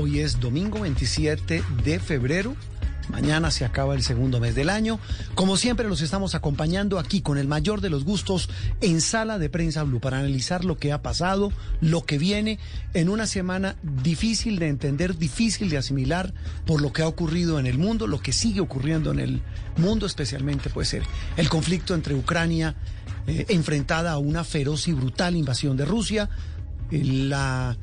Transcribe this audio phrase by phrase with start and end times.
[0.00, 2.54] Hoy es domingo 27 de febrero.
[3.10, 5.00] Mañana se acaba el segundo mes del año.
[5.34, 8.48] Como siempre, los estamos acompañando aquí con el mayor de los gustos
[8.80, 12.60] en Sala de Prensa Blue para analizar lo que ha pasado, lo que viene
[12.94, 16.32] en una semana difícil de entender, difícil de asimilar
[16.64, 19.42] por lo que ha ocurrido en el mundo, lo que sigue ocurriendo en el
[19.78, 21.02] mundo, especialmente puede ser
[21.36, 22.76] el conflicto entre Ucrania
[23.26, 26.30] eh, enfrentada a una feroz y brutal invasión de Rusia,
[26.92, 27.76] eh, la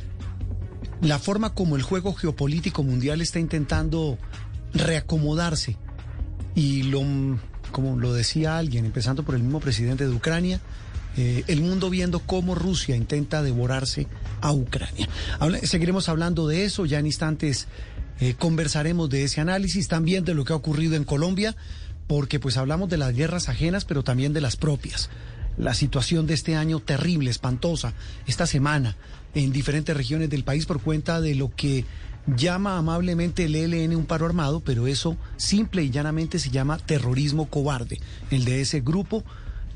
[1.02, 4.18] la forma como el juego geopolítico mundial está intentando
[4.74, 5.78] reacomodarse
[6.56, 7.02] y lo,
[7.72, 10.62] como lo decía alguien, empezando por el mismo presidente de Ucrania,
[11.18, 14.08] eh, el mundo viendo cómo Rusia intenta devorarse
[14.42, 15.08] a Ucrania.
[15.64, 17.68] seguiremos hablando de eso, ya en instantes
[18.20, 21.56] eh, conversaremos de ese análisis, también de lo que ha ocurrido en Colombia,
[22.08, 25.10] porque pues hablamos de las guerras ajenas, pero también de las propias.
[25.58, 27.94] La situación de este año terrible, espantosa,
[28.28, 28.98] esta semana,
[29.36, 31.86] en diferentes regiones del país por cuenta de lo que
[32.36, 37.48] llama amablemente el ELN un paro armado, pero eso simple y llanamente se llama terrorismo
[37.48, 38.00] cobarde,
[38.32, 39.24] el de ese grupo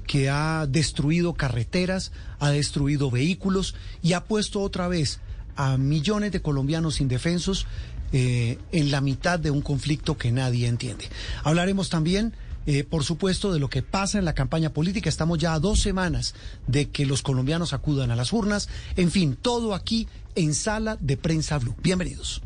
[0.07, 5.19] que ha destruido carreteras, ha destruido vehículos y ha puesto otra vez
[5.55, 7.67] a millones de colombianos indefensos
[8.11, 11.05] eh, en la mitad de un conflicto que nadie entiende.
[11.43, 12.33] Hablaremos también
[12.71, 15.09] eh, por supuesto, de lo que pasa en la campaña política.
[15.09, 16.35] Estamos ya a dos semanas
[16.67, 18.69] de que los colombianos acudan a las urnas.
[18.95, 21.75] En fin, todo aquí en Sala de Prensa Blue.
[21.81, 22.43] Bienvenidos.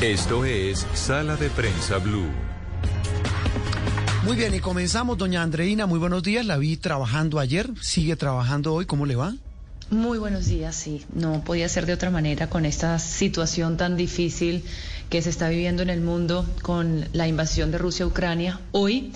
[0.00, 2.30] Esto es Sala de Prensa Blue.
[4.24, 6.46] Muy bien, y comenzamos, doña Andreina, muy buenos días.
[6.46, 9.34] La vi trabajando ayer, sigue trabajando hoy, ¿cómo le va?
[9.90, 11.06] Muy buenos días, sí.
[11.14, 14.62] No podía ser de otra manera con esta situación tan difícil
[15.08, 18.60] que se está viviendo en el mundo con la invasión de Rusia a Ucrania.
[18.72, 19.12] Hoy,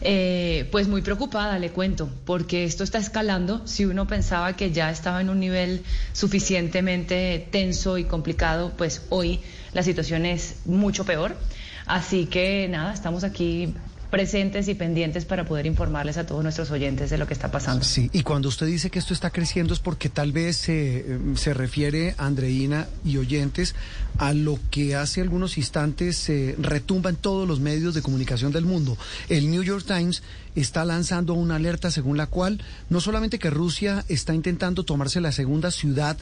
[0.00, 3.66] eh, pues muy preocupada, le cuento, porque esto está escalando.
[3.66, 5.82] Si uno pensaba que ya estaba en un nivel
[6.14, 9.40] suficientemente tenso y complicado, pues hoy
[9.74, 11.36] la situación es mucho peor.
[11.84, 13.74] Así que nada, estamos aquí
[14.14, 17.84] presentes y pendientes para poder informarles a todos nuestros oyentes de lo que está pasando.
[17.84, 21.52] Sí, y cuando usted dice que esto está creciendo es porque tal vez eh, se
[21.52, 23.74] refiere, Andreina y oyentes,
[24.18, 28.64] a lo que hace algunos instantes se retumba en todos los medios de comunicación del
[28.64, 28.96] mundo.
[29.28, 30.22] El New York Times
[30.54, 35.32] está lanzando una alerta según la cual no solamente que Rusia está intentando tomarse la
[35.32, 36.16] segunda ciudad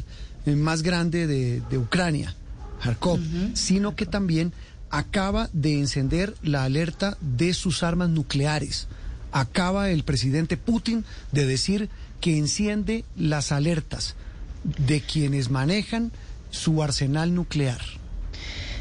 [0.47, 2.34] eh, más grande de, Ucrania,
[2.82, 3.20] Kharkov,
[3.53, 4.54] sino que también
[4.92, 8.86] acaba de encender la alerta de sus armas nucleares.
[9.32, 11.88] Acaba el presidente Putin de decir
[12.20, 14.14] que enciende las alertas
[14.64, 16.12] de quienes manejan
[16.50, 17.80] su arsenal nuclear.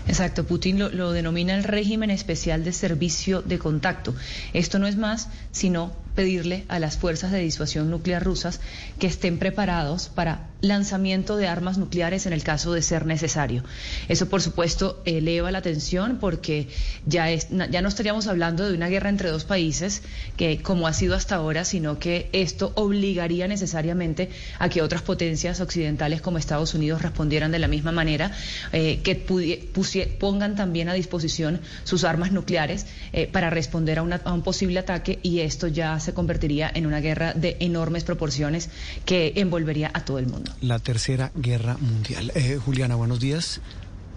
[0.08, 4.14] Exacto, Putin lo, denomina el régimen especial de servicio de contacto.
[4.52, 8.60] Esto no es más sino pedirle a las fuerzas de disuasión nuclear rusas
[9.00, 13.64] que estén preparados para lanzamiento de armas nucleares en el caso de ser necesario.
[14.08, 16.68] Eso, por supuesto, eleva la tensión porque
[17.06, 20.04] ya, es, ya no estaríamos hablando de una guerra entre dos países,
[20.38, 24.30] que como ha sido hasta ahora, sino que esto obligaría necesariamente
[24.60, 28.32] a que otras potencias occidentales como Estados Unidos respondieran de la misma manera,
[28.72, 29.16] eh, que
[30.20, 35.20] pongan también a disposición sus armas nucleares eh, para responder a, a un posible ataque
[35.24, 38.70] y esto ya se convertiría en una guerra de enormes proporciones
[39.06, 40.51] que envolvería a todo el mundo.
[40.60, 42.32] La tercera guerra mundial.
[42.36, 43.62] Eh, Juliana, buenos días.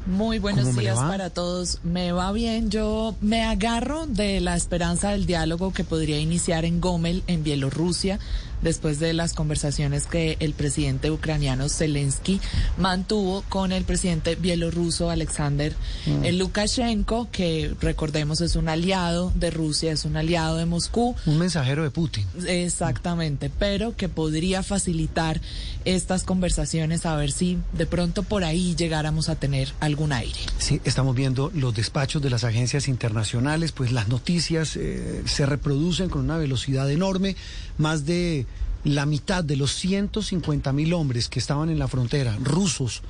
[0.06, 1.78] Muy buenos días para todos.
[1.82, 2.70] Me va bien.
[2.70, 8.18] Yo me agarro de la esperanza del diálogo que podría iniciar en Gomel, en Bielorrusia,
[8.64, 12.40] después de las conversaciones que el presidente ucraniano Zelensky
[12.78, 15.74] mantuvo con el presidente bielorruso Alexander
[16.06, 16.26] mm.
[16.38, 21.14] Lukashenko, que recordemos es un aliado de Rusia, es un aliado de Moscú.
[21.26, 22.26] Un mensajero de Putin.
[22.46, 25.40] Exactamente, pero que podría facilitar
[25.84, 30.40] estas conversaciones a ver si de pronto por ahí llegáramos a tener algún aire.
[30.58, 36.08] Sí, estamos viendo los despachos de las agencias internacionales, pues las noticias eh, se reproducen
[36.08, 37.36] con una velocidad enorme,
[37.78, 38.44] más de
[38.82, 43.02] la mitad de los 150 mil hombres que estaban en la frontera, rusos,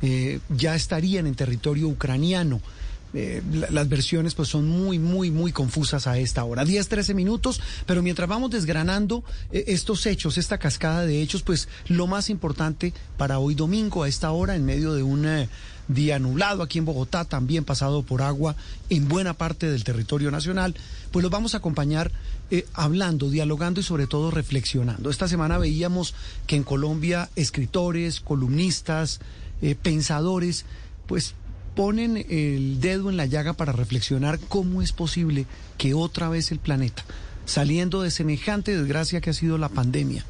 [0.00, 2.60] eh, ya estarían en territorio ucraniano.
[3.14, 6.64] Eh, las versiones pues son muy, muy, muy confusas a esta hora.
[6.64, 12.06] 10, 13 minutos, pero mientras vamos desgranando estos hechos, esta cascada de hechos, pues lo
[12.06, 15.26] más importante para hoy domingo a esta hora, en medio de un
[15.88, 18.54] día nublado aquí en Bogotá, también pasado por agua
[18.90, 20.74] en buena parte del territorio nacional,
[21.10, 22.12] pues los vamos a acompañar
[22.50, 25.10] eh, hablando, dialogando y sobre todo reflexionando.
[25.10, 26.14] Esta semana veíamos
[26.46, 29.20] que en Colombia escritores, columnistas,
[29.62, 30.64] eh, pensadores,
[31.06, 31.34] pues
[31.74, 35.46] ponen el dedo en la llaga para reflexionar cómo es posible
[35.78, 37.04] que otra vez el planeta
[37.48, 40.22] saliendo de semejante desgracia que ha sido la pandemia,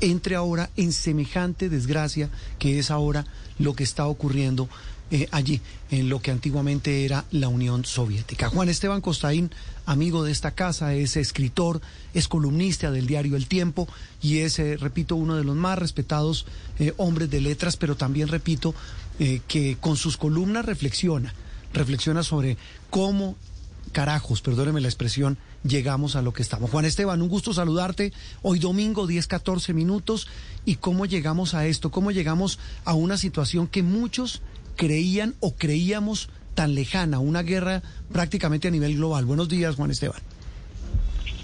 [0.00, 3.24] entre ahora en semejante desgracia que es ahora
[3.58, 4.68] lo que está ocurriendo
[5.08, 5.60] eh, allí,
[5.90, 8.48] en lo que antiguamente era la Unión Soviética.
[8.48, 9.52] Juan Esteban Costaín,
[9.84, 11.80] amigo de esta casa, es escritor,
[12.12, 13.86] es columnista del diario El Tiempo
[14.20, 16.44] y es, eh, repito, uno de los más respetados
[16.80, 18.74] eh, hombres de letras, pero también, repito,
[19.48, 21.32] que con sus columnas reflexiona,
[21.72, 22.58] reflexiona sobre
[22.90, 23.34] cómo
[23.92, 26.70] carajos, perdóneme la expresión, llegamos a lo que estamos.
[26.70, 28.12] Juan Esteban, un gusto saludarte.
[28.42, 30.28] Hoy domingo, 10, 14 minutos.
[30.66, 31.90] ¿Y cómo llegamos a esto?
[31.90, 34.42] ¿Cómo llegamos a una situación que muchos
[34.76, 37.82] creían o creíamos tan lejana, una guerra
[38.12, 39.24] prácticamente a nivel global.
[39.24, 40.20] Buenos días, Juan Esteban.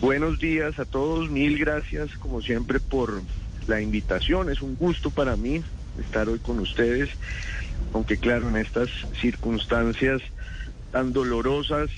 [0.00, 3.23] Buenos días a todos, mil gracias como siempre por
[3.67, 5.62] la invitación, es un gusto para mí
[6.00, 7.11] estar hoy con ustedes,
[7.93, 8.88] aunque claro, en estas
[9.20, 10.20] circunstancias
[10.90, 11.90] tan dolorosas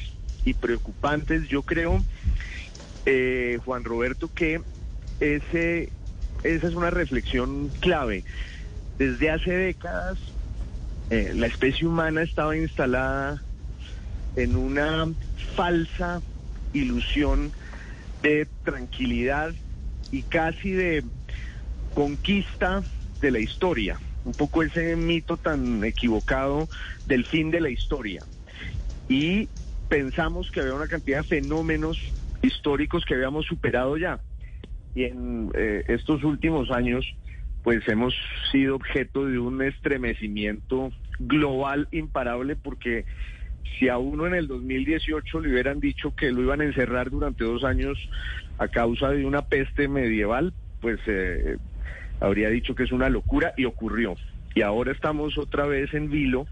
[0.44, 2.04] y preocupantes, yo creo,
[3.06, 4.60] eh, Juan Roberto, que
[5.20, 5.90] ese,
[6.42, 8.24] esa es una reflexión clave.
[8.98, 10.18] Desde hace décadas
[11.10, 13.42] eh, la especie humana estaba instalada
[14.36, 15.06] en una
[15.54, 16.22] falsa
[16.72, 17.52] ilusión
[18.22, 19.52] de tranquilidad
[20.10, 21.04] y casi de
[21.94, 22.82] conquista
[23.20, 23.98] de la historia.
[24.24, 26.68] Un poco ese mito tan equivocado
[27.06, 28.22] del fin de la historia.
[29.08, 29.48] Y
[29.88, 31.98] pensamos que había una cantidad de fenómenos
[32.42, 34.20] históricos que habíamos superado ya.
[34.94, 37.04] Y en eh, estos últimos años
[37.64, 38.14] pues hemos
[38.52, 43.06] sido objeto de un estremecimiento global imparable porque
[43.78, 47.42] si a uno en el 2018 le hubieran dicho que lo iban a encerrar durante
[47.42, 47.98] dos años
[48.58, 50.52] a causa de una peste medieval,
[50.82, 51.56] pues eh,
[52.20, 54.14] habría dicho que es una locura y ocurrió.
[54.54, 56.46] Y ahora estamos otra vez en vilo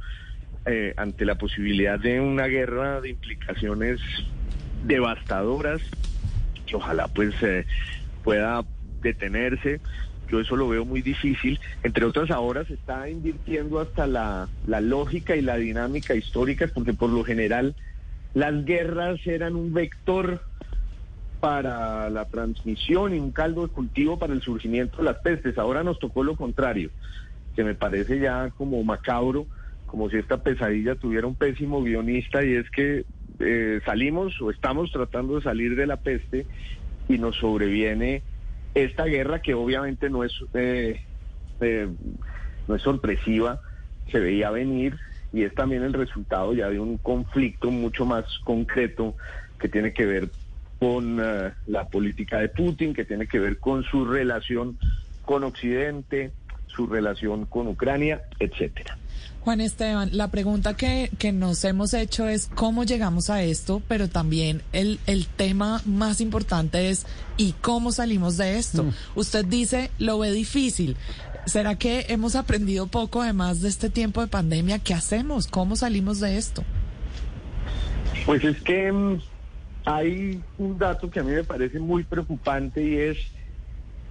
[0.64, 4.00] eh, ante la posibilidad de una guerra de implicaciones
[4.85, 5.82] devastadoras
[6.67, 7.67] que ojalá pues eh,
[8.25, 8.64] pueda
[9.03, 9.81] detenerse
[10.31, 11.61] yo eso lo veo muy difícil.
[11.83, 17.11] Entre otras, ahora se está invirtiendo hasta la, lógica y la dinámica histórica, porque por
[17.11, 17.75] lo general
[18.35, 20.43] las guerras eran un vector
[21.41, 25.59] para la transmisión y un caldo de cultivo para el surgimiento de las pestes.
[25.59, 26.91] Ahora nos tocó lo contrario,
[27.55, 29.47] que me parece ya como macabro,
[29.87, 33.05] como si esta pesadilla tuviera un pésimo guionista y es que
[33.41, 36.47] eh, salimos o estamos tratando de salir de la peste
[37.09, 38.23] y nos sobreviene
[38.75, 41.01] esta guerra que obviamente no es, eh,
[41.61, 41.89] eh,
[42.67, 43.61] no es sorpresiva,
[44.11, 44.99] se veía venir
[45.33, 49.17] y es también el resultado ya de un conflicto mucho más concreto
[49.59, 50.31] que tiene que ver
[50.79, 54.79] con eh, la política de Putin, que tiene que ver con su relación
[55.25, 56.33] con Occidente,
[56.67, 58.97] su relación con Ucrania, etcétera.
[59.44, 64.09] Juan Esteban, la pregunta que, que, nos hemos hecho es cómo llegamos a esto, pero
[64.09, 67.06] también el, el tema más importante es
[67.37, 68.85] ¿y cómo salimos de esto?
[68.85, 68.93] Mm.
[69.17, 70.97] Usted dice, lo ve difícil.
[71.44, 74.79] ¿Será que hemos aprendido poco además de este tiempo de pandemia?
[74.79, 75.49] ¿Qué hacemos?
[75.49, 76.62] ¿Cómo salimos de esto?
[78.25, 79.21] Pues es que mm,
[79.85, 83.19] hay un dato que a mí me parece muy preocupante y es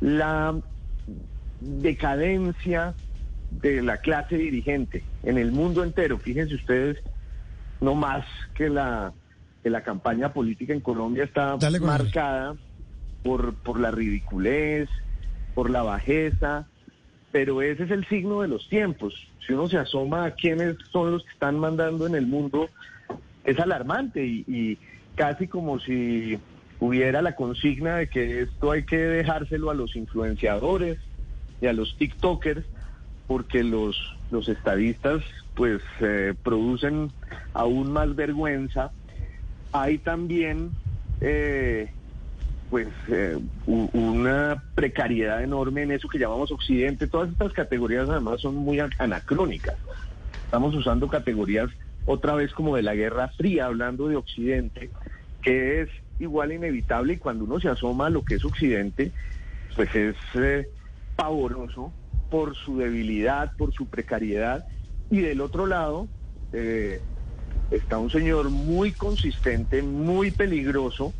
[0.01, 0.55] la
[1.61, 2.93] decadencia
[3.51, 6.17] de la clase dirigente en el mundo entero.
[6.17, 6.97] Fíjense ustedes,
[7.79, 8.25] no más
[8.55, 9.13] que la,
[9.63, 12.55] que la campaña política en Colombia está marcada
[13.23, 14.89] por, por la ridiculez,
[15.53, 16.67] por la bajeza,
[17.31, 19.13] pero ese es el signo de los tiempos.
[19.45, 22.69] Si uno se asoma a quiénes son los que están mandando en el mundo,
[23.43, 24.77] es alarmante y, y
[25.15, 26.39] casi como si
[26.79, 30.97] hubiera la consigna de que esto hay que dejárselo a los influenciadores
[31.61, 32.65] y a los TikTokers
[33.27, 33.97] porque los,
[34.31, 35.23] los estadistas
[35.55, 37.11] pues eh, producen
[37.53, 38.91] aún más vergüenza.
[39.73, 40.71] Hay también
[41.19, 41.91] eh,
[42.69, 47.07] pues eh, una precariedad enorme en eso que llamamos Occidente.
[47.07, 49.75] Todas estas categorías además son muy anacrónicas.
[50.45, 51.69] Estamos usando categorías
[52.05, 54.89] otra vez como de la Guerra Fría, hablando de Occidente,
[55.41, 59.11] que es igual inevitable y cuando uno se asoma a lo que es Occidente,
[59.75, 60.15] pues es
[61.15, 61.93] pavoroso
[62.31, 64.65] por su debilidad, por su precariedad.
[65.11, 66.07] Y del otro lado
[66.53, 67.01] eh,
[67.69, 71.13] está un señor muy consistente, muy peligroso,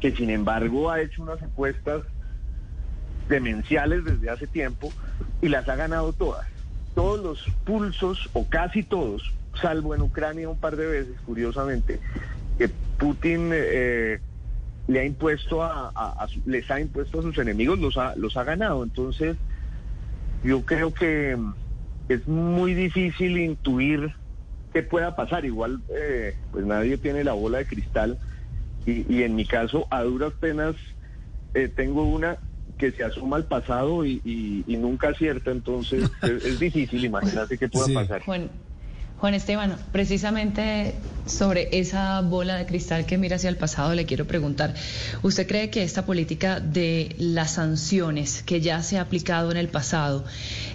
[0.00, 2.02] que sin embargo ha hecho unas apuestas
[3.28, 4.92] demenciales desde hace tiempo
[5.40, 6.46] y las ha ganado todas.
[6.94, 12.00] Todos los pulsos, o casi todos, salvo en Ucrania un par de veces, curiosamente,
[12.58, 14.20] que Putin eh,
[14.88, 18.82] le ha impuesto a, les ha impuesto a sus enemigos, los ha, los ha ganado.
[18.82, 19.36] Entonces,
[20.44, 21.36] yo creo que
[22.08, 24.14] es muy difícil intuir
[24.72, 25.44] qué pueda pasar.
[25.44, 28.18] Igual, eh, pues nadie tiene la bola de cristal,
[28.86, 30.76] y, en mi caso, a duras penas,
[31.54, 32.38] eh, tengo una
[32.76, 38.22] que se asuma al pasado y, nunca acierta, entonces es, difícil imaginarse qué pueda pasar.
[39.24, 40.92] Juan Esteban, precisamente
[41.24, 44.74] sobre esa bola de cristal que mira hacia el pasado, le quiero preguntar,
[45.22, 49.68] ¿usted cree que esta política de las sanciones que ya se ha aplicado en el
[49.68, 50.26] pasado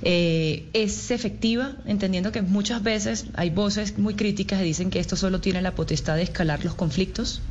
[0.02, 5.16] eh, es efectiva, entendiendo que muchas veces hay voces muy críticas que dicen que esto
[5.16, 7.44] solo tiene la potestad de escalar los conflictos?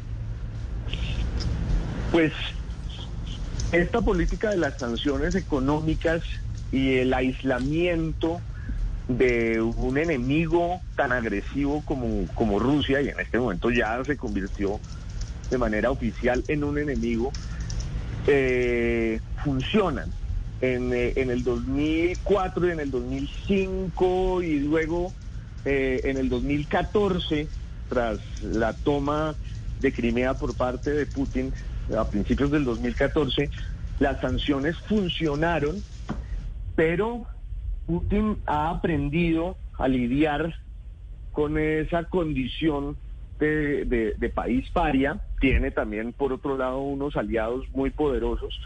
[2.10, 2.32] Pues
[3.70, 6.24] esta política de las sanciones económicas
[6.72, 8.40] y el aislamiento
[9.08, 14.78] de un enemigo tan agresivo como, como Rusia, y en este momento ya se convirtió
[15.50, 17.32] de manera oficial en un enemigo,
[18.26, 20.12] eh, funcionan.
[20.60, 25.12] En, eh, en, el 2004 y en el 2005 y luego
[25.64, 27.46] eh, en el 2014,
[27.88, 29.36] tras la toma
[29.80, 31.52] de Crimea por parte de Putin
[31.96, 33.50] a principios del 2014,
[34.00, 35.82] las sanciones funcionaron,
[36.74, 37.26] pero
[37.88, 40.54] Putin ha aprendido a lidiar
[41.32, 42.98] con esa condición
[43.38, 45.22] de, país paria.
[45.40, 48.60] Tiene también, por otro lado, unos aliados muy poderosos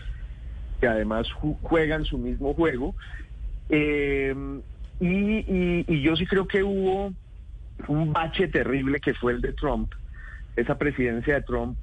[0.80, 1.28] que además
[1.62, 2.96] juegan su mismo juego.
[3.68, 4.34] Eh,
[4.98, 7.12] y, yo sí creo que hubo
[7.86, 9.92] un bache terrible que fue el de Trump,
[10.56, 11.78] esa presidencia de Trump,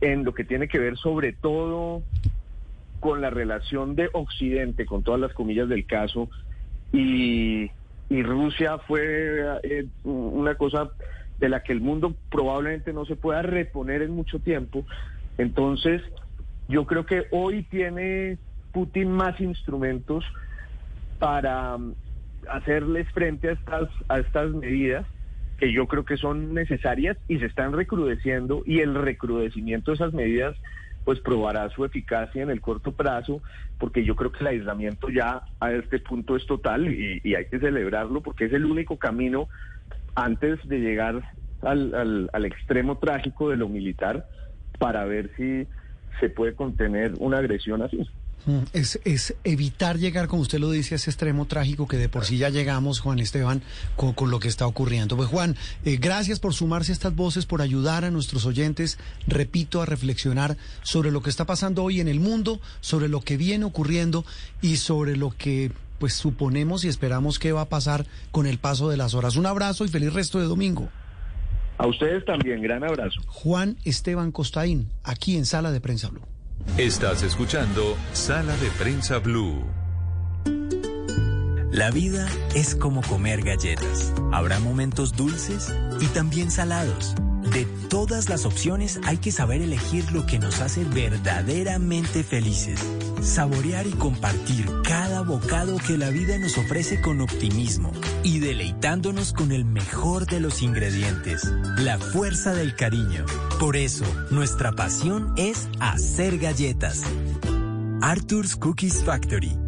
[0.00, 2.02] en lo que tiene que ver sobre todo
[2.98, 6.28] con la relación de Occidente, con todas las comillas del caso,
[6.92, 7.70] y,
[8.22, 10.90] Rusia fue eh, una cosa
[11.38, 14.84] de la que el mundo probablemente no se pueda reponer en mucho tiempo.
[15.38, 16.02] Entonces,
[16.68, 18.36] yo creo que hoy tiene
[18.72, 20.24] Putin más instrumentos
[21.18, 21.94] para um,
[22.48, 25.06] hacerles frente a estas, a estas medidas
[25.58, 30.14] que yo creo que son necesarias y se están recrudeciendo y el recrudecimiento de esas
[30.14, 30.56] medidas
[31.04, 33.42] pues probará su eficacia en el corto plazo,
[33.78, 37.58] porque yo creo que el aislamiento ya a este punto es total y, hay que
[37.58, 39.48] celebrarlo porque es el único camino
[40.14, 41.22] antes de llegar
[41.62, 44.26] al, al extremo trágico de lo militar
[44.78, 45.66] para ver si
[46.20, 48.08] se puede contener una agresión así.
[48.46, 52.08] Mm, es, es, evitar llegar, como usted lo dice, a ese extremo trágico que de
[52.08, 53.62] por sí ya llegamos, Juan Esteban,
[53.96, 55.16] con, lo que está ocurriendo.
[55.16, 59.82] Pues Juan, eh, gracias por sumarse a estas voces, por ayudar a nuestros oyentes, repito,
[59.82, 63.64] a reflexionar sobre lo que está pasando hoy en el mundo, sobre lo que viene
[63.64, 64.24] ocurriendo
[64.62, 68.88] y sobre lo que pues suponemos y esperamos que va a pasar con el paso
[68.88, 69.36] de las horas.
[69.36, 70.88] Un abrazo y feliz resto de domingo.
[71.76, 73.20] A ustedes también, gran abrazo.
[73.26, 76.29] Juan Esteban Costaín, aquí en Sala de Prensa Blue.
[76.76, 79.64] Estás escuchando Sala de Prensa Blue.
[81.70, 84.12] La vida es como comer galletas.
[84.32, 87.14] Habrá momentos dulces y también salados.
[87.52, 92.80] De todas las opciones hay que saber elegir lo que nos hace verdaderamente felices.
[93.22, 97.92] Saborear y compartir cada bocado que la vida nos ofrece con optimismo
[98.22, 101.44] y deleitándonos con el mejor de los ingredientes,
[101.78, 103.26] la fuerza del cariño.
[103.58, 107.02] Por eso, nuestra pasión es hacer galletas.
[108.00, 109.58] Arthur's Cookies Factory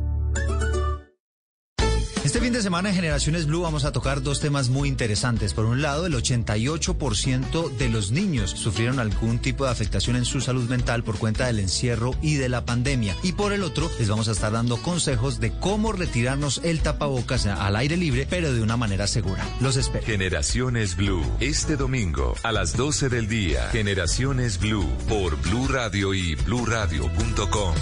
[2.32, 5.52] este fin de semana en Generaciones Blue vamos a tocar dos temas muy interesantes.
[5.52, 10.40] Por un lado, el 88% de los niños sufrieron algún tipo de afectación en su
[10.40, 13.14] salud mental por cuenta del encierro y de la pandemia.
[13.22, 17.44] Y por el otro, les vamos a estar dando consejos de cómo retirarnos el tapabocas
[17.44, 19.46] al aire libre, pero de una manera segura.
[19.60, 20.06] Los espero.
[20.06, 23.68] Generaciones Blue, este domingo a las 12 del día.
[23.72, 27.74] Generaciones Blue por Blue Radio y bluradio.com.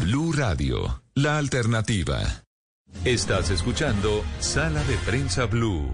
[0.00, 2.46] Blue Radio, la alternativa.
[3.04, 5.88] Estás escuchando Sala de Prensa Blue.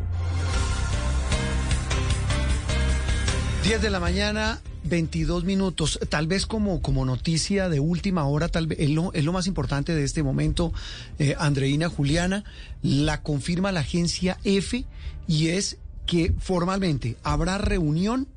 [3.63, 5.99] 10 de la mañana, 22 minutos.
[6.09, 10.05] Tal vez como, como noticia de última hora, tal vez es lo, más importante de
[10.05, 10.73] este momento,
[11.19, 12.45] eh, Andreina Juliana,
[12.83, 14.85] la confirma la agencia F
[15.29, 18.29] y es que formalmente habrá reunión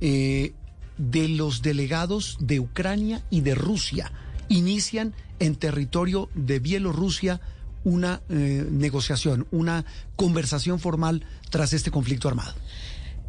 [0.00, 0.52] eh,
[0.98, 4.12] de los delegados de Ucrania y de Rusia.
[4.48, 7.40] Inician en territorio de Bielorrusia
[7.84, 9.84] una eh, negociación, una
[10.16, 12.54] conversación formal tras este conflicto armado.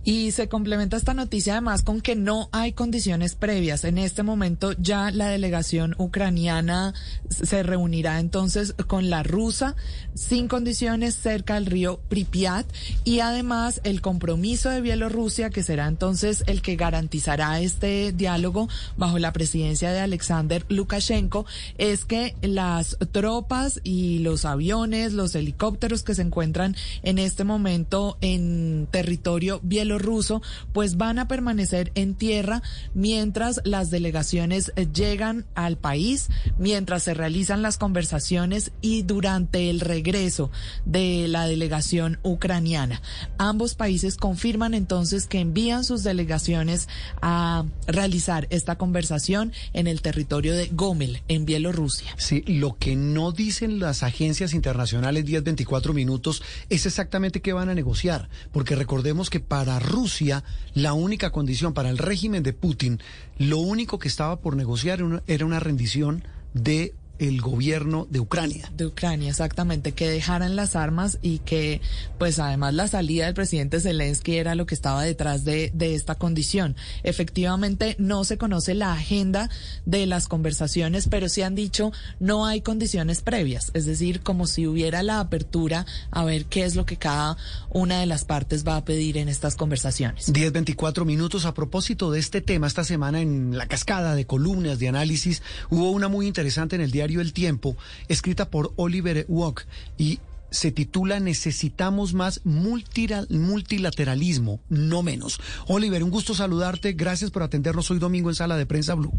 [0.06, 3.86] Y se complementa esta noticia además con que no hay condiciones previas.
[3.86, 6.94] En este momento ya la delegación ucraniana
[7.30, 9.76] se reunirá entonces con la rusa
[10.14, 12.66] sin condiciones cerca del río Pripyat
[13.06, 18.68] y además el compromiso de Bielorrusia que será entonces el que garantizará este diálogo
[18.98, 21.46] bajo la presidencia de Alexander Lukashenko
[21.78, 28.18] es que las tropas y los aviones, los helicópteros que se encuentran en este momento
[28.20, 32.62] en territorio bielorruso bielorruso, pues van a permanecer en tierra
[32.94, 39.80] mientras las delegaciones eh, llegan al país, mientras se realizan las conversaciones y durante el
[39.80, 40.52] regreso
[40.86, 43.02] de la delegación ucraniana.
[43.38, 46.88] Ambos países confirman entonces que envían sus delegaciones
[47.22, 52.14] a realizar esta conversación en el territorio de Gomel, en Bielorrusia.
[52.18, 57.76] Sí, lo que no dicen las agencias internacionales 10-24 minutos es exactamente qué van a
[57.76, 63.00] negociar, porque recordemos que para Rusia la única condición para el régimen de Putin,
[63.38, 66.24] lo único que estaba por negociar era una rendición
[66.54, 68.72] de el gobierno de Ucrania.
[68.76, 71.82] De Ucrania, exactamente, que dejaran las armas y que,
[72.18, 76.16] pues además la salida del presidente Zelensky era lo que estaba detrás de, de esta
[76.16, 76.76] condición.
[77.04, 79.50] Efectivamente, no se conoce la agenda
[79.86, 84.68] de las conversaciones, pero sí han dicho no hay condiciones previas, es decir, como si
[84.68, 87.38] hubiera la apertura a ver qué es lo que cada
[87.70, 90.32] una de las partes va a pedir en estas conversaciones.
[90.32, 94.80] 10, 24 minutos a propósito de este tema esta semana en la cascada de columnas
[94.80, 97.76] de análisis, hubo una muy interesante en el día el Tiempo,
[98.08, 99.66] escrita por Oliver Walk
[99.98, 100.20] y
[100.54, 105.42] se titula Necesitamos más multilateralismo, no menos.
[105.68, 106.94] Oliver, un gusto saludarte.
[106.94, 109.12] Gracias por atendernos hoy domingo en Sala de Prensa Blue.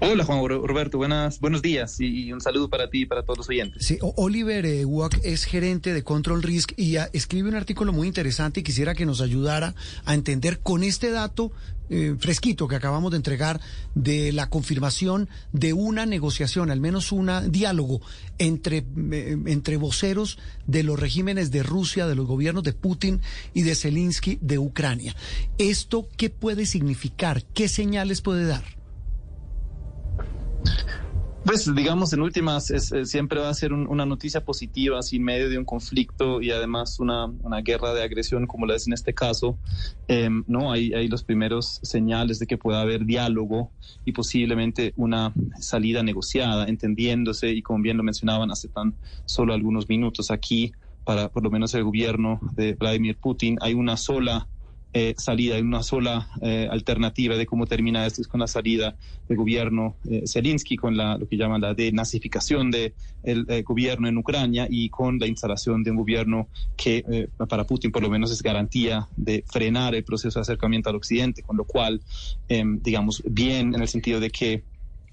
[0.00, 3.48] Hola Juan Roberto, buenas, buenos días y un saludo para ti y para todos los
[3.48, 3.86] oyentes.
[3.86, 4.84] Sí, Oliver eh,
[5.22, 9.20] es gerente de Control Risk y escribe un artículo muy interesante y quisiera que nos
[9.20, 11.52] ayudara a entender con este dato
[11.94, 13.60] eh, fresquito que acabamos de entregar
[13.94, 18.00] de la confirmación de una negociación, al menos un diálogo
[18.38, 23.20] entre, eh, entre voceros de los regímenes de Rusia, de los gobiernos de Putin
[23.52, 25.14] y de Zelensky de Ucrania.
[25.58, 27.44] ¿Esto qué puede significar?
[27.52, 28.64] ¿Qué señales puede dar?
[31.44, 35.58] Pues digamos, en últimas, es, siempre va a ser una noticia positiva sin medio de
[35.58, 39.58] un conflicto y además una, una guerra de agresión como la es en este caso.
[40.06, 43.72] Em, no, hay, hay los primeros señales de que pueda haber diálogo
[44.04, 48.94] y posiblemente una salida negociada, entendiéndose y como bien lo mencionaban hace tan
[49.24, 50.72] solo algunos minutos aquí,
[51.04, 54.48] para por lo menos el gobierno de Vladimir Putin, hay una sola
[54.92, 58.96] eh, salida, hay una sola eh, alternativa de cómo termina esto es con la salida
[59.28, 64.18] del gobierno eh, Zelensky, con la, lo que llaman la denazificación del de gobierno en
[64.18, 68.30] Ucrania y con la instalación de un gobierno que eh, para Putin por lo menos
[68.30, 72.00] es garantía de frenar el proceso de acercamiento al occidente, con lo cual,
[72.48, 74.62] em, digamos, bien en el sentido de que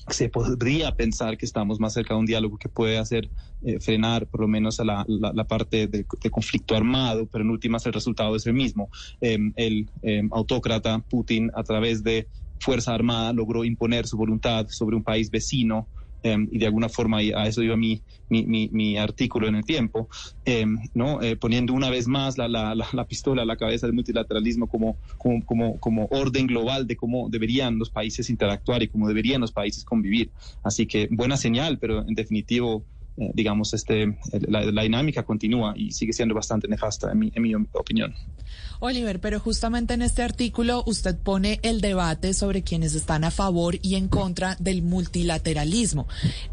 [0.10, 3.30] se podría pensar que estamos más cerca de un diálogo que puede hacer
[3.62, 7.86] eh, frenar por lo menos a la, la, parte de, conflicto armado, pero en últimas
[7.86, 8.90] el resultado es el mismo.
[9.22, 12.28] Em, el em, autócrata Putin a través de
[12.60, 15.88] fuerza armada logró imponer su voluntad sobre un país vecino
[16.22, 20.10] Em, y de alguna forma a eso iba mi, mi, mi, artículo en el tiempo,
[20.44, 21.22] em, ¿no?
[21.22, 24.98] Eh, poniendo una vez más la, la, la, pistola a la cabeza del multilateralismo como,
[25.18, 29.54] como, como, como orden global de cómo deberían los países interactuar y cómo deberían los
[29.54, 30.32] países convivir.
[30.62, 32.86] Así que buena señal, pero en definitivo
[33.34, 38.14] digamos, este, la, dinámica continúa y sigue siendo bastante nefasta, en mi, en mi opinión.
[38.80, 43.76] Oliver, pero justamente en este artículo usted pone el debate sobre quienes están a favor
[43.82, 46.08] y en contra del multilateralismo.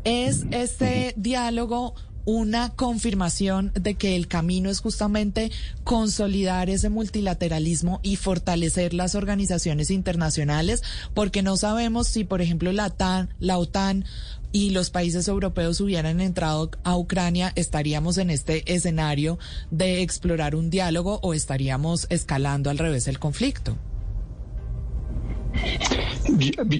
[0.04, 1.94] ¿Es este diálogo
[2.26, 5.52] una confirmación de que el camino es justamente
[5.84, 10.82] consolidar ese multilateralismo y fortalecer las organizaciones internacionales,
[11.14, 14.04] porque no sabemos si, por ejemplo, la, TAN, la OTAN
[14.52, 19.38] y los países europeos hubieran entrado a Ucrania, estaríamos en este escenario
[19.70, 23.76] de explorar un diálogo o estaríamos escalando al revés el conflicto.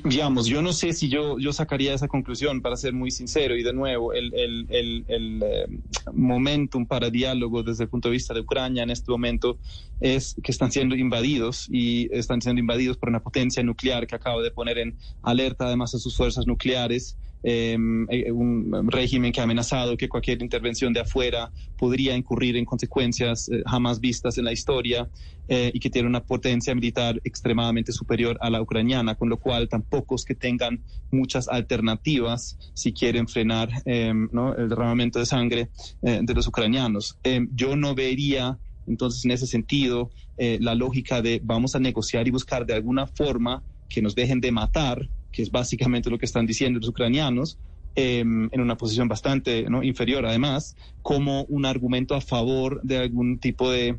[0.04, 3.62] Digamos, yo no sé si yo, yo sacaría esa conclusión, para ser muy sincero, y
[3.62, 5.66] de nuevo, el, el, el, el eh,
[6.12, 9.58] momentum para diálogo desde el punto de vista de Ucrania en este momento
[10.00, 14.42] es que están siendo invadidos y están siendo invadidos por una potencia nuclear que acaba
[14.42, 19.96] de poner en alerta además a sus fuerzas nucleares eh, un régimen que ha amenazado
[19.96, 25.08] que cualquier intervención de afuera podría incurrir en consecuencias eh, jamás vistas en la historia
[25.46, 29.68] eh, y que tiene una potencia militar extremadamente superior a la ucraniana, con lo cual
[29.68, 35.70] tampoco es que tengan muchas alternativas si quieren frenar em, el derramamiento de sangre
[36.02, 37.16] de los ucranianos.
[37.22, 42.30] Em, yo no vería entonces en ese sentido la lógica de vamos a negociar y
[42.30, 46.46] buscar de alguna forma que nos dejen de matar que es básicamente lo que están
[46.46, 47.58] diciendo los ucranianos,
[47.94, 53.70] em, en una posición bastante inferior además, como un argumento a favor de algún tipo
[53.70, 53.98] de,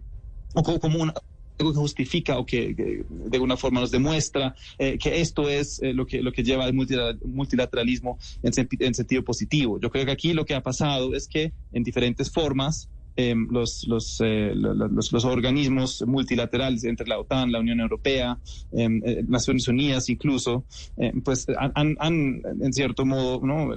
[0.56, 5.48] o como, algo que justifica o que, de alguna forma nos demuestra eh, que esto
[5.48, 9.80] es eh, lo, que, lo que lleva al multilateralismo en, en, sentido positivo.
[9.80, 13.86] Yo creo que aquí lo que ha pasado es que en diferentes formas em, los,
[13.88, 14.22] los,
[15.12, 18.38] los, organismos multilaterales entre la OTAN, la Unión Europea,
[18.72, 20.64] em, Naciones Unidas incluso,
[20.96, 23.72] em, pues han, han, en cierto modo ¿no?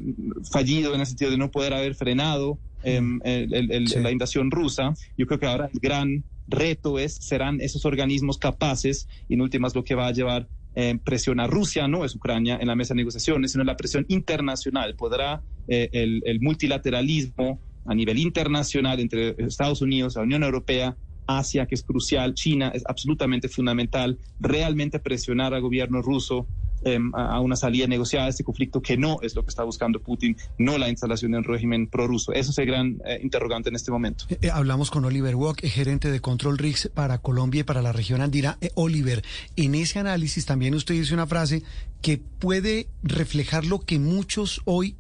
[0.50, 4.94] fallido en el sentido de no poder haber frenado la invasión rusa.
[5.18, 9.74] Yo creo que ahora el gran reto es, serán esos organismos capaces, y en últimas
[9.74, 12.94] lo que va a llevar eh, presión a Rusia, no es Ucrania, en la mesa
[12.94, 14.94] de negociaciones, sino la presión internacional.
[14.94, 21.74] ¿Podrá eh, el, multilateralismo a nivel internacional entre Estados Unidos, la Unión Europea, Asia, que
[21.74, 26.46] es crucial, China, es absolutamente fundamental, realmente presionar al gobierno ruso
[26.82, 30.00] Em, a una salida negociada de este conflicto, que no es lo que está buscando
[30.00, 32.32] Putin, no la instalación de un régimen prorruso.
[32.32, 34.24] Eso es el gran eh, interrogante en este momento.
[34.30, 37.92] Eh, eh, hablamos con Oliver Walk, gerente de Control Risks para Colombia y para la
[37.92, 38.56] región andina.
[38.76, 39.22] Oliver,
[39.56, 41.62] en ese análisis también usted dice una frase
[42.00, 44.96] que puede reflejar lo que muchos hoy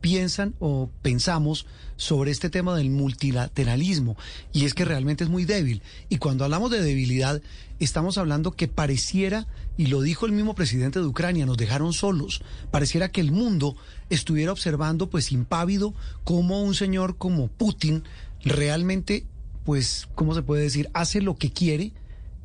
[0.00, 4.16] piensan o pensamos sobre este tema del multilateralismo
[4.52, 5.82] y es que realmente es muy débil.
[6.08, 7.42] Y cuando hablamos de debilidad,
[7.80, 12.42] estamos hablando que pareciera, y lo dijo el mismo presidente de Ucrania, nos dejaron solos,
[12.70, 13.76] pareciera que el mundo
[14.10, 18.04] estuviera observando pues impávido cómo un señor como Putin
[18.44, 19.26] realmente,
[19.64, 21.92] pues, ¿cómo se puede decir?, hace lo que quiere,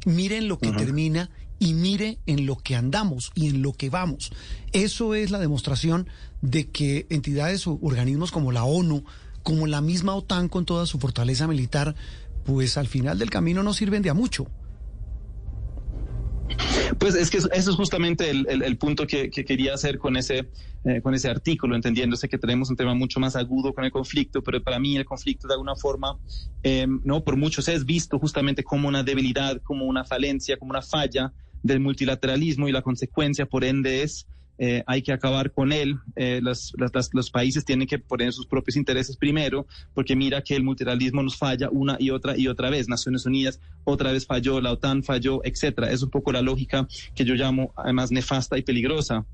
[0.05, 1.29] miren lo que termina
[1.63, 4.31] y mire en lo que andamos y en lo que vamos.
[4.73, 6.09] Eso es la demostración
[6.41, 9.05] de que entidades o organismos como la ONU,
[9.43, 11.95] como la misma OTAN con toda su fortaleza militar,
[12.43, 14.47] pues al final del camino no sirven de a mucho.
[16.99, 20.49] Pues es que eso es justamente el, punto que, quería hacer con ese,
[20.83, 24.43] eh, con ese artículo, entendiéndose que tenemos un tema mucho más agudo con el conflicto,
[24.43, 26.19] pero para mí el conflicto de alguna forma,
[26.61, 30.81] eh, no por muchos es visto justamente como una debilidad, como una falencia, como una
[30.81, 31.31] falla
[31.63, 34.27] del multilateralismo y la consecuencia, por ende, es
[34.59, 35.97] eh, hay que acabar con él.
[36.15, 36.73] Eh, los,
[37.11, 41.37] los, países tienen que poner sus propios intereses primero, porque mira que el multilateralismo nos
[41.37, 42.87] falla una y otra y otra vez.
[42.87, 45.91] Naciones Unidas otra vez falló, la OTAN falló, etcétera.
[45.91, 49.25] Es un poco la lógica que yo llamo además nefasta y peligrosa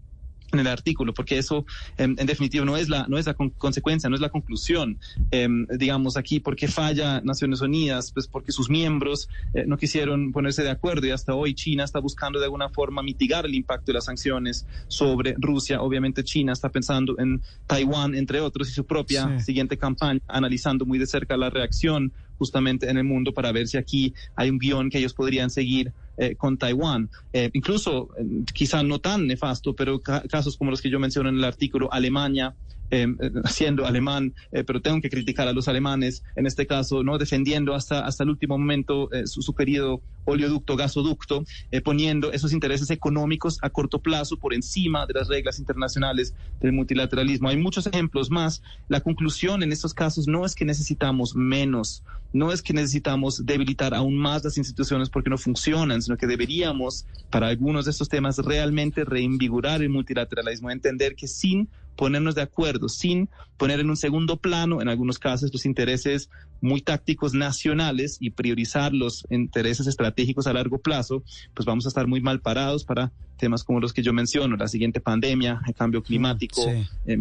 [0.51, 1.65] en el artículo, porque eso
[1.97, 4.97] en, definitiva no es la no es la consecuencia, no es la conclusión.
[5.31, 8.11] Em, digamos aquí, ¿por qué falla Naciones Unidas?
[8.11, 11.99] Pues porque sus miembros eh, no quisieron ponerse de acuerdo y hasta hoy China está
[11.99, 15.81] buscando de alguna forma mitigar el impacto de las sanciones sobre Rusia.
[15.81, 20.97] Obviamente China está pensando en Taiwán, entre otros, y su propia siguiente campaña, analizando muy
[20.97, 24.89] de cerca la reacción justamente en el mundo para ver si aquí hay un guion
[24.89, 27.09] que ellos podrían seguir eh, con Taiwán.
[27.33, 31.35] Eh, incluso, eh, quizá no tan nefasto, pero casos como los que yo menciono en
[31.35, 33.07] el artículo, Alemania, Em, eh,
[33.49, 37.75] siendo alemán, eh, pero tengo que criticar a los alemanes, en este caso, no defendiendo
[37.75, 41.43] hasta, hasta el último momento eh, su, querido oleoducto, gasoducto,
[41.83, 47.49] poniendo esos intereses económicos a corto plazo por encima de las reglas internacionales del multilateralismo.
[47.49, 48.61] Hay muchos ejemplos más.
[48.89, 53.93] La conclusión en estos casos no es que necesitamos menos, no es que necesitamos debilitar
[53.95, 58.37] aún más las instituciones porque no funcionan, sino que deberíamos, para algunos de estos temas,
[58.37, 64.37] realmente reinvigorar el multilateralismo, entender que sin ponernos de acuerdo, sin poner en un segundo
[64.37, 66.29] plano, en algunos casos, los intereses
[66.61, 72.07] muy tácticos nacionales y priorizar los intereses estratégicos a largo plazo, pues vamos a estar
[72.07, 76.03] muy mal parados para temas como los que yo menciono, la siguiente pandemia, el cambio
[76.03, 76.61] climático,
[77.05, 77.17] eh,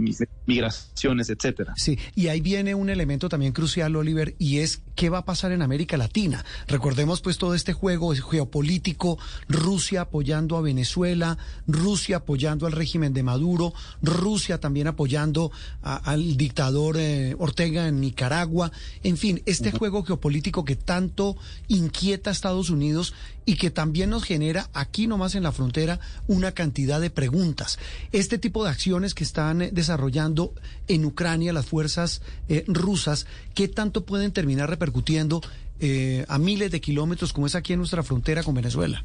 [0.46, 1.74] migraciones, etcétera.
[1.76, 5.52] Sí, y ahí viene un elemento también crucial, Oliver, y es qué va a pasar
[5.52, 6.44] en América Latina.
[6.66, 11.38] Recordemos pues todo este juego geopolítico, Rusia apoyando a Venezuela,
[11.68, 15.50] Rusia apoyando al régimen de Maduro, Rusia también apoyando
[15.83, 18.70] al dictador eh, Ortega en Nicaragua,
[19.02, 21.37] en fin, este juego geopolítico que tanto
[21.68, 23.14] inquieta a Estados Unidos
[23.48, 27.78] y que también nos genera aquí nomás en la frontera una cantidad de preguntas.
[28.12, 30.52] Este tipo de acciones que están eh, desarrollando
[30.87, 35.40] en Ucrania las fuerzas eh, rusas, ¿qué tanto pueden terminar repercutiendo
[35.81, 39.02] eh, a miles de kilómetros como es aquí en nuestra frontera con Venezuela?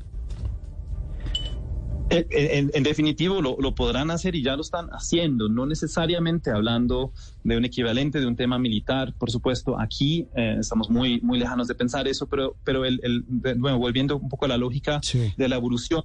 [2.09, 7.11] En, definitivo lo, podrán hacer y ya lo están haciendo, no necesariamente hablando
[7.43, 11.67] de un equivalente de un tema militar, por supuesto, aquí eh, estamos muy, muy lejanos
[11.67, 15.01] de pensar eso, pero, pero el, bueno, volviendo un poco a la lógica
[15.37, 16.03] de la evolución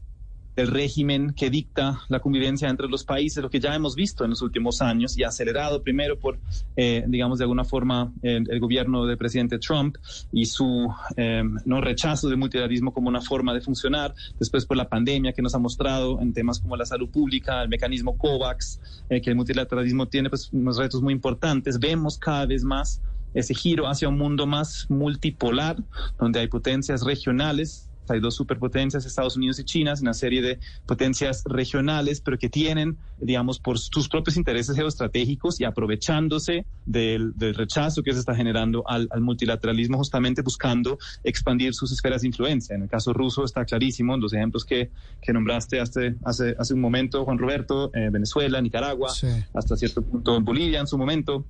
[0.59, 4.31] el régimen que dicta la convivencia entre los países, lo que ya hemos visto en
[4.31, 6.40] los últimos años y acelerado primero por,
[6.77, 9.97] eh, digamos, de alguna forma el, gobierno del presidente Trump
[10.33, 14.88] y su eh, no rechazo del multilateralismo como una forma de funcionar, después por la
[14.88, 19.21] pandemia que nos ha mostrado en temas como la salud pública, el mecanismo COVAX, eh,
[19.21, 23.01] que el multilateralismo tiene pues, unos retos muy importantes, vemos cada vez más
[23.33, 25.77] ese giro hacia un mundo más multipolar,
[26.18, 31.42] donde hay potencias regionales hay dos superpotencias, Estados Unidos y China, una serie de potencias
[31.47, 38.12] regionales, pero que tienen, digamos, por sus propios intereses geoestratégicos y aprovechándose del, rechazo que
[38.12, 42.75] se está generando al, multilateralismo, justamente buscando expandir sus esferas de influencia.
[42.75, 44.90] En el caso ruso está clarísimo, los ejemplos que,
[45.21, 49.12] que nombraste hace, hace, hace un momento, Juan Roberto, eh, Venezuela, Nicaragua,
[49.55, 51.44] hasta cierto punto en Bolivia en su momento.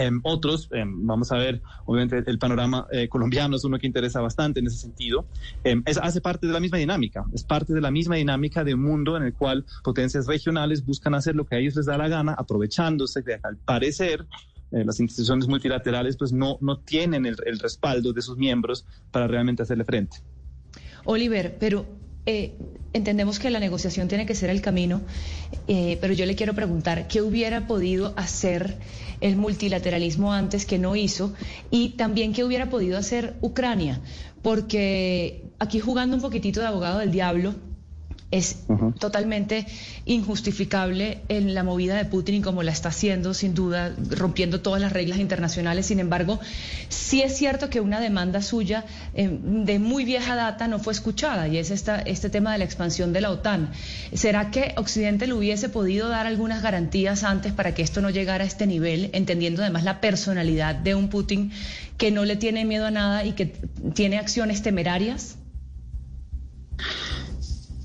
[0.00, 4.22] Em, otros, em, vamos a ver, obviamente el panorama eh, colombiano es uno que interesa
[4.22, 5.26] bastante en ese sentido,
[5.62, 8.72] em, es, hace parte de la misma dinámica, es parte de la misma dinámica de
[8.72, 11.98] un mundo en el cual potencias regionales buscan hacer lo que a ellos les da
[11.98, 14.26] la gana, aprovechándose de, al parecer,
[14.72, 19.26] eh, las instituciones multilaterales pues no, no tienen el, el respaldo de sus miembros para
[19.26, 20.16] realmente hacerle frente.
[21.04, 21.84] Oliver, pero
[22.26, 22.54] eh,
[22.92, 25.00] entendemos que la negociación tiene que ser el camino,
[25.68, 28.76] eh, pero yo le quiero preguntar, ¿qué hubiera podido hacer
[29.20, 31.32] el multilateralismo antes que no hizo?
[31.70, 34.00] Y también, ¿qué hubiera podido hacer Ucrania?
[34.42, 37.54] Porque aquí jugando un poquitito de abogado del diablo,
[38.30, 38.58] es
[39.00, 39.66] totalmente
[40.04, 44.80] injustificable en la movida de Putin y como la está haciendo, sin duda, rompiendo todas
[44.80, 45.86] las reglas internacionales.
[45.86, 46.38] Sin embargo,
[46.88, 51.48] sí es cierto que una demanda suya eh, de muy vieja data no fue escuchada
[51.48, 53.70] y es esta, este tema de la expansión de la OTAN.
[54.12, 58.44] ¿Será que Occidente le hubiese podido dar algunas garantías antes para que esto no llegara
[58.44, 61.50] a este nivel, entendiendo además la personalidad de un Putin
[61.98, 63.46] que no le tiene miedo a nada y que
[63.94, 65.36] tiene acciones temerarias?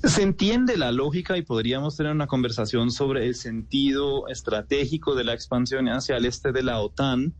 [0.06, 5.34] Se entiende la lógica y podríamos tener una conversación sobre el sentido estratégico de la
[5.34, 7.34] expansión hacia el este de la OTAN.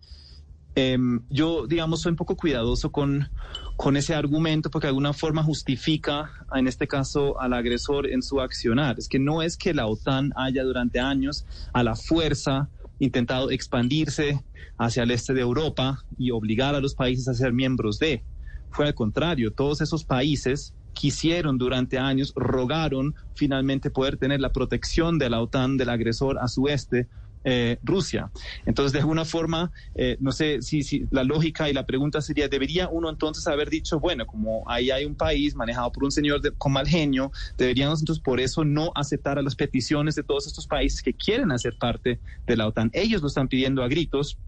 [0.75, 3.31] Em, yo, digamos, soy un poco cuidadoso con,
[3.77, 8.41] con ese argumento porque de alguna forma justifica, en este caso, al agresor en su
[8.41, 8.99] accionar.
[8.99, 14.45] Es que no es que la OTAN haya durante años a la fuerza intentado expandirse
[14.77, 18.25] hacia el este de Europa y obligar a los países a ser miembros de.
[18.71, 25.19] Fue al contrario, todos esos países quisieron durante años, rogaron finalmente poder tener la protección
[25.19, 27.07] de la OTAN del agresor a su este,
[27.45, 28.33] eh, Rusia.
[28.65, 32.49] Entonces, de alguna forma, eh, no sé si, si, la lógica y la pregunta sería,
[32.49, 36.41] ¿debería uno entonces haber dicho, bueno, como ahí hay un país manejado por un señor
[36.57, 40.67] con mal genio, deberíamos entonces por eso no aceptar a las peticiones de todos estos
[40.67, 42.91] países que quieren hacer parte de la OTAN?
[42.95, 44.39] Ellos lo están pidiendo a gritos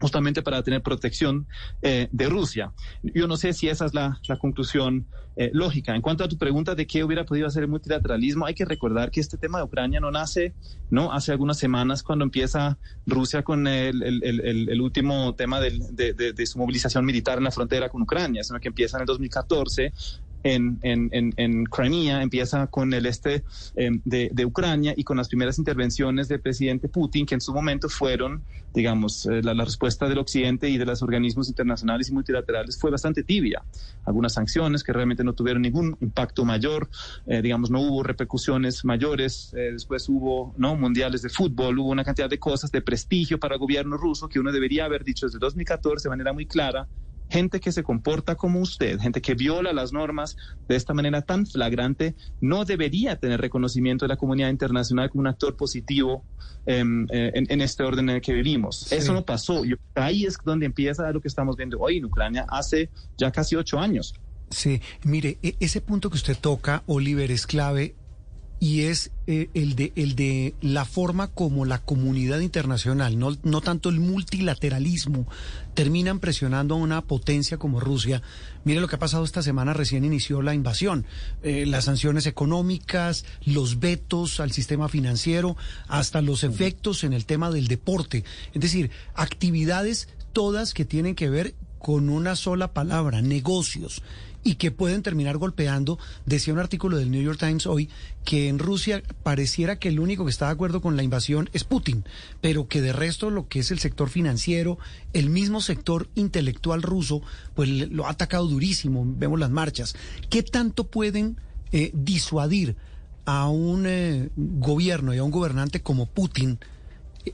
[0.00, 1.46] justamente para tener protección
[1.82, 2.72] eh, de Rusia.
[3.02, 5.06] Yo no sé si esa es la, conclusión
[5.36, 5.94] eh, lógica.
[5.94, 9.10] En cuanto a tu pregunta de qué hubiera podido hacer el multilateralismo, hay que recordar
[9.10, 10.54] que este tema de Ucrania no nace,
[10.90, 11.12] ¿no?
[11.12, 17.38] Hace algunas semanas cuando empieza Rusia con el, último tema de, de, su movilización militar
[17.38, 19.92] en la frontera con Ucrania, sino que empieza en el 2014
[20.42, 23.44] en, en, en, Crimea, empieza con el este
[23.76, 27.88] em, de, Ucrania y con las primeras intervenciones del presidente Putin, que en su momento
[27.88, 32.90] fueron, digamos, eh, la, respuesta del Occidente y de los organismos internacionales y multilaterales fue
[32.90, 33.62] bastante tibia.
[34.04, 36.88] Algunas sanciones que realmente no tuvieron ningún impacto mayor,
[37.26, 42.04] eh, digamos, no hubo repercusiones mayores, eh, después hubo no mundiales de fútbol, hubo una
[42.04, 45.38] cantidad de cosas de prestigio para el gobierno ruso que uno debería haber dicho desde
[45.38, 46.86] 2014 de manera muy clara
[47.28, 50.36] gente que se comporta como usted, gente que viola las normas
[50.68, 55.26] de esta manera tan flagrante, no debería tener reconocimiento de la comunidad internacional como un
[55.28, 56.24] actor positivo
[56.66, 58.90] em, eh, en, este orden en el que vivimos.
[58.92, 59.64] Eso no pasó.
[59.64, 63.56] Y ahí es donde empieza lo que estamos viendo hoy en Ucrania hace ya casi
[63.56, 64.14] ocho años.
[64.50, 67.94] Sí, mire, e, ese punto que usted toca, Oliver, es clave
[68.60, 73.60] y es eh, el, de, el de la forma como la comunidad internacional, no, no
[73.60, 75.26] tanto el multilateralismo,
[75.74, 78.20] terminan presionando a una potencia como Rusia.
[78.64, 81.06] Mire lo que ha pasado esta semana, recién inició la invasión,
[81.42, 87.50] eh, las sanciones económicas, los vetos al sistema financiero, hasta los efectos en el tema
[87.50, 88.24] del deporte.
[88.54, 94.02] Es decir, actividades todas que tienen que ver con una sola palabra, negocios
[94.48, 95.98] y que pueden terminar golpeando.
[96.24, 97.90] Decía un artículo del New York Times hoy
[98.24, 101.64] que en Rusia pareciera que el único que está de acuerdo con la invasión es
[101.64, 102.06] Putin,
[102.40, 104.78] pero que de resto lo que es el sector financiero,
[105.12, 107.20] el mismo sector intelectual ruso,
[107.54, 109.04] pues lo ha atacado durísimo.
[109.06, 109.94] Vemos las marchas.
[110.30, 111.36] ¿Qué tanto pueden
[111.70, 112.74] eh, disuadir
[113.26, 116.58] a un eh, gobierno y a un gobernante como Putin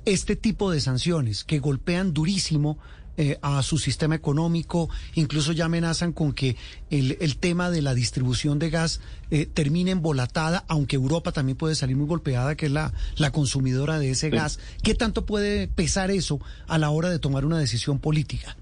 [0.04, 2.76] este tipo de sanciones que golpean durísimo
[3.16, 6.56] eh, a su sistema económico, incluso ya amenazan con que
[6.90, 9.00] el, el tema de la distribución de gas
[9.30, 13.98] eh, termine embolatada, aunque Europa también puede salir muy golpeada, que es la, la consumidora
[13.98, 14.58] de ese gas.
[14.82, 18.56] ¿Qué tanto puede pesar eso a la hora de tomar una decisión política?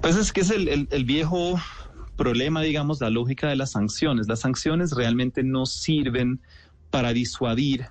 [0.00, 1.60] Pues es que es el, el viejo
[2.16, 4.28] problema, digamos, la lógica de las sanciones.
[4.28, 6.40] Las sanciones realmente no sirven
[6.90, 7.86] para disuadir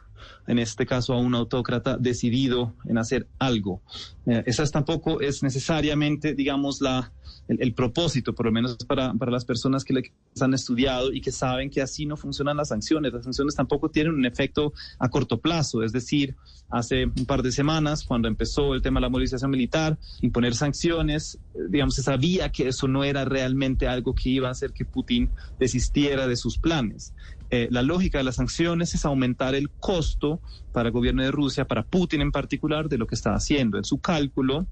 [0.48, 3.82] en este caso a un autócrata decidido en hacer algo.
[4.26, 7.12] Eh, esa tampoco es necesariamente, digamos, la,
[7.48, 11.32] el, propósito, por lo menos para, para las personas que les han estudiado y que
[11.32, 13.14] saben que así no funcionan las sanciones.
[13.14, 16.36] Las sanciones tampoco tienen un efecto a corto plazo, es decir,
[16.70, 21.40] hace un par de semanas, cuando empezó el tema de la movilización militar, imponer sanciones,
[21.54, 24.86] eh, digamos, se sabía que eso no era realmente algo que iba a hacer que
[24.86, 25.30] Putin
[25.60, 27.14] desistiera de sus planes.
[27.50, 30.42] Eh, la lógica de las sanciones es aumentar el costo
[30.74, 33.78] para el gobierno de Rusia, para Putin en particular, de lo que está haciendo.
[33.78, 34.68] En su cálculo,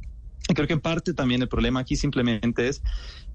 [0.54, 2.84] creo que en parte también el problema aquí simplemente es,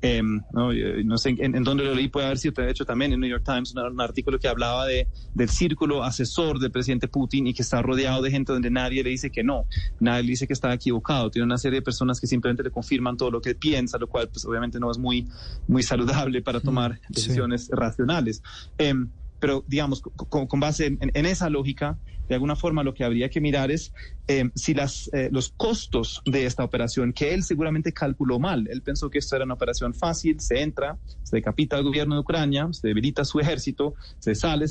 [0.00, 0.40] em,
[0.72, 3.29] eh, no, sé en, dónde lo leí, puede haber sido de hecho también en New
[3.29, 7.62] York Times, un, artículo que hablaba de, del círculo asesor del presidente Putin y que
[7.62, 9.66] está rodeado de gente donde nadie le dice que no,
[9.98, 13.16] nadie le dice que está equivocado, tiene una serie de personas que simplemente le confirman
[13.16, 15.26] todo lo que piensa, lo cual pues obviamente no es muy,
[15.66, 18.42] muy saludable para tomar decisiones racionales.
[18.79, 21.98] Em, pero digamos, con, base en, esa lógica,
[22.29, 23.92] de alguna forma lo que habría que mirar es
[24.29, 28.83] eh, si las, eh, los costos de esta operación, que él seguramente calculó mal, él
[28.83, 32.68] pensó que esto era una operación fácil, se entra, se decapita al gobierno de Ucrania,
[32.70, 34.66] se debilita su ejército, se sale.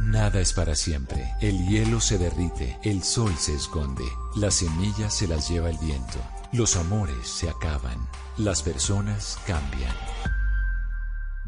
[0.00, 1.24] Nada es para siempre.
[1.40, 4.04] El hielo se derrite, el sol se esconde,
[4.36, 6.18] las semillas se las lleva el viento,
[6.52, 7.98] los amores se acaban,
[8.36, 10.33] las personas cambian.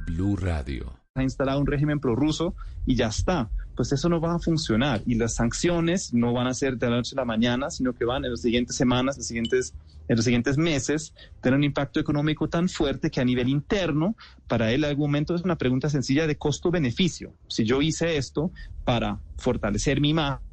[0.06, 0.92] Blue Radio.
[1.14, 3.50] Ha instalado un régimen prorruso y ya está.
[3.74, 6.96] Pues eso no va a funcionar y las sanciones no van a ser de la
[6.96, 9.74] noche a la mañana, sino que van en las siguientes semanas, los siguientes,
[10.08, 14.16] en los siguientes meses, tener un impacto económico tan fuerte que a nivel interno,
[14.46, 17.34] para él en algún momento es una pregunta sencilla de costo-beneficio.
[17.48, 18.50] Si yo hice esto
[18.84, 20.46] para fortalecer mi imagen,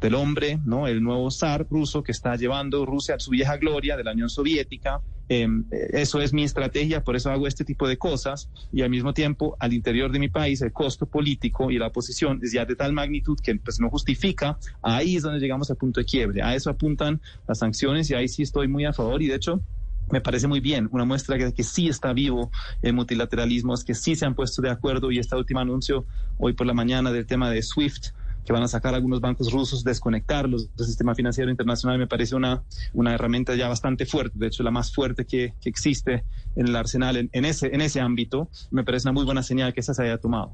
[0.00, 0.86] del hombre, ¿no?
[0.86, 4.28] El nuevo zar ruso que está llevando Rusia a su vieja gloria de la Unión
[4.28, 5.00] Soviética.
[5.28, 8.50] Em, eso es mi estrategia, por eso hago este tipo de cosas.
[8.72, 12.40] Y al mismo tiempo al interior de mi país el costo político y la oposición
[12.42, 16.00] es ya de tal magnitud que pues no justifica, ahí es donde llegamos al punto
[16.00, 19.22] de quiebre, a eso apuntan las sanciones y ahí sí estoy muy a favor.
[19.22, 19.62] Y de hecho
[20.10, 22.50] me parece muy bien, una muestra de que sí está vivo
[22.82, 25.10] el multilateralismo, es que sí se han puesto de acuerdo.
[25.10, 26.04] Y este último anuncio
[26.38, 28.08] hoy por la mañana del tema de SWIFT,
[28.44, 32.62] que van a sacar algunos bancos rusos, desconectarlos del sistema financiero internacional, me parece una,
[32.92, 36.24] una herramienta ya bastante fuerte, de hecho la más fuerte que, que existe
[36.56, 38.48] en el arsenal en, ese, en ese ámbito.
[38.70, 40.52] Me parece una muy buena señal que esa se haya tomado.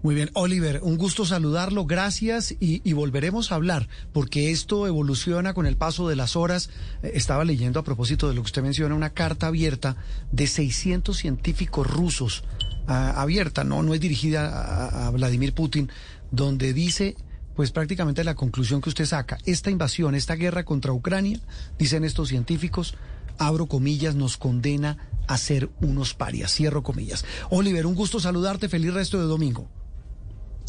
[0.00, 5.54] Muy bien, Oliver, un gusto saludarlo, gracias y, y, volveremos a hablar, porque esto evoluciona
[5.54, 6.70] con el paso de las horas.
[7.02, 9.96] Eh, estaba leyendo a propósito de lo que usted menciona, una carta abierta
[10.30, 12.44] de 600 científicos rusos,
[12.86, 15.90] ah, abierta, no, no es dirigida a Vladimir Putin,
[16.30, 17.16] donde dice
[17.58, 19.36] pues prácticamente la conclusión que usted saca.
[19.44, 21.40] Esta invasión, esta guerra contra Ucrania,
[21.76, 22.94] dicen estos científicos,
[23.36, 27.24] abro comillas, nos condena a ser unos parias, cierro comillas.
[27.50, 29.68] Oliver, un gusto saludarte, feliz resto de domingo.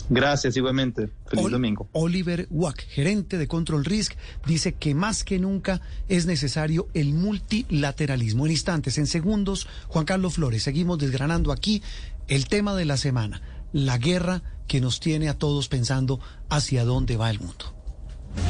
[0.10, 1.12] Gracias, igualmente.
[1.28, 1.88] Feliz domingo.
[1.92, 4.14] Oliver Wack, gerente de Control Risk,
[4.48, 8.48] dice que más que nunca es necesario el multilateralismo.
[8.48, 11.84] En instantes, en segundos, Juan Carlos Flores, seguimos desgranando aquí
[12.28, 17.18] el tema de la semana, la guerra que nos tiene a todos pensando hacia dónde
[17.18, 17.74] va el mundo.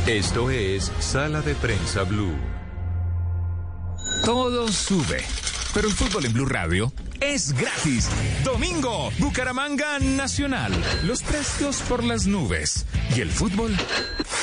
[0.06, 2.38] Esto es Sala de Prensa Blue.
[4.26, 5.24] Todo sube,
[5.74, 8.10] pero el fútbol en Blue Radio es gratis.
[8.44, 10.74] Domingo, Bucaramanga Nacional.
[11.06, 12.86] Los precios por las nubes.
[13.16, 13.76] Y el fútbol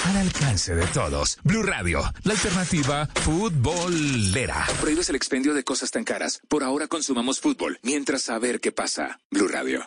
[0.07, 1.39] al alcance de todos.
[1.45, 4.67] Blue Radio, la alternativa futbolera.
[4.81, 6.41] Prohíbes el expendio de cosas tan caras.
[6.49, 9.21] Por ahora consumamos fútbol, mientras saber qué pasa.
[9.31, 9.87] Blue Radio.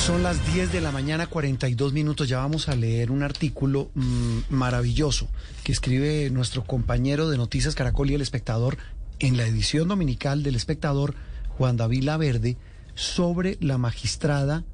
[0.00, 2.26] Son las 10 de la mañana, 42 minutos.
[2.26, 5.28] Ya vamos a leer un artículo mm, maravilloso
[5.62, 8.78] que escribe nuestro compañero de Noticias Caracol y El Espectador
[9.18, 11.14] en la edición dominical del Espectador,
[11.50, 12.56] Juan David Laverde,
[12.94, 14.64] sobre la magistrada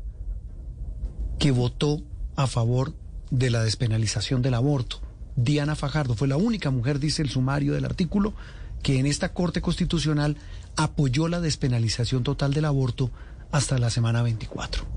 [1.41, 2.03] que votó
[2.37, 2.95] a favor
[3.31, 5.01] de la despenalización del aborto.
[5.35, 8.33] Diana Fajardo fue la única mujer, dice el sumario del artículo,
[8.83, 10.37] que en esta Corte Constitucional
[10.77, 13.11] apoyó la despenalización total del aborto
[13.50, 14.96] hasta la semana 24.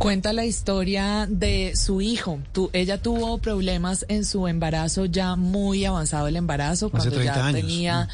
[0.00, 2.38] Cuenta la historia de su hijo.
[2.72, 8.08] ella tuvo problemas en su embarazo ya muy avanzado el embarazo, cuando ya tenía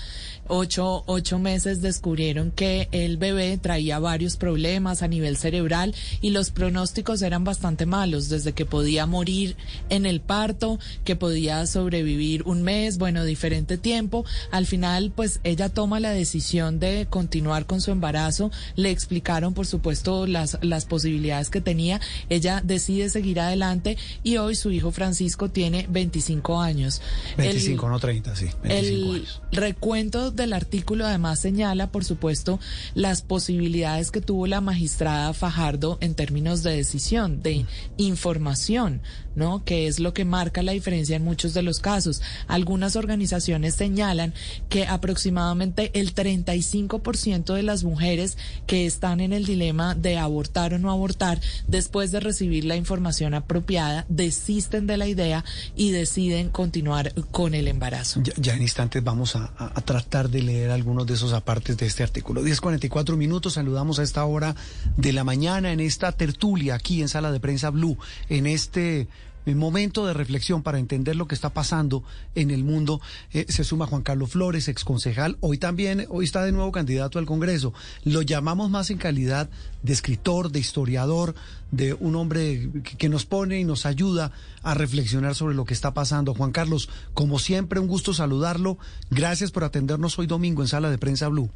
[0.49, 6.51] ocho, ocho meses descubrieron que el bebé traía varios problemas a nivel cerebral y los
[6.51, 9.57] pronósticos eran bastante malos, desde que podía morir
[9.89, 14.25] en el parto, que podía sobrevivir un mes, bueno, diferente tiempo.
[14.51, 18.51] Al final, pues ella toma la decisión de continuar con su embarazo.
[18.75, 22.01] Le explicaron, por supuesto, las, las posibilidades que tenía.
[22.29, 27.01] Ella decide seguir adelante y hoy su hijo Francisco tiene 25 años.
[27.37, 28.47] 25, no 30, sí.
[28.65, 32.61] el recuento del artículo además señala, por supuesto,
[32.95, 37.67] las posibilidades que tuvo la magistrada Fajardo en términos de decisión, de
[37.97, 39.01] información,
[39.37, 39.63] ¿no?
[39.65, 42.23] Que es lo que marca la diferencia en muchos de los casos.
[42.49, 44.35] Algunas organizaciones señalan
[44.69, 50.79] que aproximadamente el 35% de las mujeres que están en el dilema de abortar o
[50.79, 55.45] no abortar, después de recibir la información apropiada, desisten de la idea
[55.77, 58.23] y deciden continuar con el embarazo.
[58.37, 62.03] Ya, en instantes vamos a, a, tratar de leer algunos de esos apartes de este
[62.03, 62.43] artículo.
[62.43, 64.57] 10.44 minutos, saludamos a esta hora
[64.97, 69.09] de la mañana en esta tertulia aquí en Sala de Prensa Blue, en este
[69.55, 72.03] momento de reflexión para entender lo que está pasando
[72.35, 73.01] en el mundo.
[73.33, 77.27] Eh, se suma Juan Carlos Flores, exconcejal, hoy también, hoy está de nuevo candidato al
[77.27, 77.73] Congreso.
[78.05, 79.49] Lo llamamos más en calidad
[79.83, 81.35] de escritor, de historiador,
[81.71, 82.69] de un hombre
[82.99, 84.33] que, nos pone y nos ayuda
[84.63, 86.35] a reflexionar sobre lo que está pasando.
[86.35, 88.79] Juan Carlos, como siempre, un gusto saludarlo.
[89.11, 91.51] Gracias por atendernos hoy domingo en Sala de Prensa Blue.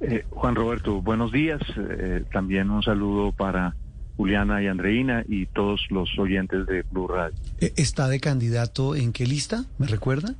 [0.00, 1.60] Eh, Juan Roberto, buenos días.
[1.76, 3.76] Eh, también un saludo para
[4.22, 7.34] Juliana y Andreina y todos los oyentes de Blue Radio.
[7.58, 9.64] Eh, ¿Está de candidato en qué lista?
[9.78, 10.36] ¿Me recuerda?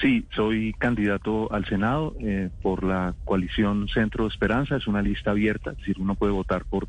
[0.00, 4.76] Sí, soy candidato al Senado eh, por la coalición Centro Esperanza.
[4.76, 6.88] Es una lista abierta, es decir, uno puede votar por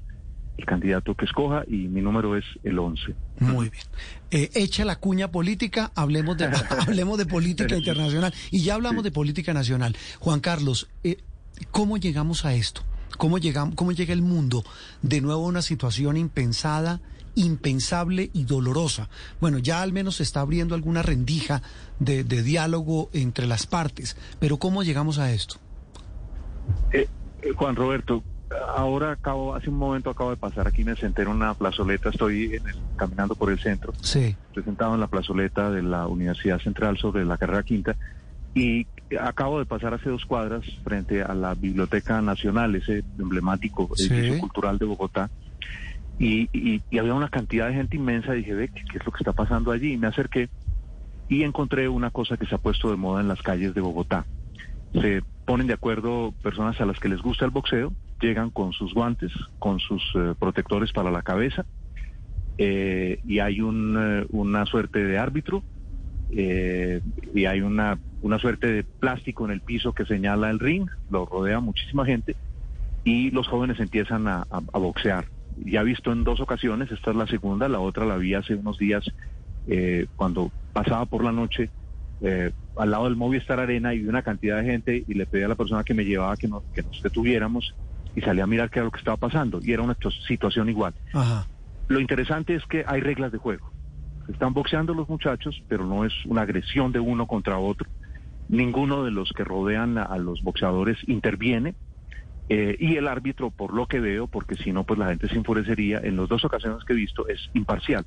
[0.57, 3.13] el candidato que escoja y mi número es el 11.
[3.39, 3.83] Muy bien.
[4.31, 6.45] Eh, echa la cuña política, hablemos de,
[6.87, 9.97] hablemos de política internacional y ya hablamos de política nacional.
[10.19, 10.87] Juan Carlos,
[11.71, 12.83] ¿cómo llegamos a esto?
[13.17, 13.37] ¿Cómo,
[13.75, 14.63] ¿Cómo llega el mundo
[15.01, 17.01] de nuevo a una situación impensada,
[17.35, 19.09] impensable y dolorosa?
[19.39, 21.61] Bueno, ya al menos se está abriendo alguna rendija
[21.99, 25.55] de, diálogo entre las partes, pero ¿cómo llegamos a esto?
[26.91, 27.07] Eh,
[27.41, 28.23] eh, Juan Roberto,
[28.75, 32.59] ahora acabo, hace un momento acabo de pasar aquí, me senté en una plazoleta, estoy
[32.95, 34.35] caminando por el centro, sí.
[34.47, 37.95] estoy sentado en la plazoleta de la Universidad Central sobre la carrera quinta
[38.53, 38.87] y
[39.19, 44.77] acabo de pasar hace dos cuadras frente a la Biblioteca Nacional, ese emblemático edificio cultural
[44.77, 45.29] de Bogotá,
[46.17, 48.33] y, había una cantidad de gente inmensa.
[48.33, 49.93] Dije, ve, ¿qué, es lo que está pasando allí?
[49.93, 50.49] Y me acerqué
[51.27, 54.25] y encontré una cosa que se ha puesto de moda en las calles de Bogotá.
[54.93, 57.91] Se ponen de acuerdo personas a las que les gusta el boxeo,
[58.21, 61.65] llegan con sus guantes, con sus eh, protectores para la cabeza,
[62.57, 65.61] eh, y hay un, eh, una suerte de árbitro
[66.31, 67.01] eh,
[67.33, 71.27] y hay una, una suerte de plástico en el piso que señala el ring, lo
[71.27, 72.35] rodea muchísima gente
[73.03, 75.25] y los jóvenes empiezan a, boxear.
[75.63, 78.55] Ya he visto en dos ocasiones, esta es la segunda, la otra la vi hace
[78.55, 79.05] unos días
[79.67, 81.69] eh, cuando pasaba por la noche
[82.21, 85.43] eh, al lado del Movistar Arena y vi una cantidad de gente y le pedí
[85.43, 87.75] a la persona que me llevaba que, que nos detuviéramos
[88.15, 89.95] y salí a mirar qué era lo que estaba pasando y era una
[90.27, 90.95] situación igual.
[91.89, 93.69] Lo interesante es que hay reglas de juego.
[94.27, 97.87] Están boxeando los muchachos, pero no es una agresión de uno contra otro.
[98.49, 101.75] Ninguno de los que rodean a, los boxeadores interviene.
[102.47, 105.35] Eh, y el árbitro, por lo que veo, porque si no, pues la gente se
[105.35, 108.05] enfurecería, en las dos ocasiones que he visto, es imparcial.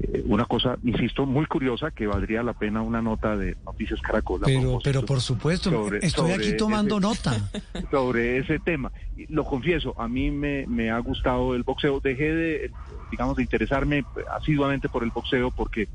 [0.00, 4.42] Eh, una cosa, insisto, muy curiosa que valdría la pena una nota de Noticias Caracol.
[4.44, 7.50] Pero, pero por supuesto, estoy aquí tomando nota.
[7.90, 8.92] Sobre ese tema.
[9.28, 11.98] Lo confieso, a mí me, me ha gustado el boxeo.
[11.98, 12.70] Dejé de,
[13.10, 15.88] digamos, de interesarme asiduamente por el boxeo porque,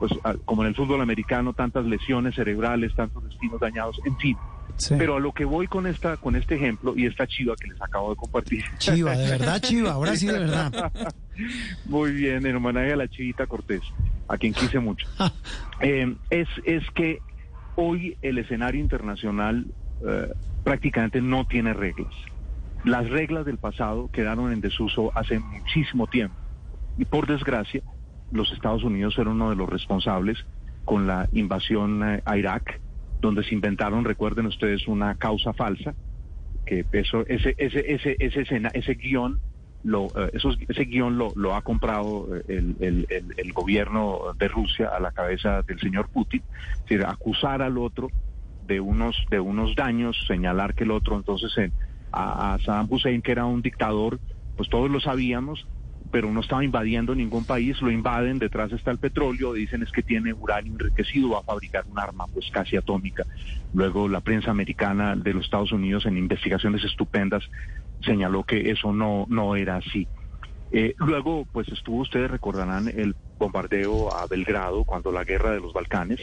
[0.00, 0.12] pues,
[0.46, 4.36] como en el fútbol americano, tantas lesiones cerebrales, tantos destinos dañados, en fin.
[4.96, 7.82] Pero a lo que voy con esta, con este ejemplo y esta chiva que les
[7.82, 8.64] acabo de compartir.
[8.78, 10.90] Chiva, de verdad, chiva, ahora sí de verdad.
[11.84, 13.82] Muy bien, en homenaje a la chivita Cortés,
[14.26, 15.06] a quien quise mucho.
[15.82, 17.20] Eh, es, es que
[17.74, 19.64] hoy el escenario internacional
[20.06, 20.28] eh,
[20.62, 22.12] prácticamente no tiene reglas.
[22.84, 26.36] Las reglas del pasado quedaron en desuso hace muchísimo tiempo.
[26.98, 27.80] Y por desgracia,
[28.32, 30.38] los Estados Unidos fueron uno de los responsables
[30.84, 32.80] con la invasión eh, a Irak
[33.20, 35.94] donde se inventaron, recuerden ustedes, una causa falsa,
[36.64, 39.40] que eso, ese, ese, ese, ese, escena, ese guion,
[39.82, 40.30] lo, eh,
[40.68, 43.06] ese guion lo, lo ha comprado eh, el, el,
[43.36, 48.08] el, gobierno de Rusia a la cabeza del señor Putin, es decir, acusar al otro
[48.66, 51.52] de unos, de unos daños, señalar que el otro entonces
[52.12, 54.18] a Saddam Hussein, que era un dictador,
[54.56, 55.66] pues todos lo sabíamos,
[56.10, 60.02] pero no estaba invadiendo ningún país, lo invaden, detrás está el petróleo, dicen es que
[60.02, 63.24] tiene uranio enriquecido, va a fabricar un arma pues casi atómica.
[63.72, 67.44] Luego la prensa americana de los Estados Unidos en investigaciones estupendas
[68.04, 70.08] señaló que eso no, no era así.
[70.72, 75.72] Eh, luego, pues estuvo, ustedes recordarán el bombardeo a Belgrado cuando la guerra de los
[75.72, 76.20] Balcanes.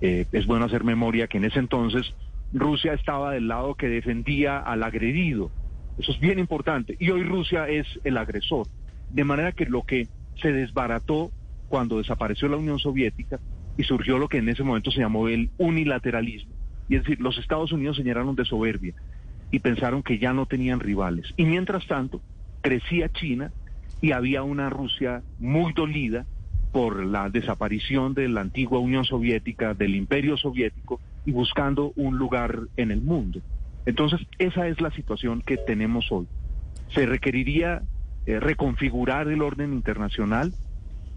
[0.00, 2.14] Eh, es bueno hacer memoria que en ese entonces
[2.52, 5.50] Rusia estaba del lado que defendía al agredido.
[5.98, 6.96] Eso es bien importante.
[6.98, 8.66] Y hoy Rusia es el agresor.
[9.10, 10.08] De manera que lo que
[10.40, 11.30] se desbarató
[11.68, 13.38] cuando desapareció la Unión Soviética
[13.76, 16.52] y surgió lo que en ese momento se llamó el unilateralismo.
[16.88, 18.94] Y es decir, los Estados Unidos se llenaron de soberbia
[19.50, 21.32] y pensaron que ya no tenían rivales.
[21.36, 22.20] Y mientras tanto,
[22.60, 23.52] crecía China
[24.00, 26.26] y había una Rusia muy dolida
[26.72, 32.60] por la desaparición de la antigua Unión Soviética, del Imperio Soviético, y buscando un lugar
[32.76, 33.40] en el mundo.
[33.86, 36.26] Entonces, esa es la situación que tenemos hoy.
[36.88, 37.82] Se requeriría
[38.28, 40.52] eh, reconfigurar el orden internacional,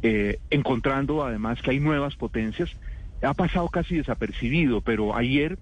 [0.01, 2.69] eh, encontrando además que hay nuevas potencias.
[3.21, 5.59] Ha pasado casi desapercibido, pero ayer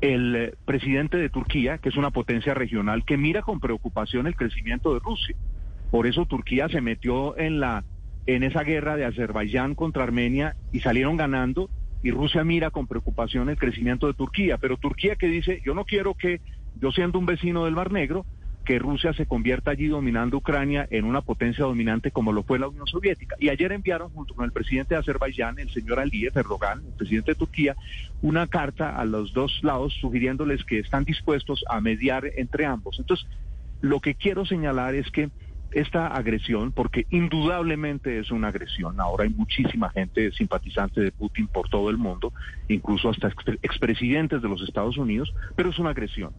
[0.00, 4.34] el eh, presidente de Turquía, que es una potencia regional, que mira con preocupación el
[4.34, 5.36] crecimiento de Rusia.
[5.92, 7.84] Por eso Turquía se metió en la
[8.26, 11.70] en esa guerra de Azerbaiyán contra Armenia y salieron ganando
[12.02, 15.84] y Rusia mira con preocupación el crecimiento de Turquía, pero Turquía que dice, yo no
[15.84, 16.40] quiero que
[16.80, 18.26] yo siendo un vecino del Mar Negro,
[18.64, 22.68] que Rusia se convierta allí dominando Ucrania en una potencia dominante como lo fue la
[22.68, 23.36] Unión Soviética.
[23.38, 27.32] Y ayer enviaron junto con el presidente de Azerbaiyán, el señor Aliyev Erdogan, el presidente
[27.32, 27.76] de Turquía,
[28.22, 32.98] una carta a los dos lados sugiriéndoles que están dispuestos a mediar entre ambos.
[32.98, 33.26] Entonces,
[33.80, 35.30] lo que quiero señalar es que
[35.72, 39.00] esta agresión, porque indudablemente es una agresión.
[39.00, 42.32] Ahora hay muchísima gente simpatizante de Putin por todo el mundo,
[42.68, 43.32] incluso hasta
[43.62, 46.32] expresidentes de los Estados Unidos, pero es una agresión.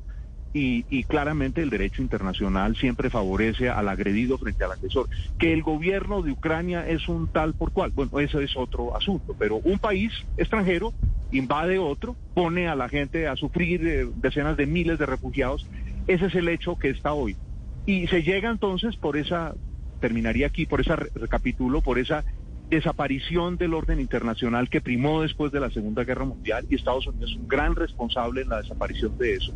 [0.54, 5.08] Y, claramente el derecho internacional siempre favorece al agredido frente al agresor.
[5.38, 9.36] Que el gobierno de Ucrania es un tal por cual, bueno, eso es otro asunto,
[9.38, 10.93] pero un país extranjero
[11.32, 15.66] invade otro, pone a la gente a sufrir eh, decenas de miles de refugiados,
[16.08, 17.38] ese es el hecho que está hoy.
[17.86, 19.56] Y se llega entonces por esa,
[20.02, 22.26] terminaría aquí, por esa recapitulo, por esa
[22.70, 27.32] desaparición del orden internacional que primó después de la Segunda Guerra Mundial y Estados Unidos
[27.32, 29.54] es un gran responsable en la desaparición de eso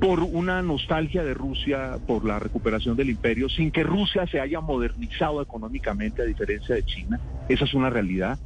[0.00, 4.60] por una nostalgia de Rusia por la recuperación del imperio, sin que Rusia se haya
[4.60, 7.20] modernizado económicamente a diferencia de China.
[7.48, 8.38] Esa es una realidad.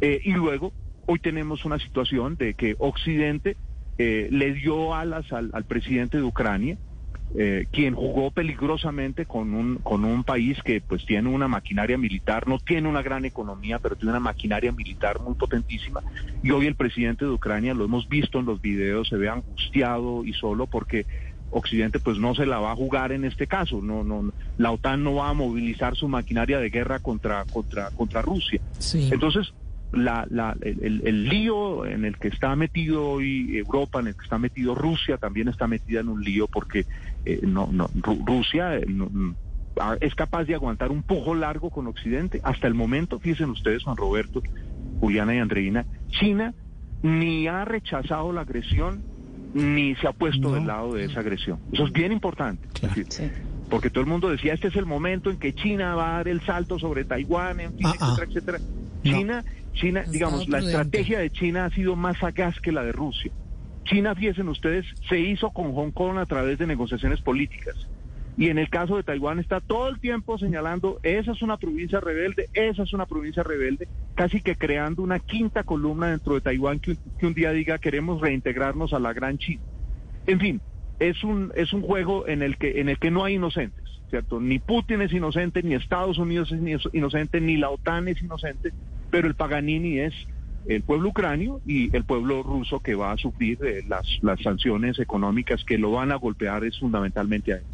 [0.00, 0.72] Eh, y luego,
[1.06, 3.56] hoy tenemos una situación de que Occidente
[3.98, 6.76] eh, le dio alas al, al presidente de Ucrania,
[7.38, 12.48] eh, quien jugó peligrosamente con un, con un país que pues tiene una maquinaria militar,
[12.48, 16.00] no tiene una gran economía, pero tiene una maquinaria militar muy potentísima.
[16.42, 20.24] Y hoy el presidente de Ucrania, lo hemos visto en los videos, se ve angustiado
[20.24, 21.04] y solo porque
[21.50, 25.04] Occidente pues no se la va a jugar en este caso, no, no, la OTAN
[25.04, 28.60] no va a movilizar su maquinaria de guerra contra, contra, contra Rusia.
[28.94, 29.52] Entonces,
[29.92, 34.38] la, la, el, lío en el que está metido hoy Europa, en el que está
[34.38, 36.86] metido Rusia, también está metida en un lío porque
[37.26, 37.90] eh, no, no,
[38.24, 39.34] Rusia eh, mm,
[40.00, 42.40] es capaz de aguantar un pujo largo con Occidente.
[42.42, 44.42] Hasta el momento, fíjense ustedes, Juan Roberto,
[45.00, 46.54] Juliana y Andreina, China
[47.02, 49.02] ni ha rechazado la agresión
[49.54, 51.58] ni se ha puesto del lado de esa agresión.
[51.72, 52.66] Eso es bien importante.
[53.70, 56.28] Porque todo el mundo decía, este es el momento en que China va a dar
[56.28, 58.16] el salto sobre Taiwán, en fin, ah, ah.
[58.18, 58.58] etcétera, etcétera.
[59.02, 59.44] China
[59.76, 63.30] China, digamos, la estrategia de China ha sido más sagaz que la de Rusia.
[63.86, 67.88] China, fíjense ustedes, se hizo con Hong Kong a través de negociaciones políticas.
[68.38, 72.00] Y en el caso de Taiwán está todo el tiempo señalando, esa es una provincia
[72.00, 76.78] rebelde, esa es una provincia rebelde, casi que creando una quinta columna dentro de Taiwán
[76.78, 79.62] que, un día diga queremos reintegrarnos a la gran China.
[80.26, 80.60] En fin,
[80.98, 84.38] es un, es un juego en el, que, en el que no hay inocentes, ¿cierto?
[84.38, 88.72] Ni Putin es inocente, ni Estados Unidos es inocente, ni la OTAN es inocente,
[89.10, 90.12] pero el Paganini es
[90.68, 94.98] el pueblo ucranio y el pueblo ruso que va a sufrir eh, las, las sanciones
[94.98, 97.64] económicas que lo van a golpear es fundamentalmente a él.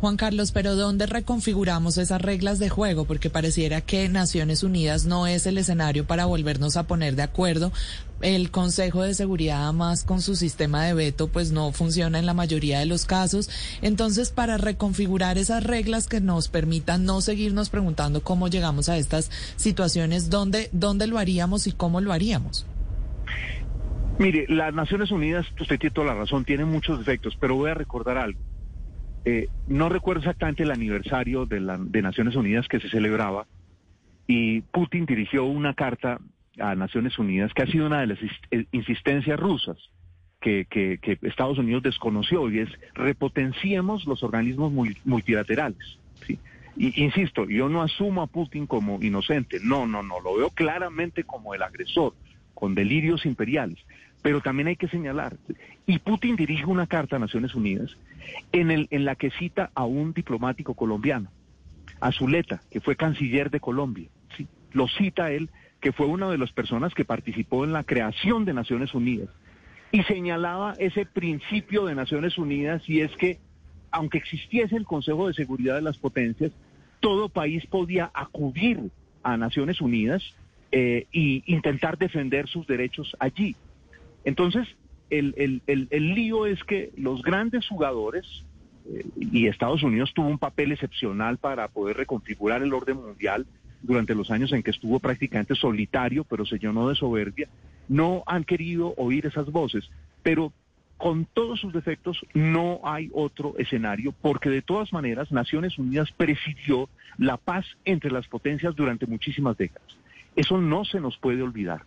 [0.00, 3.04] Juan Carlos, pero ¿dónde reconfiguramos esas reglas de juego?
[3.04, 7.72] Porque pareciera que Naciones Unidas no es el escenario para volvernos a poner de acuerdo.
[8.20, 12.34] El Consejo de Seguridad, más con su sistema de veto, pues no funciona en la
[12.34, 13.50] mayoría de los casos.
[13.82, 19.30] Entonces, para reconfigurar esas reglas que nos permitan no seguirnos preguntando cómo llegamos a estas
[19.56, 22.66] situaciones, ¿dónde, dónde lo haríamos y cómo lo haríamos?
[24.18, 27.74] Mire, las Naciones Unidas, usted tiene toda la razón, tiene muchos defectos, pero voy a
[27.74, 28.38] recordar algo.
[29.24, 33.46] Eh, no recuerdo exactamente el aniversario de, la, Naciones Unidas que se celebraba
[34.26, 36.18] y Putin dirigió una carta
[36.58, 38.18] a Naciones Unidas que ha sido una de las
[38.50, 39.78] eh, insistencias rusas
[40.40, 44.72] que, Estados Unidos desconoció y es repotenciemos los organismos
[45.04, 45.98] multilaterales.
[46.76, 51.24] Y, insisto, yo no asumo a Putin como inocente, no, no, no, lo veo claramente
[51.24, 52.14] como el agresor,
[52.52, 53.78] con delirios imperiales.
[54.22, 55.36] Pero también hay que señalar,
[55.86, 57.96] y Putin dirige una carta a Naciones Unidas
[58.52, 61.30] en, el, en la que cita a un diplomático colombiano,
[62.00, 64.08] a Zuleta, que fue canciller de Colombia.
[64.72, 65.50] Lo cita él,
[65.80, 69.28] que fue una de las personas que participó en la creación de Naciones Unidas.
[69.92, 73.38] Y señalaba ese principio de Naciones Unidas y es que
[73.92, 76.50] aunque existiese el Consejo de Seguridad de las Potencias,
[76.98, 78.90] todo país podía acudir
[79.22, 80.22] a Naciones Unidas
[80.72, 83.54] e intentar defender sus derechos allí.
[84.24, 84.66] Entonces,
[85.18, 88.26] el, lío es que los grandes jugadores,
[88.88, 93.46] eh, y Estados Unidos tuvo un papel excepcional para poder reconfigurar el orden mundial
[93.82, 97.48] durante los años en que estuvo prácticamente solitario, pero se llenó de soberbia,
[97.88, 99.90] no han querido oír esas voces.
[100.22, 100.52] Pero
[100.96, 106.88] con todos sus defectos, no hay otro escenario, porque de todas maneras Naciones Unidas presidió
[107.18, 109.96] la paz entre las potencias durante muchísimas décadas.
[110.36, 111.82] Eso no se nos puede olvidar.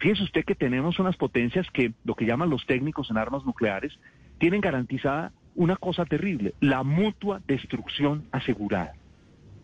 [0.00, 3.98] Fíjese usted que tenemos unas potencias que, lo que llaman los técnicos en armas nucleares,
[4.38, 8.94] tienen garantizada una cosa terrible, la mutua destrucción asegurada.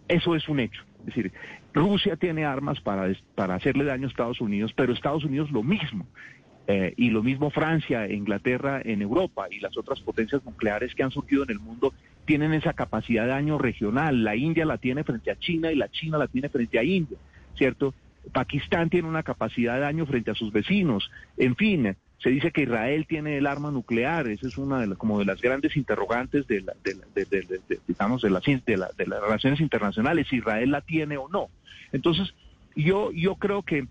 [0.09, 0.83] Eso es un hecho.
[1.01, 1.33] Es decir,
[1.73, 6.07] Rusia tiene armas para, para hacerle daño a Estados Unidos, pero Estados Unidos lo mismo.
[6.69, 11.13] Eh, y lo mismo Francia, Inglaterra en Europa y las otras potencias nucleares que han
[11.13, 14.25] surgido en el mundo tienen esa capacidad de daño regional.
[14.25, 17.17] La India la tiene frente a China y la China la tiene frente a India,
[17.57, 17.95] ¿cierto?
[18.33, 21.11] Pakistán tiene una capacidad de daño frente a sus vecinos.
[21.37, 24.27] En fin, se dice que Israel tiene el arma nuclear.
[24.29, 26.65] Esa es una de las, como de las grandes interrogantes de,
[27.87, 31.49] digamos, de las, de, de las relaciones internacionales, si Israel la tiene o no.
[31.93, 32.35] Entonces,
[32.75, 33.87] yo, yo creo que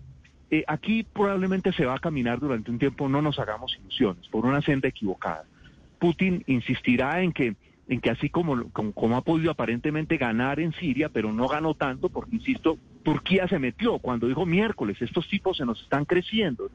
[0.50, 4.46] eh, aquí probablemente se va a caminar durante un tiempo, no nos hagamos ilusiones, por
[4.46, 5.44] una senda equivocada.
[5.98, 7.56] Putin insistirá en que,
[7.88, 12.10] en que así como, como, ha podido aparentemente ganar en Siria, pero no ganó tanto,
[12.10, 16.68] porque, insisto, Turquía se metió cuando dijo miércoles, estos tipos se nos están creciendo.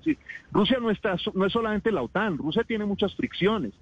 [0.53, 3.73] Rusia no, está, no es solamente la OTAN, Rusia tiene muchas fricciones.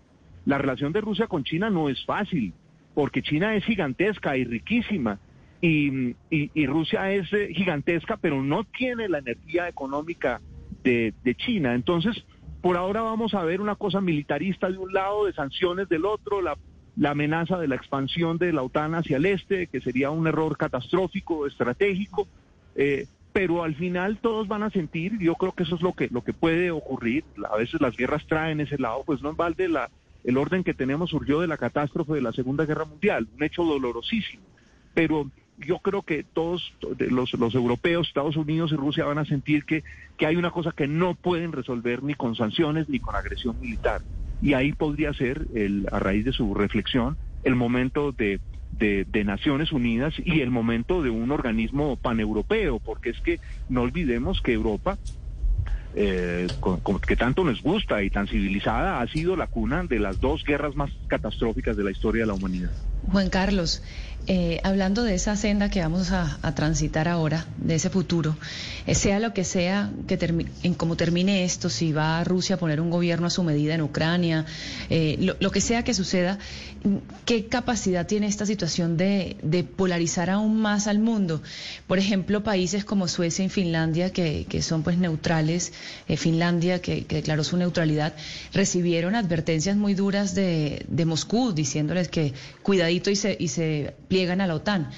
[0.47, 2.51] La relación de Rusia con China no es fácil,
[2.95, 5.19] porque China es gigantesca y riquísima
[5.61, 10.41] y, y, Rusia es eh, gigantesca, pero no tiene la energía económica
[10.83, 11.75] de, China.
[11.75, 12.15] Entonces,
[12.63, 16.41] por ahora vamos a ver una cosa militarista de un lado, de sanciones del otro,
[16.41, 16.57] la,
[16.99, 20.57] la amenaza de la expansión de la OTAN hacia el este, que sería un error
[20.57, 22.27] catastrófico, estratégico.
[22.75, 26.09] Eh, pero al final todos van a sentir, yo creo que eso es lo que,
[26.09, 29.69] lo que puede ocurrir, a veces las guerras traen ese lado, pues no en balde
[29.69, 29.89] la,
[30.23, 33.63] el orden que tenemos surgió de la catástrofe de la Segunda Guerra Mundial, un hecho
[33.63, 34.43] dolorosísimo,
[34.95, 35.29] pero
[35.59, 39.83] yo creo que todos los, los, europeos, Estados Unidos y Rusia van a sentir que,
[40.17, 44.01] que hay una cosa que no pueden resolver ni con sanciones ni con agresión militar.
[44.41, 48.39] Y ahí podría ser, el, a raíz de su reflexión, el momento de,
[48.71, 54.41] de, Naciones Unidas y el momento de un organismo paneuropeo, porque es que no olvidemos
[54.41, 54.97] que Europa
[55.95, 56.47] eh,
[57.07, 60.75] que tanto nos gusta y tan civilizada, ha sido la cuna de las dos guerras
[60.75, 62.71] más catastróficas de la historia de la humanidad.
[63.11, 63.81] Juan Carlos,
[64.31, 68.37] eh, hablando de esa senda que vamos a, transitar ahora, de ese futuro,
[68.85, 70.19] eh, sea lo que sea, que
[70.61, 73.73] en cómo termine esto, si va a Rusia a poner un gobierno a su medida
[73.73, 74.45] en Ucrania,
[74.91, 76.37] eh, lo, que sea que suceda,
[77.25, 81.41] ¿qué capacidad tiene esta situación de, polarizar aún más al mundo?
[81.87, 85.73] Por ejemplo, países como Suecia y Finlandia, que, son pues neutrales,
[86.17, 88.13] Finlandia, que, declaró su neutralidad,
[88.53, 94.47] recibieron advertencias muy duras de, Moscú, diciéndoles que cuidadito y se, y se llegan a
[94.47, 94.89] la OTAN.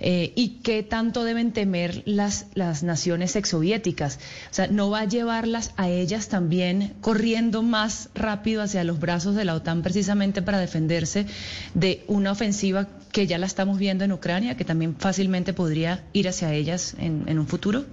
[0.00, 4.20] Eh, y qué tanto deben temer las, las naciones exsoviéticas.
[4.50, 9.34] O sea, ¿no va a llevarlas a ellas también corriendo más rápido hacia los brazos
[9.34, 11.26] de la OTAN precisamente para defenderse
[11.74, 16.28] de una ofensiva que ya la estamos viendo en Ucrania, que también fácilmente podría ir
[16.28, 17.84] hacia ellas en, un futuro?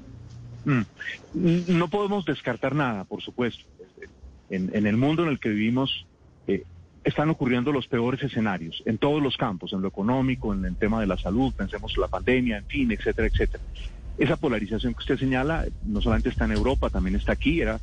[0.66, 0.82] Mm.
[1.34, 3.64] No podemos descartar nada, por supuesto.
[4.52, 6.06] En, en el mundo en el que vivimos,
[6.48, 6.66] eh,
[7.06, 11.00] están ocurriendo los peores escenarios en todos los campos, en lo económico, en el tema
[11.00, 13.64] de la salud, pensemos en la pandemia, en fin, etcétera, etcétera.
[14.18, 17.62] Esa polarización que usted señala no solamente está en Europa, también está aquí.
[17.62, 17.80] Era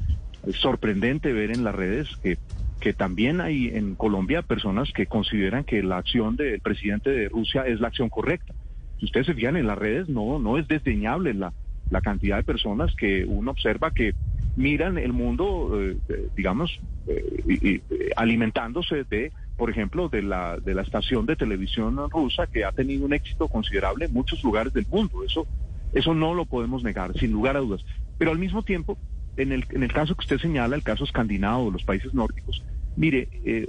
[0.55, 2.37] sorprendente ver en las redes que,
[2.81, 7.65] que también hay en Colombia personas que consideran que la acción del presidente de Rusia
[7.67, 8.55] es la acción correcta.
[8.99, 11.53] Si ustedes se fijan en las redes, no, no es desdeñable la,
[11.91, 14.15] la cantidad de personas que uno observa que
[14.57, 15.97] miran el mundo, eh,
[16.37, 17.83] digamos, eh,
[18.17, 23.05] alimentándose de, por ejemplo, de la, de la estación de televisión rusa que ha tenido
[23.05, 25.25] un éxito considerable en muchos lugares del mundo.
[25.25, 25.47] Eso,
[25.95, 27.85] eso no lo podemos negar, sin lugar a dudas.
[28.19, 28.99] Pero al mismo tiempo,
[29.37, 32.63] en el, en el caso que usted señala, el caso escandinavo, los países nórdicos,
[32.97, 33.69] mire, eh,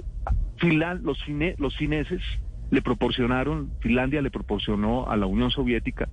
[0.60, 2.22] los, cine, los fineses
[2.70, 6.08] le proporcionaron, Finlandia le proporcionó a la Unión Soviética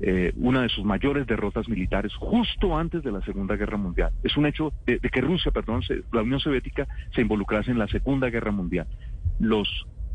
[0.00, 4.12] eh, una de sus mayores derrotas militares justo antes de la Segunda Guerra Mundial.
[4.22, 5.82] Es un hecho de, que Rusia, perdón,
[6.12, 8.86] la Unión Soviética se involucrase en la Segunda Guerra Mundial.
[9.38, 9.68] Los,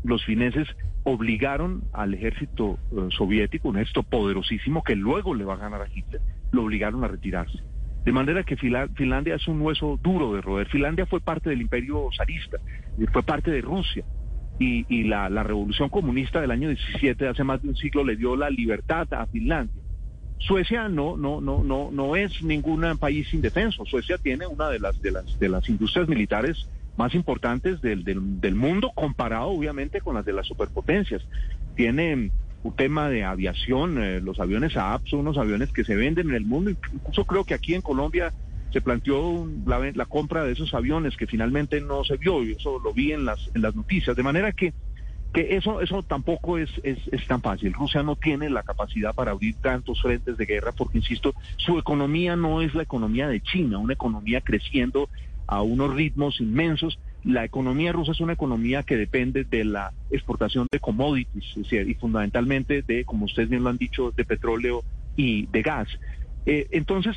[0.04, 0.68] los fineses
[1.04, 5.88] obligaron al ejército eh, soviético, un ejército poderosísimo que luego le va a ganar a
[5.88, 6.20] Hitler,
[6.52, 7.58] lo obligaron a retirarse.
[8.04, 10.66] De manera que Finlandia es un hueso duro de roer.
[10.68, 12.56] Finlandia fue parte del imperio zarista,
[13.12, 14.04] fue parte de Rusia
[14.60, 18.50] y, la, revolución comunista del año 17, hace más de un siglo, le dio la
[18.50, 19.82] libertad a Finlandia.
[20.38, 23.84] Suecia no, no, no, no, no es ningún país indefenso.
[23.86, 28.54] Suecia tiene una de las, de las, de las industrias militares más importantes del, del,
[28.54, 31.22] mundo, comparado obviamente con las de las superpotencias.
[31.74, 32.30] Tiene
[32.62, 36.34] un tema de aviación, eh, los aviones AAP son unos aviones que se venden en
[36.34, 38.32] el mundo, incluso creo que aquí en Colombia
[38.72, 42.92] se planteó la, compra de esos aviones que finalmente no se vio, y eso lo
[42.92, 44.72] vi en las, en las noticias, de manera que,
[45.32, 47.72] que eso, eso tampoco es, es, tan fácil.
[47.72, 52.36] Rusia no tiene la capacidad para abrir tantos frentes de guerra porque, insisto, su economía
[52.36, 55.08] no es la economía de China, una economía creciendo
[55.46, 56.98] a unos ritmos inmensos.
[57.22, 62.82] La economía rusa es una economía que depende de la exportación de commodities y fundamentalmente
[62.82, 64.82] de, como ustedes bien lo han dicho, de petróleo
[65.16, 65.88] y de gas.
[66.46, 67.16] Eh, entonces,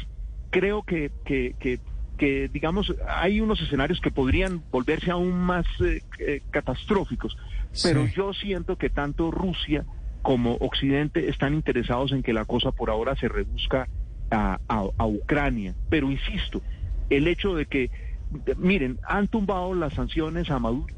[0.54, 7.36] creo que, que, digamos, hay unos escenarios que podrían volverse aún más eh, eh, catastróficos,
[7.82, 9.84] pero yo siento que tanto Rusia
[10.22, 13.90] como Occidente están interesados en que la cosa por ahora se reduzca
[14.32, 15.74] a, a Ucrania.
[15.90, 16.62] Pero insisto,
[17.10, 17.90] el hecho de que,
[18.58, 20.94] miren, han tumbado las sanciones a Maduro.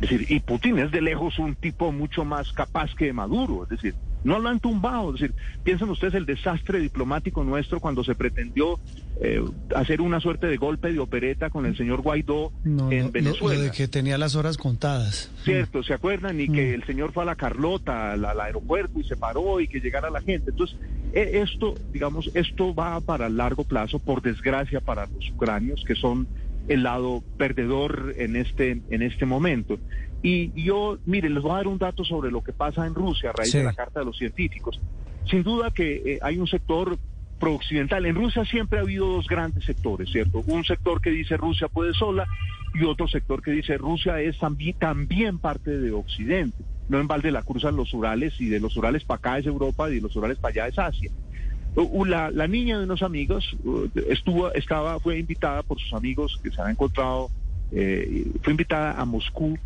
[0.00, 3.64] Es decir, y Putin es de lejos un tipo mucho más capaz que Maduro.
[3.64, 3.94] Es decir,
[4.26, 5.14] no lo han tumbado.
[5.14, 8.78] Es decir, piensen ustedes el desastre diplomático nuestro cuando se pretendió
[9.20, 9.42] eh,
[9.74, 13.62] hacer una suerte de golpe de opereta con el señor Guaidó en Venezuela.
[13.62, 15.30] de que tenía las horas contadas.
[15.44, 16.40] Cierto, ¿se acuerdan?
[16.40, 16.74] Y que mm.
[16.74, 20.20] el señor fue a la Carlota, al, aeropuerto y se paró y que llegara la
[20.20, 20.50] gente.
[20.50, 20.76] Entonces,
[21.12, 26.26] e, esto, digamos, esto va para largo plazo, por desgracia para los ucranios, que son
[26.66, 29.78] el lado perdedor en este, en este momento.
[30.22, 33.30] Y yo, miren, les voy a dar un dato sobre lo que pasa en Rusia
[33.30, 34.80] a raíz de la Carta de los Científicos.
[35.30, 36.98] Sin duda que eh, hay un sector
[37.38, 38.06] pro-occidental.
[38.06, 40.42] En Rusia siempre ha habido dos grandes sectores, ¿cierto?
[40.46, 42.26] Un sector que dice Rusia puede sola
[42.74, 46.56] y otro sector que dice Rusia es también, también parte de Occidente.
[46.88, 49.90] No en balde la cruzan los Urales y de los Urales para acá es Europa
[49.90, 51.10] y de los Urales para allá es Asia.
[52.06, 53.54] La, la niña de unos amigos
[54.08, 57.28] estuvo, estaba, fue invitada por sus amigos que se han encontrado,
[57.70, 59.58] eh, fue invitada a Moscú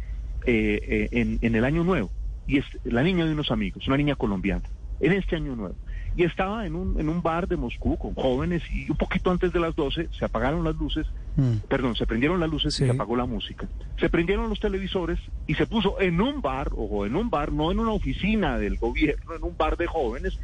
[0.46, 2.10] eh, eh, en, en, el año nuevo.
[2.46, 4.64] Y es la niña de unos amigos, una niña colombiana,
[5.00, 5.76] en este año nuevo.
[6.16, 9.52] Y estaba en un, en un bar de Moscú con jóvenes y un poquito antes
[9.52, 11.68] de las 12 se apagaron las luces, mm.
[11.68, 13.68] perdón, se prendieron las luces y se apagó la música.
[13.98, 17.70] Se prendieron los televisores y se puso en un bar, ojo, en un bar, no
[17.70, 20.38] en una oficina del gobierno, en un bar de jóvenes,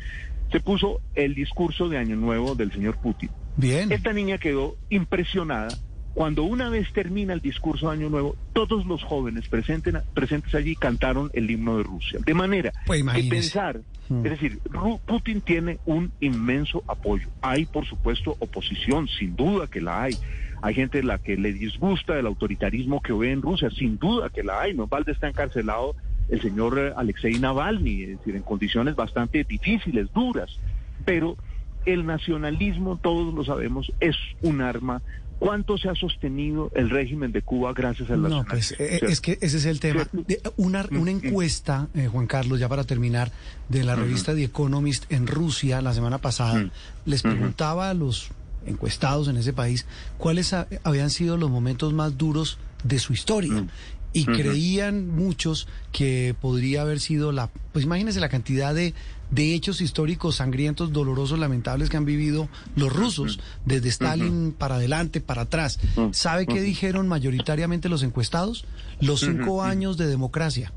[0.53, 3.30] se puso el discurso de Año Nuevo del señor Putin.
[3.57, 3.90] Bien.
[3.90, 5.68] Esta niña quedó impresionada
[6.16, 10.74] cuando una vez termina el discurso de Año Nuevo, todos los jóvenes presentes, presentes allí
[10.74, 12.18] cantaron el himno de Rusia.
[12.24, 14.24] De manera pues que pensar, hmm.
[14.24, 14.58] es decir,
[15.04, 17.28] Putin tiene un inmenso apoyo.
[17.42, 20.16] Hay, por supuesto, oposición, sin duda que la hay.
[20.62, 24.30] Hay gente a la que le disgusta el autoritarismo que ve en Rusia, sin duda
[24.30, 24.72] que la hay.
[24.72, 25.96] No balde está encarcelado
[26.30, 30.58] el señor eh, Alexei Navalny, es decir, en condiciones bastante difíciles, duras.
[31.04, 31.36] Pero
[31.84, 35.02] el nacionalismo, todos lo sabemos, es un arma
[35.39, 39.20] ¿Cuánto se ha sostenido el régimen de Cuba gracias a la No, pues eh, es
[39.20, 40.09] que ese es el tema.
[40.57, 41.26] Una, mm, una mm.
[41.26, 43.30] encuesta, eh, Juan Carlos, ya para terminar,
[43.68, 46.70] de la revista The Economist en Rusia la semana pasada, mm.
[47.05, 48.30] les preguntaba a los
[48.66, 49.87] encuestados en ese país
[50.18, 53.66] cuáles habían sido los momentos más duros de su historia.
[54.12, 58.95] Y creían muchos que podría haber sido la, pues imagínense la cantidad de
[59.30, 65.20] de hechos históricos sangrientos, dolorosos, lamentables que han vivido los rusos, desde Stalin para adelante,
[65.20, 65.78] para atrás.
[66.12, 68.66] ¿Sabe qué dijeron mayoritariamente los encuestados?
[69.00, 70.72] Los cinco años de democracia.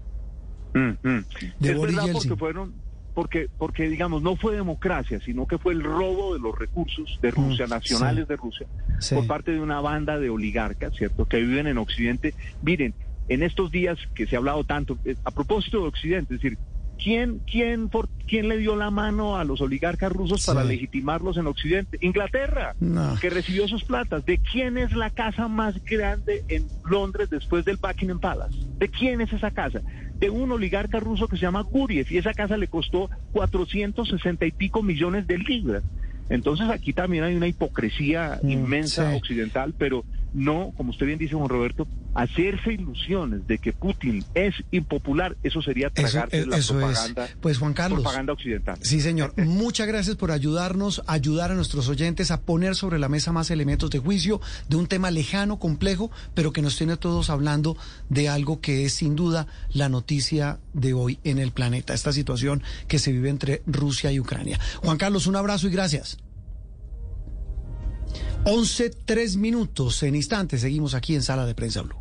[0.73, 2.73] De Boris Porque fueron,
[3.13, 7.31] porque, porque digamos, no fue democracia, sino que fue el robo de los recursos de
[7.31, 8.67] Rusia, nacionales de Rusia,
[9.13, 12.33] por parte de una banda de oligarcas, ¿cierto?, que viven en Occidente.
[12.61, 12.93] Miren,
[13.27, 16.57] en estos días que se ha hablado tanto, eh, a propósito de Occidente, es decir,
[17.01, 21.47] ¿Quién, quién, por, ¿Quién le dio la mano a los oligarcas rusos para legitimarlos en
[21.47, 21.97] Occidente?
[22.01, 22.75] Inglaterra,
[23.21, 24.25] que recibió sus platas.
[24.25, 28.55] ¿De quién es la casa más grande en Londres después del Buckingham Palace?
[28.77, 29.81] ¿De quién es esa casa?
[30.17, 34.51] De un oligarca ruso que se llama Guriev y esa casa le costó 460 y
[34.51, 35.83] pico millones de libras.
[36.29, 40.03] Entonces aquí también hay una hipocresía mm, inmensa occidental, pero
[40.33, 45.61] no, como usted bien dice, Juan Roberto, hacerse ilusiones de que Putin es impopular, eso
[45.61, 48.77] sería tragarse la propaganda, pues Juan Carlos, propaganda occidental.
[48.81, 49.33] Sí, señor.
[49.37, 53.89] Muchas gracias por ayudarnos, ayudar a nuestros oyentes a poner sobre la mesa más elementos
[53.89, 57.77] de juicio de un tema lejano, complejo, pero que nos tiene todos hablando
[58.09, 62.63] de algo que es sin duda la noticia de hoy en el planeta, esta situación
[62.87, 64.59] que se vive entre Rusia y Ucrania.
[64.77, 66.17] Juan Carlos, un abrazo y gracias.
[68.45, 70.03] 11, 3 minutos.
[70.03, 71.97] En instantes seguimos aquí en Sala de Prensa Blue.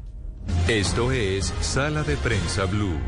[0.68, 2.98] Esto es Sala de Prensa Blue.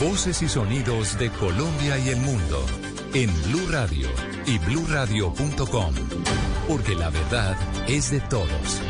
[0.00, 2.64] Voces y sonidos de Colombia y el mundo
[3.14, 4.08] en Blue Radio
[4.46, 5.94] y bluradio.com.
[6.68, 7.56] Porque la verdad
[7.88, 8.80] es de todos.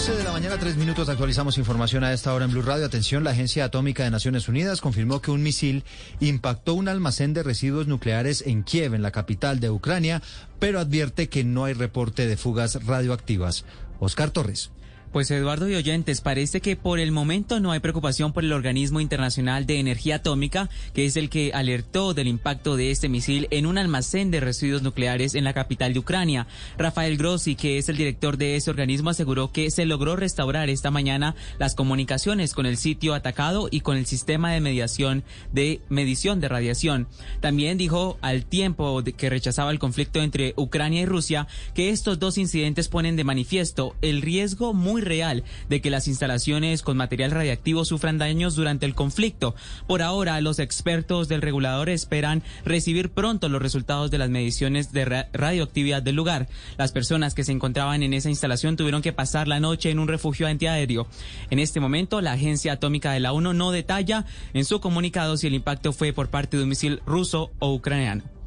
[0.00, 2.86] 11 de la mañana, tres minutos, actualizamos información a esta hora en Blue Radio.
[2.86, 5.84] Atención, la Agencia Atómica de Naciones Unidas confirmó que un misil
[6.20, 10.22] impactó un almacén de residuos nucleares en Kiev, en la capital de Ucrania,
[10.58, 13.66] pero advierte que no hay reporte de fugas radioactivas.
[13.98, 14.70] Oscar Torres.
[15.12, 19.00] Pues Eduardo y oyentes, parece que por el momento no hay preocupación por el Organismo
[19.00, 23.66] Internacional de Energía Atómica, que es el que alertó del impacto de este misil en
[23.66, 26.46] un almacén de residuos nucleares en la capital de Ucrania.
[26.78, 30.92] Rafael Grossi, que es el director de ese organismo, aseguró que se logró restaurar esta
[30.92, 36.38] mañana las comunicaciones con el sitio atacado y con el sistema de mediación de medición
[36.38, 37.08] de radiación.
[37.40, 42.38] También dijo al tiempo que rechazaba el conflicto entre Ucrania y Rusia que estos dos
[42.38, 47.84] incidentes ponen de manifiesto el riesgo muy real de que las instalaciones con material radiactivo
[47.84, 49.54] sufran daños durante el conflicto.
[49.86, 55.26] Por ahora, los expertos del regulador esperan recibir pronto los resultados de las mediciones de
[55.32, 56.48] radioactividad del lugar.
[56.76, 60.08] Las personas que se encontraban en esa instalación tuvieron que pasar la noche en un
[60.08, 61.06] refugio antiaéreo.
[61.50, 64.24] En este momento, la Agencia Atómica de la ONU no detalla
[64.54, 68.39] en su comunicado si el impacto fue por parte de un misil ruso o ucraniano.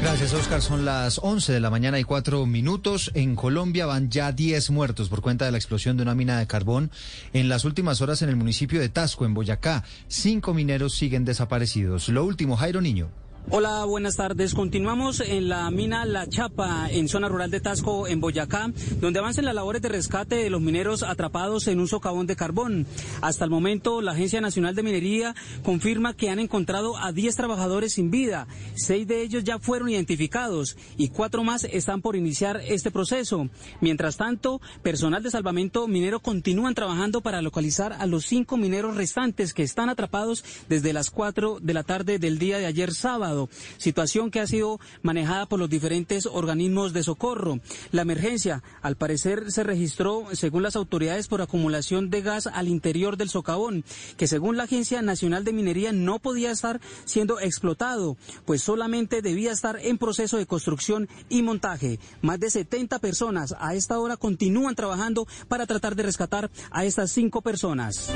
[0.00, 0.62] Gracias, Oscar.
[0.62, 3.10] Son las 11 de la mañana y cuatro minutos.
[3.14, 6.46] En Colombia van ya 10 muertos por cuenta de la explosión de una mina de
[6.46, 6.90] carbón.
[7.32, 12.08] En las últimas horas en el municipio de Tasco, en Boyacá, cinco mineros siguen desaparecidos.
[12.08, 13.10] Lo último, Jairo Niño.
[13.50, 14.52] Hola, buenas tardes.
[14.52, 18.70] Continuamos en la mina La Chapa, en zona rural de Tasco, en Boyacá,
[19.00, 22.86] donde avanzan las labores de rescate de los mineros atrapados en un socavón de carbón.
[23.22, 25.34] Hasta el momento, la Agencia Nacional de Minería
[25.64, 28.46] confirma que han encontrado a 10 trabajadores sin vida.
[28.74, 33.48] Seis de ellos ya fueron identificados y cuatro más están por iniciar este proceso.
[33.80, 39.54] Mientras tanto, personal de salvamento minero continúan trabajando para localizar a los cinco mineros restantes
[39.54, 43.37] que están atrapados desde las 4 de la tarde del día de ayer sábado
[43.76, 47.60] situación que ha sido manejada por los diferentes organismos de socorro.
[47.92, 53.16] La emergencia, al parecer, se registró, según las autoridades, por acumulación de gas al interior
[53.16, 53.84] del socavón,
[54.16, 59.52] que según la Agencia Nacional de Minería no podía estar siendo explotado, pues solamente debía
[59.52, 61.98] estar en proceso de construcción y montaje.
[62.22, 67.12] Más de 70 personas a esta hora continúan trabajando para tratar de rescatar a estas
[67.12, 68.10] cinco personas.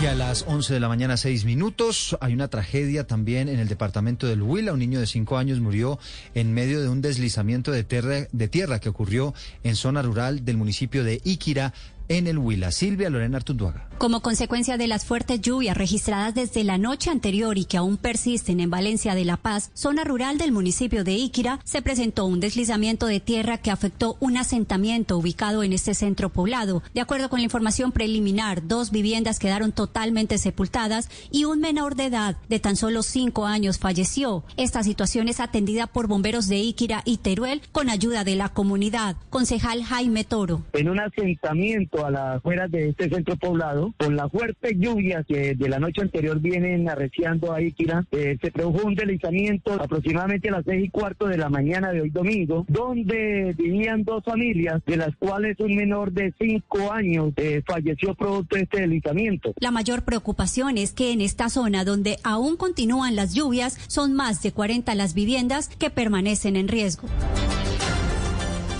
[0.00, 3.68] Y a las 11 de la mañana, seis minutos, hay una tragedia también en el
[3.68, 4.72] departamento del Huila.
[4.72, 5.98] Un niño de cinco años murió
[6.34, 11.20] en medio de un deslizamiento de tierra que ocurrió en zona rural del municipio de
[11.22, 11.74] Iquira,
[12.10, 12.72] en el Huila.
[12.72, 13.86] Silvia Lorena Artunduaga.
[13.98, 18.58] Como consecuencia de las fuertes lluvias registradas desde la noche anterior y que aún persisten
[18.58, 23.06] en Valencia de La Paz, zona rural del municipio de Iquira, se presentó un deslizamiento
[23.06, 26.82] de tierra que afectó un asentamiento ubicado en este centro poblado.
[26.94, 32.06] De acuerdo con la información preliminar, dos viviendas quedaron totalmente sepultadas y un menor de
[32.06, 34.44] edad de tan solo cinco años falleció.
[34.56, 39.16] Esta situación es atendida por bomberos de Iquira y Teruel con ayuda de la comunidad.
[39.28, 40.62] Concejal Jaime Toro.
[40.72, 45.54] En un asentamiento a las afueras de este centro poblado, con las fuertes lluvias que
[45.54, 50.52] de la noche anterior vienen arreciando a Iquira, eh, se produjo un deslizamiento aproximadamente a
[50.52, 54.96] las seis y cuarto de la mañana de hoy domingo, donde vivían dos familias, de
[54.96, 59.54] las cuales un menor de cinco años eh, falleció producto de este deslizamiento.
[59.58, 64.42] La mayor preocupación es que en esta zona donde aún continúan las lluvias, son más
[64.42, 67.08] de 40 las viviendas que permanecen en riesgo.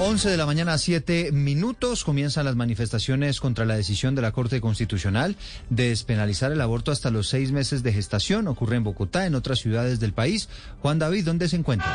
[0.02, 2.04] 11 de la mañana, 7 minutos.
[2.04, 5.36] Comienzan las manifestaciones contra la decisión de la Corte Constitucional
[5.68, 8.48] de despenalizar el aborto hasta los seis meses de gestación.
[8.48, 10.48] Ocurre en Bogotá, en otras ciudades del país.
[10.80, 11.86] Juan David, ¿dónde se encuentra?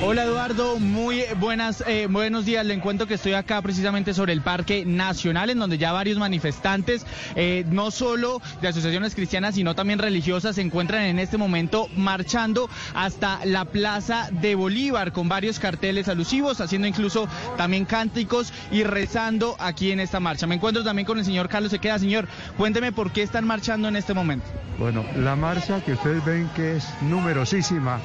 [0.00, 2.64] Hola Eduardo, muy buenas, eh, buenos días.
[2.64, 7.04] Le encuentro que estoy acá precisamente sobre el Parque Nacional, en donde ya varios manifestantes,
[7.34, 12.70] eh, no solo de asociaciones cristianas, sino también religiosas, se encuentran en este momento marchando
[12.94, 17.17] hasta la Plaza de Bolívar con varios carteles alusivos, haciendo incluso
[17.56, 20.46] también cánticos y rezando aquí en esta marcha.
[20.46, 21.98] Me encuentro también con el señor Carlos Sequeda.
[21.98, 24.46] Señor, cuénteme por qué están marchando en este momento.
[24.78, 27.98] Bueno, la marcha que ustedes ven que es numerosísima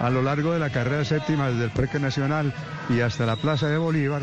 [0.00, 2.52] a lo largo de la carrera séptima desde el Parque Nacional
[2.88, 4.22] y hasta la Plaza de Bolívar,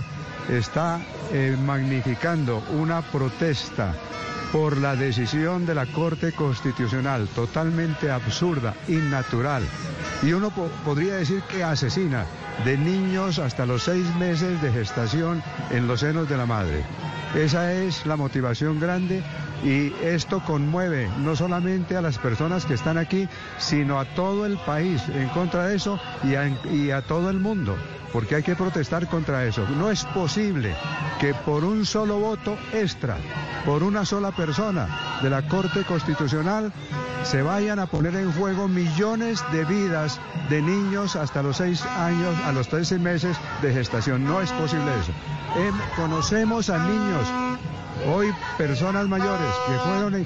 [0.49, 0.99] está
[1.31, 3.93] eh, magnificando una protesta
[4.51, 9.63] por la decisión de la Corte Constitucional, totalmente absurda, innatural,
[10.23, 10.51] y uno
[10.83, 12.25] podría decir que asesina
[12.65, 16.83] de niños hasta los seis meses de gestación en los senos de la madre.
[17.35, 19.21] Esa es la motivación grande
[19.63, 23.27] y esto conmueve no solamente a las personas que están aquí,
[23.57, 27.75] sino a todo el país en contra de eso y a, todo el mundo
[28.13, 29.67] porque hay que protestar contra eso.
[29.77, 30.75] No es posible
[31.19, 33.17] que por un solo voto extra,
[33.65, 36.71] por una sola persona de la Corte Constitucional,
[37.23, 42.33] se vayan a poner en juego millones de vidas de niños hasta los seis años,
[42.45, 44.23] a los 13 meses de gestación.
[44.23, 45.11] No es posible eso.
[45.57, 47.27] Em, conocemos a niños
[48.05, 50.25] Hoy personas mayores que fueron eh,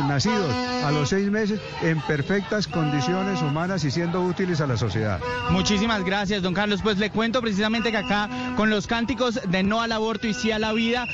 [0.00, 0.52] nacidos
[0.84, 5.20] a los seis meses en perfectas condiciones humanas y siendo útiles a la sociedad.
[5.50, 6.80] Muchísimas gracias, don Carlos.
[6.82, 10.50] Pues le cuento precisamente que acá con los cánticos de no al aborto y sí
[10.50, 11.06] a la vida,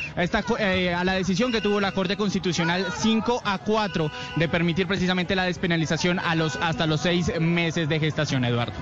[0.59, 5.37] eh, a la decisión que tuvo la Corte Constitucional 5 a 4 de permitir precisamente
[5.37, 8.75] la despenalización a los hasta los seis meses de gestación, Eduardo.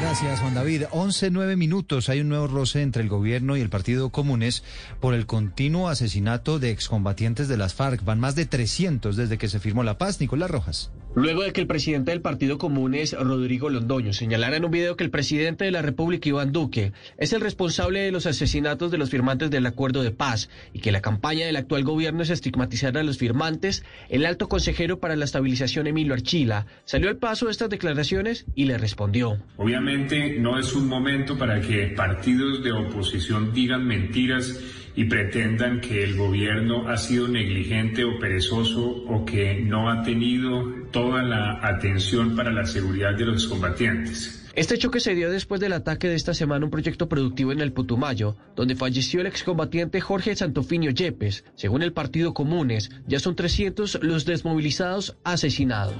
[0.00, 0.84] Gracias, Juan David.
[0.92, 2.08] 11, 9 minutos.
[2.08, 4.62] Hay un nuevo roce entre el gobierno y el Partido Comunes
[5.00, 8.04] por el continuo asesinato de excombatientes de las FARC.
[8.04, 10.20] Van más de 300 desde que se firmó la paz.
[10.20, 10.90] Nicolás Rojas.
[11.16, 15.04] Luego de que el presidente del Partido Comunes, Rodrigo Londoño, señalara en un video que
[15.04, 19.08] el presidente de la República, Iván Duque, es el responsable de los asesinatos de los
[19.08, 23.02] firmantes del acuerdo de paz y que la campaña del actual gobierno es estigmatizar a
[23.02, 27.70] los firmantes, el alto consejero para la estabilización, Emilio Archila, salió al paso de estas
[27.70, 29.38] declaraciones y le respondió.
[29.56, 34.60] Obviamente no es un momento para que partidos de oposición digan mentiras
[34.96, 40.64] y pretendan que el gobierno ha sido negligente o perezoso o que no ha tenido
[40.90, 44.42] toda la atención para la seguridad de los combatientes.
[44.56, 47.60] Este choque se dio después del ataque de esta semana a un proyecto productivo en
[47.60, 51.44] el Putumayo, donde falleció el excombatiente Jorge Santofinio Yepes.
[51.56, 55.96] Según el Partido Comunes, ya son 300 los desmovilizados asesinados.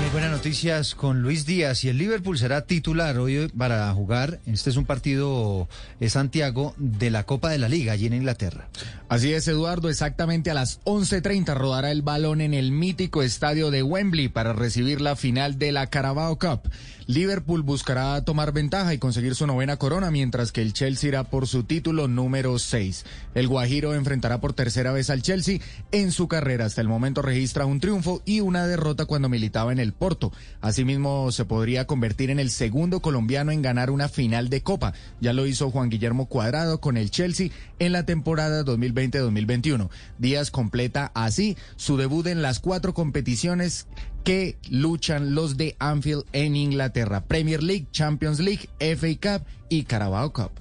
[0.00, 4.40] Muy buenas noticias con Luis Díaz y el Liverpool será titular hoy para jugar.
[4.46, 5.68] Este es un partido
[5.98, 8.68] de Santiago de la Copa de la Liga allí en Inglaterra.
[9.08, 9.88] Así es, Eduardo.
[9.88, 15.00] Exactamente a las 11:30 rodará el balón en el mítico estadio de Wembley para recibir
[15.00, 16.70] la final de la Carabao Cup.
[17.12, 21.48] Liverpool buscará tomar ventaja y conseguir su novena corona, mientras que el Chelsea irá por
[21.48, 23.04] su título número 6.
[23.34, 25.58] El Guajiro enfrentará por tercera vez al Chelsea
[25.90, 26.66] en su carrera.
[26.66, 30.32] Hasta el momento registra un triunfo y una derrota cuando militaba en el Porto.
[30.60, 34.92] Asimismo, se podría convertir en el segundo colombiano en ganar una final de Copa.
[35.20, 37.50] Ya lo hizo Juan Guillermo Cuadrado con el Chelsea
[37.80, 39.88] en la temporada 2020-2021.
[40.18, 43.88] Díaz completa así su debut en las cuatro competiciones
[44.24, 47.24] que luchan los de Anfield en Inglaterra.
[47.24, 50.52] Premier League, Champions League, FA Cup y Carabao Cup.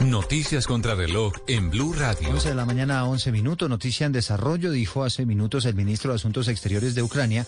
[0.00, 2.30] Noticias contra reloj en Blue Radio.
[2.30, 3.68] 11 de la mañana a 11 minutos.
[3.68, 7.46] Noticia en desarrollo, dijo hace minutos el ministro de Asuntos Exteriores de Ucrania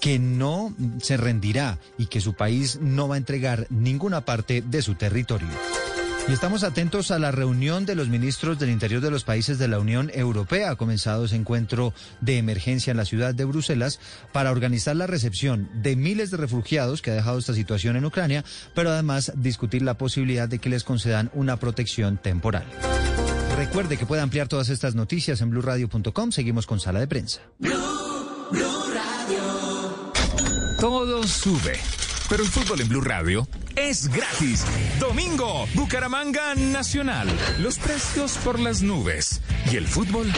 [0.00, 4.82] que no se rendirá y que su país no va a entregar ninguna parte de
[4.82, 5.48] su territorio.
[6.28, 9.66] Y estamos atentos a la reunión de los ministros del Interior de los países de
[9.66, 10.70] la Unión Europea.
[10.70, 13.98] Ha comenzado ese encuentro de emergencia en la ciudad de Bruselas
[14.32, 18.44] para organizar la recepción de miles de refugiados que ha dejado esta situación en Ucrania,
[18.74, 22.64] pero además discutir la posibilidad de que les concedan una protección temporal.
[23.56, 26.32] Recuerde que puede ampliar todas estas noticias en blurradio.com.
[26.32, 27.40] Seguimos con sala de prensa.
[30.78, 31.78] Todo sube
[32.30, 34.64] pero el fútbol en Blue Radio es gratis.
[35.00, 37.28] Domingo, Bucaramanga Nacional.
[37.58, 39.42] Los precios por las nubes.
[39.70, 40.32] Y el fútbol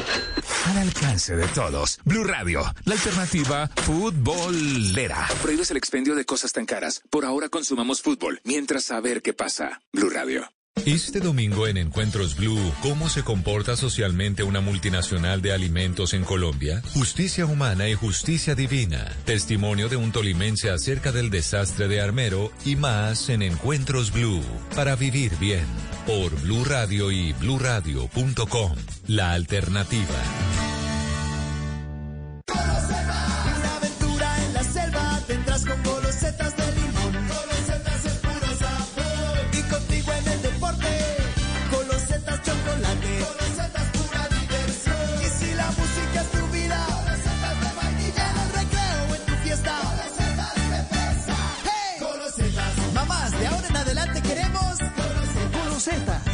[0.70, 2.00] al alcance de todos.
[2.04, 5.28] Blue Radio, la alternativa futbolera.
[5.42, 7.02] Prohíbes el expendio de cosas tan caras.
[7.10, 9.82] Por ahora consumamos fútbol, mientras saber qué pasa.
[9.92, 10.50] Blue Radio.
[10.86, 16.82] Este domingo en Encuentros Blue, ¿cómo se comporta socialmente una multinacional de alimentos en Colombia?
[16.92, 19.08] Justicia humana y justicia divina.
[19.24, 24.42] Testimonio de un tolimense acerca del desastre de Armero y más en Encuentros Blue.
[24.74, 25.66] Para vivir bien.
[26.04, 28.74] Por Blue Radio y bluradio.com.
[29.06, 30.18] La alternativa.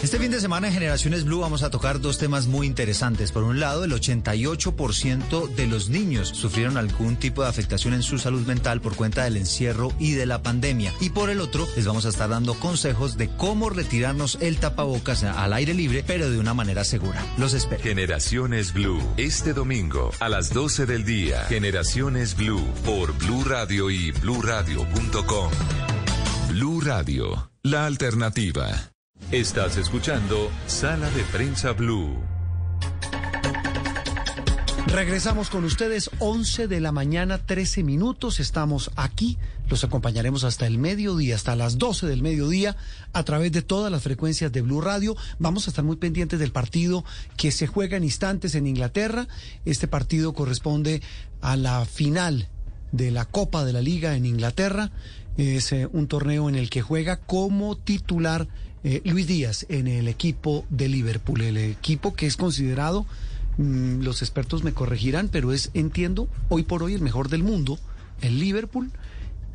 [0.00, 3.32] Este fin de semana en Generaciones Blue vamos a tocar dos temas muy interesantes.
[3.32, 8.16] Por un lado, el 88% de los niños sufrieron algún tipo de afectación en su
[8.16, 10.94] salud mental por cuenta del encierro y de la pandemia.
[11.00, 15.24] Y por el otro, les vamos a estar dando consejos de cómo retirarnos el tapabocas
[15.24, 17.20] al aire libre, pero de una manera segura.
[17.36, 17.82] Los espero.
[17.82, 21.44] Generaciones Blue, este domingo a las 12 del día.
[21.48, 25.50] Generaciones Blue por Blue Radio y bluradio.com.
[26.50, 28.92] Blue Radio, la alternativa.
[29.30, 32.16] Estás escuchando Sala de Prensa Blue.
[34.86, 38.40] Regresamos con ustedes 11 de la mañana, 13 minutos.
[38.40, 39.36] Estamos aquí.
[39.68, 42.74] Los acompañaremos hasta el mediodía, hasta las 12 del mediodía,
[43.12, 45.14] a través de todas las frecuencias de Blue Radio.
[45.38, 47.04] Vamos a estar muy pendientes del partido
[47.36, 49.28] que se juega en instantes en Inglaterra.
[49.66, 51.02] Este partido corresponde
[51.42, 52.48] a la final
[52.92, 54.90] de la Copa de la Liga en Inglaterra.
[55.36, 58.48] Es eh, un torneo en el que juega como titular
[58.84, 63.06] eh, Luis Díaz en el equipo de Liverpool, el equipo que es considerado,
[63.56, 67.78] mm, los expertos me corregirán, pero es, entiendo, hoy por hoy el mejor del mundo,
[68.20, 68.90] el Liverpool,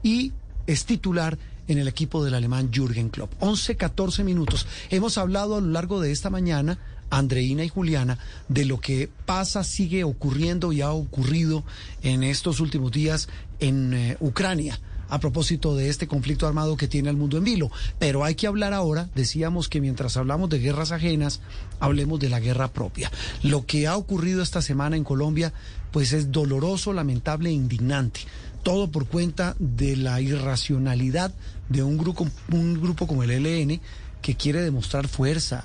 [0.02, 0.34] y
[0.68, 3.32] es titular en el equipo del alemán Jürgen Klopp.
[3.40, 4.68] 11, 14 minutos.
[4.90, 6.78] Hemos hablado a lo largo de esta mañana,
[7.10, 8.18] Andreina y Juliana,
[8.50, 11.64] de lo que pasa, sigue ocurriendo y ha ocurrido
[12.02, 14.80] en estos últimos días en eh, Ucrania
[15.14, 17.70] a propósito de este conflicto armado que tiene el mundo en vilo.
[17.99, 21.39] Pero hay que hablar ahora, decíamos que mientras hablamos de guerras ajenas,
[21.80, 23.11] hablemos de la guerra propia.
[23.43, 25.53] Lo que ha ocurrido esta semana en Colombia,
[25.91, 28.22] pues es doloroso, lamentable e indignante.
[28.64, 31.32] Todo por cuenta de la irracionalidad
[31.70, 33.82] de un grupo, un grupo como el ELN
[34.24, 35.64] que quiere demostrar fuerza,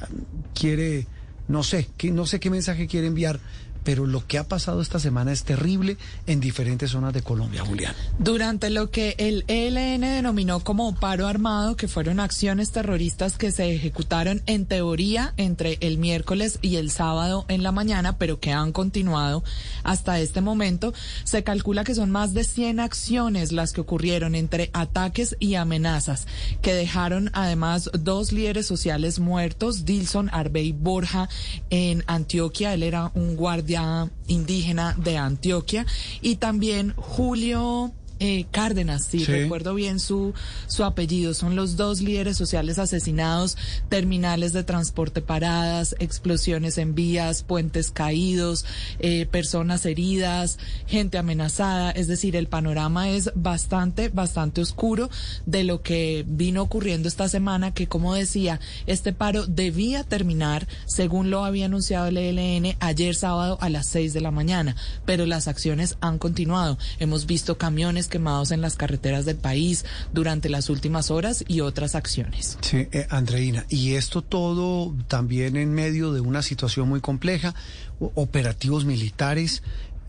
[0.52, 1.06] quiere,
[1.46, 3.40] no sé, que, no sé qué mensaje quiere enviar
[3.88, 7.94] pero lo que ha pasado esta semana es terrible en diferentes zonas de Colombia, Julián.
[8.18, 13.72] Durante lo que el ELN denominó como paro armado, que fueron acciones terroristas que se
[13.74, 18.72] ejecutaron en teoría entre el miércoles y el sábado en la mañana, pero que han
[18.72, 19.42] continuado
[19.84, 20.92] hasta este momento,
[21.24, 26.26] se calcula que son más de 100 acciones las que ocurrieron entre ataques y amenazas,
[26.60, 31.30] que dejaron además dos líderes sociales muertos, Dilson Arbey Borja
[31.70, 33.77] en Antioquia, él era un guardia
[34.26, 35.86] indígena de Antioquia,
[36.20, 40.34] y también Julio eh, Cárdenas, si recuerdo bien su,
[40.66, 41.34] su apellido.
[41.34, 43.56] Son los dos líderes sociales asesinados,
[43.88, 48.64] terminales de transporte paradas, explosiones en vías, puentes caídos,
[48.98, 51.90] eh, personas heridas, gente amenazada.
[51.90, 55.10] Es decir, el panorama es bastante, bastante oscuro
[55.46, 61.30] de lo que vino ocurriendo esta semana, que como decía, este paro debía terminar, según
[61.30, 65.48] lo había anunciado el ELN, ayer sábado a las seis de la mañana, pero las
[65.48, 66.78] acciones han continuado.
[66.98, 71.94] Hemos visto camiones quemados en las carreteras del país durante las últimas horas y otras
[71.94, 72.58] acciones.
[72.60, 77.54] Sí, eh, Andreina, y esto todo también en medio de una situación muy compleja,
[77.98, 79.62] operativos militares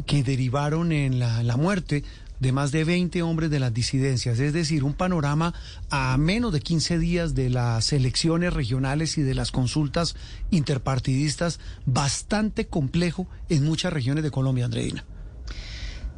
[0.05, 2.03] que derivaron en la, la muerte
[2.39, 5.53] de más de 20 hombres de las disidencias, es decir, un panorama
[5.89, 10.15] a menos de 15 días de las elecciones regionales y de las consultas
[10.49, 15.03] interpartidistas bastante complejo en muchas regiones de Colombia, Andreina.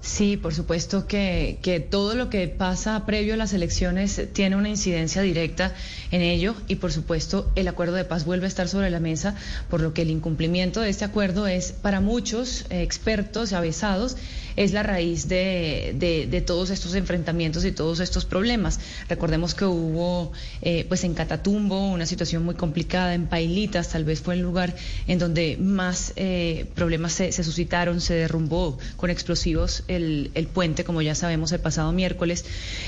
[0.01, 4.69] Sí, por supuesto que, que, todo lo que pasa previo a las elecciones tiene una
[4.69, 5.75] incidencia directa
[6.09, 9.35] en ello y por supuesto el acuerdo de paz vuelve a estar sobre la mesa,
[9.69, 14.17] por lo que el incumplimiento de este acuerdo es para muchos eh, expertos y avesados
[14.55, 15.93] es la raíz de,
[16.29, 18.79] de, todos estos enfrentamientos y todos estos problemas.
[19.09, 20.31] Recordemos que hubo,
[20.61, 24.75] eh, pues en Catatumbo, una situación muy complicada, en Pailitas, tal vez fue el lugar
[25.07, 31.01] en donde más eh, problemas se, suscitaron, se derrumbó con explosivos el, el, puente, como
[31.01, 32.45] ya sabemos, el pasado miércoles.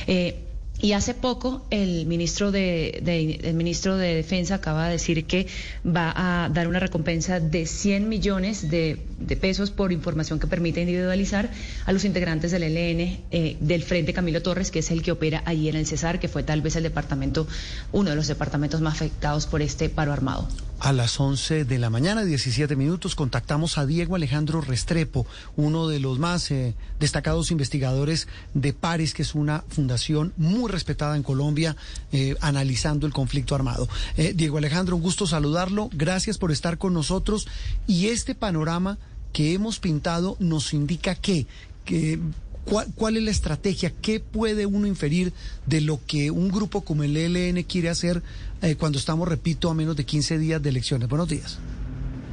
[0.07, 0.35] Eh,
[0.81, 5.47] y hace poco el ministro de, el ministro de Defensa acaba de decir que
[5.85, 8.99] va a dar una recompensa de 100 millones de,
[9.39, 11.49] pesos por información que permite individualizar
[11.85, 15.41] a los integrantes del ELN eh, del Frente Camilo Torres, que es el que opera
[15.45, 17.47] allí en el Cesar, que fue tal vez el departamento,
[17.91, 20.47] uno de los departamentos más afectados por este paro armado.
[20.79, 25.25] A las 11 de la mañana, 17 minutos, contactamos a Diego Alejandro Restrepo,
[25.55, 31.15] uno de los más eh, destacados investigadores de Paris, que es una fundación muy respetada
[31.15, 31.75] en Colombia,
[32.11, 33.87] eh, analizando el conflicto armado.
[34.17, 35.89] Eh, Diego Alejandro, un gusto saludarlo.
[35.93, 37.47] Gracias por estar con nosotros.
[37.87, 38.97] Y este panorama
[39.31, 41.47] que hemos pintado nos indica que,
[41.85, 42.19] que
[42.65, 43.91] ¿Cuál, es la estrategia?
[44.01, 45.33] ¿Qué puede uno inferir
[45.65, 48.21] de lo que un grupo como el ELN quiere hacer
[48.61, 51.09] eh, cuando estamos, repito, a menos de 15 días de elecciones?
[51.09, 51.59] Buenos días.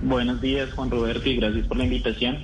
[0.05, 2.39] Buenos días, Juan Roberto, y gracias por la invitación.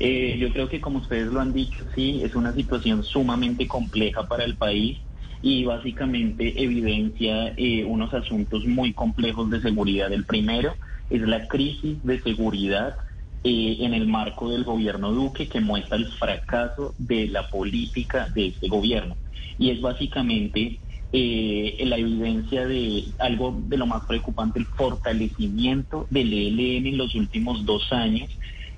[0.00, 4.26] Eh, yo creo que, como ustedes lo han dicho, sí, es una situación sumamente compleja
[4.26, 4.98] para el país.
[5.42, 10.12] Y básicamente evidencia eh, unos asuntos muy complejos de seguridad.
[10.12, 10.74] El primero
[11.10, 12.96] es la crisis de seguridad
[13.44, 18.48] eh, en el marco del gobierno Duque que muestra el fracaso de la política de
[18.48, 19.16] este gobierno.
[19.58, 20.80] Y es básicamente
[21.12, 27.14] eh, la evidencia de algo de lo más preocupante, el fortalecimiento del ELN en los
[27.14, 28.28] últimos dos años.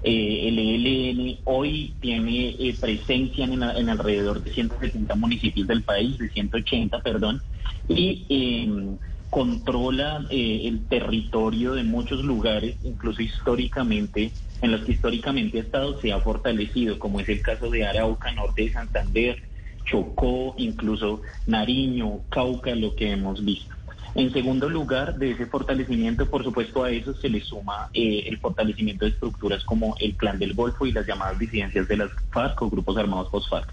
[0.02, 6.28] Eh, el ELN hoy tiene eh, presencia en, alrededor de 170 municipios del país, de
[6.30, 7.42] 180, perdón,
[7.88, 8.96] y em,
[9.28, 14.32] controla el territorio de muchos lugares, incluso históricamente,
[14.62, 18.32] en los que históricamente ha estado, se ha fortalecido, como es el caso de Arauca,
[18.32, 19.42] norte de Santander,
[19.84, 23.74] Chocó, incluso Nariño, Cauca, lo que hemos visto.
[24.14, 28.38] En segundo lugar, de ese fortalecimiento, por supuesto, a eso se le suma eh, el
[28.38, 32.60] fortalecimiento de estructuras como el Plan del Golfo y las llamadas disidencias de las FARC
[32.62, 33.72] o grupos armados post-FARC.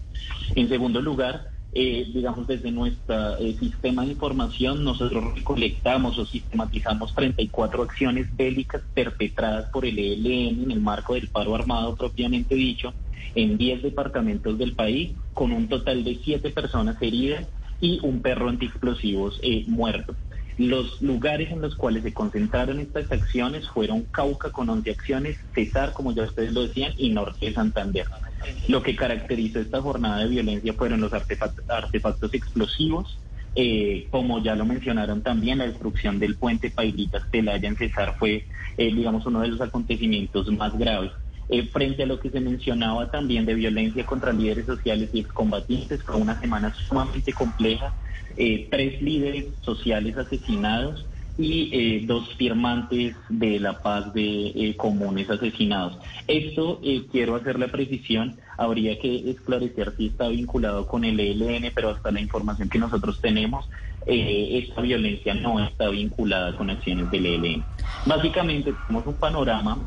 [0.56, 7.14] En segundo lugar, eh, digamos, desde nuestro eh, sistema de información, nosotros recolectamos o sistematizamos
[7.14, 12.94] 34 acciones bélicas perpetradas por el ELN en el marco del paro armado propiamente dicho,
[13.36, 17.48] en 10 departamentos del país, con un total de 7 personas heridas
[17.80, 20.16] y un perro antiexplosivos eh, muerto.
[20.58, 25.94] Los lugares en los cuales se concentraron estas acciones fueron Cauca con 11 acciones, Cesar,
[25.94, 28.08] como ya ustedes lo decían, y Norte de Santander.
[28.68, 33.20] Lo que caracterizó esta jornada de violencia fueron los artefactos, explosivos,
[33.54, 38.46] eh, como ya lo mencionaron también, la destrucción del puente Pailitas Pelaya en Cesar fue,
[38.78, 41.12] eh, digamos, uno de los acontecimientos más graves.
[41.50, 46.04] Eh, frente a lo que se mencionaba también de violencia contra líderes sociales y excombatientes,
[46.04, 47.94] fue una semana sumamente compleja,
[48.70, 51.06] tres líderes sociales asesinados,
[51.38, 55.98] y eh, dos firmantes de la paz de eh, comunes asesinados.
[56.28, 61.72] Esto, eh, quiero hacer la precisión, habría que esclarecer si está vinculado con el ELN,
[61.76, 63.70] pero hasta la información que nosotros tenemos,
[64.10, 67.64] esta violencia no está vinculada con acciones del ELN.
[68.06, 69.78] Básicamente tenemos un panorama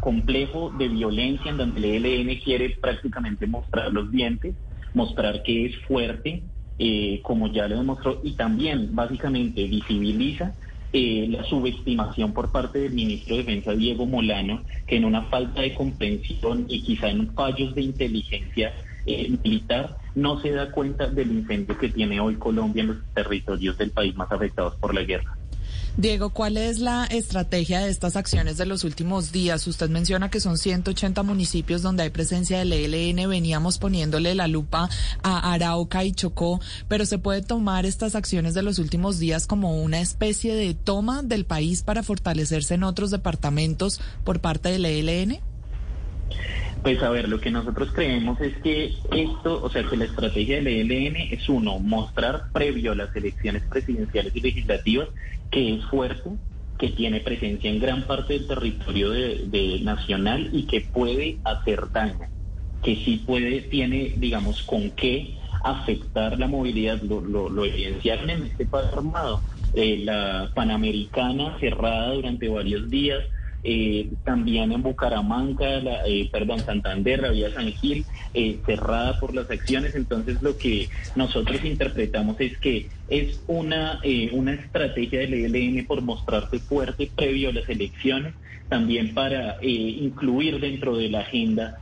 [0.00, 4.54] complejo de violencia en donde el ELN quiere prácticamente mostrar los dientes,
[4.92, 6.42] mostrar que es fuerte,
[6.78, 10.54] eh, como ya lo demostró, y también básicamente visibiliza
[10.92, 15.62] eh, la subestimación por parte del ministro de Defensa Diego Molano, que en una falta
[15.62, 18.72] de comprensión y quizá en fallos de inteligencia
[19.06, 23.78] eh, militar no se da cuenta del incendio que tiene hoy Colombia en los territorios
[23.78, 25.39] del país más afectados por la guerra.
[25.96, 29.66] Diego, ¿cuál es la estrategia de estas acciones de los últimos días?
[29.66, 33.28] Usted menciona que son 180 municipios donde hay presencia del ELN.
[33.28, 34.88] Veníamos poniéndole la lupa
[35.22, 39.82] a Arauca y Chocó, pero ¿se puede tomar estas acciones de los últimos días como
[39.82, 45.40] una especie de toma del país para fortalecerse en otros departamentos por parte del ELN?
[46.82, 50.56] Pues a ver, lo que nosotros creemos es que esto, o sea, que la estrategia
[50.56, 55.08] del ELN es uno, mostrar previo a las elecciones presidenciales y legislativas
[55.50, 56.30] que es fuerte,
[56.78, 62.26] que tiene presencia en gran parte del territorio de, nacional y que puede hacer daño,
[62.82, 68.64] que sí puede, tiene, digamos, con qué afectar la movilidad, lo, lo, evidenciaron en este
[68.64, 69.42] paso armado.
[69.74, 73.20] Eh, la Panamericana cerrada durante varios días,
[73.62, 79.50] eh, también en Bucaramanga, la, eh, perdón, Santander, la San Gil, eh, cerrada por las
[79.50, 79.94] acciones.
[79.94, 84.00] Entonces lo que nosotros interpretamos es que es una,
[84.32, 88.34] una estrategia del ELN por mostrarse fuerte previo a las elecciones,
[88.68, 91.80] también para incluir dentro de la agenda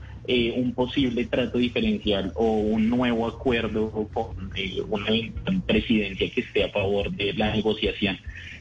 [0.56, 4.36] un posible trato diferencial o un nuevo acuerdo con
[4.88, 8.18] una presidencia que esté a favor de la negociación.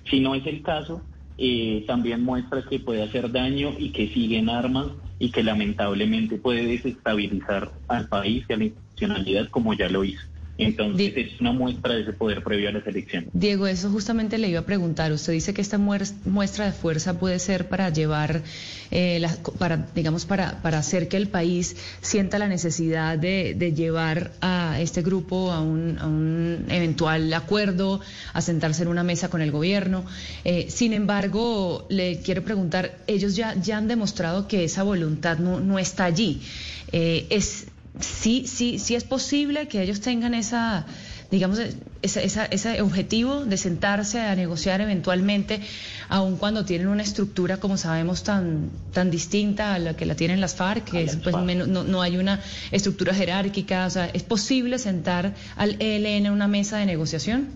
[0.09, 1.01] Si no es el caso,
[1.37, 4.87] eh, también muestra que puede hacer daño y que sigue en armas
[5.19, 10.21] y que lamentablemente puede desestabilizar al país y a la institucionalidad como ya lo hizo.
[10.57, 13.27] Entonces es una muestra de ese poder previo a la selección.
[13.33, 15.11] Diego, eso justamente le iba a preguntar.
[15.11, 18.41] Usted dice que esta muestra de fuerza puede ser para llevar,
[18.89, 19.23] eh,
[19.59, 25.01] para, digamos, para, para hacer que el país sienta la necesidad de, llevar a este
[25.01, 28.01] grupo a un, eventual acuerdo,
[28.33, 30.05] a sentarse en una mesa con el gobierno.
[30.43, 35.59] Eh, sin embargo, le quiero preguntar, ellos ya, ya han demostrado que esa voluntad no,
[35.59, 36.41] no está allí.
[36.91, 37.67] Eh, es
[37.99, 40.85] sí, sí, sí es posible que ellos tengan esa,
[41.31, 41.59] digamos,
[42.01, 45.61] ese objetivo de sentarse a negociar eventualmente,
[46.09, 50.41] aun cuando tienen una estructura, como sabemos, tan, tan distinta a la que la tienen
[50.41, 52.41] las FARC, que pues, no, hay una
[52.71, 57.49] estructura jerárquica, o sea, ¿es posible sentar al ELN en una mesa de negociación?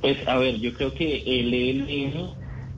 [0.00, 2.30] Pues, a ver, yo creo que el ELN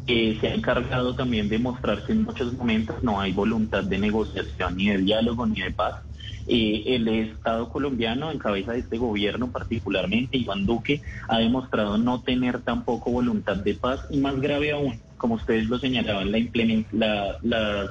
[0.08, 3.02] eh, se ha encargado también de mostrar que en muchos momentos.
[3.02, 6.02] No hay voluntad de negociación, ni de diálogo, ni de paz
[6.46, 12.22] eh, el Estado colombiano, en cabeza de este gobierno particularmente, Iván Duque, ha demostrado no
[12.22, 17.90] tener tampoco voluntad de paz y más grave aún, como ustedes lo señalaban, la, las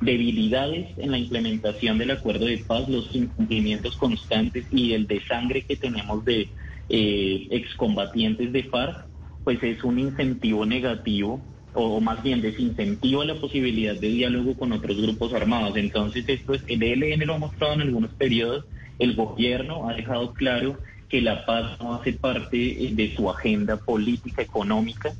[0.00, 5.76] debilidades en la implementación del acuerdo de paz, los incumplimientos constantes y el desangre que
[5.76, 6.48] tenemos de
[6.88, 9.06] eh, excombatientes de FARC,
[9.44, 11.40] pues es un incentivo negativo
[11.74, 15.76] o más bien desincentiva la posibilidad de diálogo con otros grupos armados.
[15.76, 18.64] Entonces, esto es, el ELN lo ha mostrado en algunos periodos,
[18.98, 20.78] el gobierno ha dejado claro
[21.08, 25.12] que la paz no hace parte eh, de su agenda política, económica,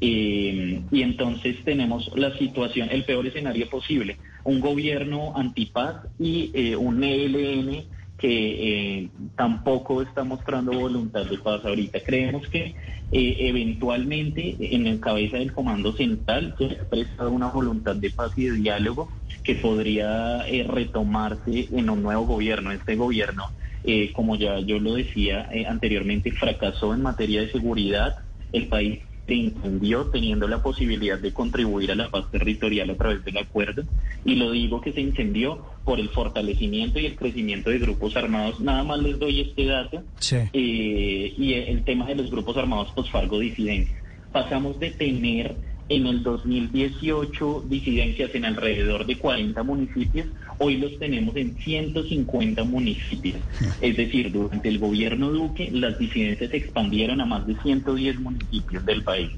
[0.00, 6.76] eh, y entonces tenemos la situación, el peor escenario posible, un gobierno antipaz y eh,
[6.76, 7.84] un ELN
[8.20, 12.00] que eh, tampoco está mostrando voluntad de paz ahorita.
[12.04, 12.74] Creemos que
[13.12, 18.32] eh, eventualmente en el cabeza del Comando Central se ha expresado una voluntad de paz
[18.36, 19.10] y de diálogo
[19.42, 22.72] que podría eh, retomarse en un nuevo gobierno.
[22.72, 23.44] Este gobierno,
[24.12, 28.16] como ya yo lo decía anteriormente, fracasó en materia de seguridad.
[28.52, 33.24] El país se incendió teniendo la posibilidad de contribuir a la paz territorial a través
[33.24, 33.84] del acuerdo.
[34.24, 38.58] Y lo digo que se incendió por el fortalecimiento y el crecimiento de grupos armados.
[38.58, 40.02] Nada más les doy este dato.
[40.52, 43.94] Eh, y el tema de los grupos armados post-Fargo disidentes.
[44.32, 45.54] Pasamos de tener
[45.90, 53.36] en el 2018 disidencias en alrededor de 40 municipios, hoy los tenemos en 150 municipios.
[53.80, 58.86] Es decir, durante el gobierno Duque las disidencias se expandieron a más de 110 municipios
[58.86, 59.30] del país.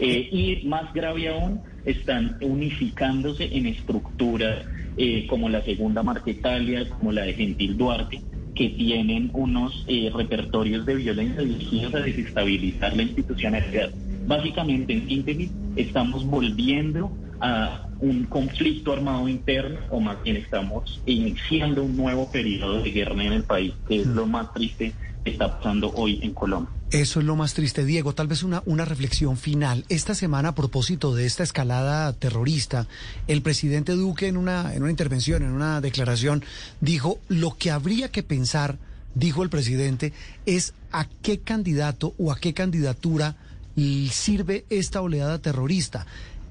[0.00, 4.64] Eh, y más grave aún, están unificándose en estructuras
[4.96, 8.22] eh, como la segunda Marquetalia, como la de Gentil Duarte,
[8.54, 13.90] que tienen unos eh, repertorios de violencia dirigidos a desestabilizar la institucionalidad.
[14.26, 21.82] Básicamente, en síntesis, estamos volviendo a un conflicto armado interno, o más bien estamos iniciando
[21.82, 24.92] un nuevo periodo de guerra en el país, que es lo más triste
[25.24, 26.72] que está pasando hoy en Colombia.
[26.90, 28.14] Eso es lo más triste, Diego.
[28.14, 29.84] Tal vez una, una reflexión final.
[29.88, 32.86] Esta semana, a propósito de esta escalada terrorista,
[33.28, 36.44] el presidente Duque en una, en una intervención, en una declaración,
[36.80, 38.78] dijo lo que habría que pensar,
[39.14, 40.12] dijo el presidente,
[40.44, 43.36] es a qué candidato o a qué candidatura
[43.76, 46.06] sirve esta oleada terrorista.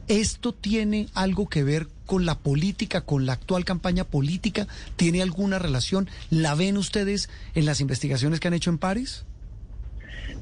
[0.07, 4.67] ¿Esto tiene algo que ver con la política, con la actual campaña política?
[4.97, 6.09] ¿Tiene alguna relación?
[6.29, 9.25] ¿La ven ustedes en las investigaciones que han hecho en París?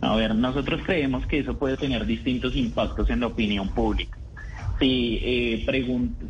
[0.02, 4.18] A ver, nosotros creemos que eso puede tener distintos impactos en la opinión pública.
[4.80, 5.66] Si eh,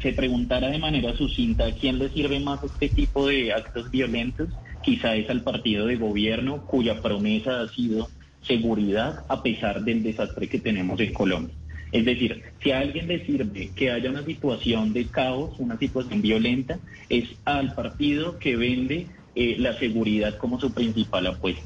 [0.02, 4.50] se preguntara de manera sucinta a quién le sirve más este tipo de actos violentos,
[4.82, 8.10] quizá es al partido de gobierno cuya promesa ha sido
[8.42, 11.56] seguridad a pesar del desastre que tenemos en Colombia.
[11.92, 16.22] Es decir, si a alguien le sirve que haya una situación de caos, una situación
[16.22, 16.80] violenta,
[17.10, 21.64] es al partido que vende eh, la seguridad como su principal apuesta.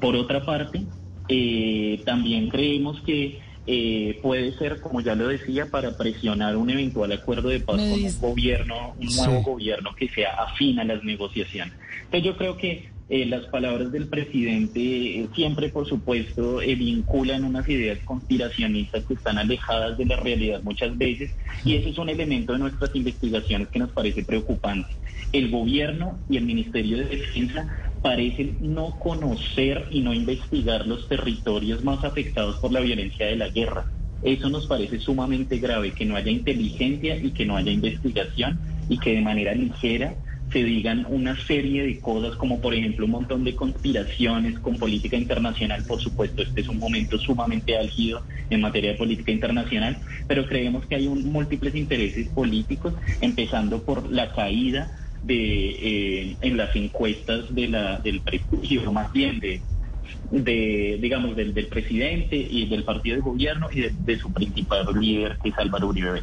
[0.00, 0.82] Por otra parte,
[1.28, 7.10] eh, también creemos que eh, puede ser, como ya lo decía, para presionar un eventual
[7.12, 11.74] acuerdo de paz con un gobierno, un nuevo gobierno que sea afín a las negociaciones.
[12.04, 17.44] Entonces yo creo que eh, las palabras del presidente eh, siempre, por supuesto, eh, vinculan
[17.44, 21.30] unas ideas conspiracionistas que están alejadas de la realidad muchas veces
[21.64, 24.88] y ese es un elemento de nuestras investigaciones que nos parece preocupante.
[25.32, 27.72] El gobierno y el Ministerio de Defensa
[28.02, 33.48] parecen no conocer y no investigar los territorios más afectados por la violencia de la
[33.48, 33.84] guerra.
[34.24, 38.58] Eso nos parece sumamente grave, que no haya inteligencia y que no haya investigación
[38.88, 40.16] y que de manera ligera
[40.54, 45.16] se digan una serie de cosas, como por ejemplo un montón de conspiraciones con política
[45.16, 45.82] internacional.
[45.82, 49.98] Por supuesto, este es un momento sumamente álgido en materia de política internacional,
[50.28, 56.56] pero creemos que hay un, múltiples intereses políticos, empezando por la caída de eh, en
[56.56, 62.84] las encuestas de la, del prestigio, más bien de, digamos del, del presidente y del
[62.84, 66.22] partido de gobierno y de su principal líder que es Álvaro Uribe.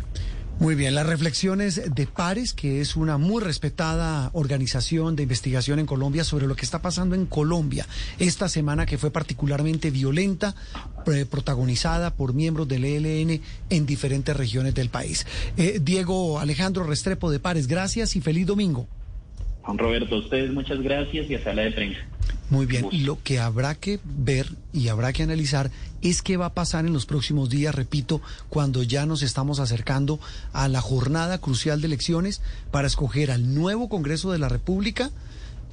[0.62, 5.88] Muy bien, las reflexiones de Pares, que es una muy respetada organización de investigación en
[5.88, 7.88] Colombia sobre lo que está pasando en Colombia
[8.20, 10.54] esta semana que fue particularmente violenta,
[11.32, 15.26] protagonizada por miembros del ELN en diferentes regiones del país.
[15.58, 18.88] Eh, Diego Alejandro Restrepo de Pares, gracias y feliz domingo.
[19.77, 21.99] Roberto, a ustedes muchas gracias y a sala de prensa.
[22.49, 25.72] Muy bien, y lo que habrá que ver y habrá que analizar
[26.02, 30.19] es qué va a pasar en los próximos días, repito, cuando ya nos estamos acercando
[30.52, 35.11] a la jornada crucial de elecciones para escoger al nuevo Congreso de la República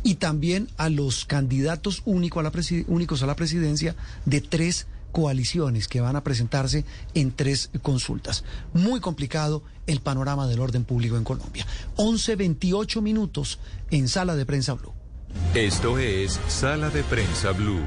[0.05, 2.53] y también a los candidatos único a la
[2.87, 8.45] únicos a la presidencia de tres coaliciones que van a presentarse en tres consultas.
[8.73, 11.67] Muy complicado el panorama del orden público en Colombia.
[11.97, 13.59] 11.28 minutos
[13.91, 14.93] en Sala de Prensa Blue.
[15.55, 17.85] Esto es Sala de Prensa Blue.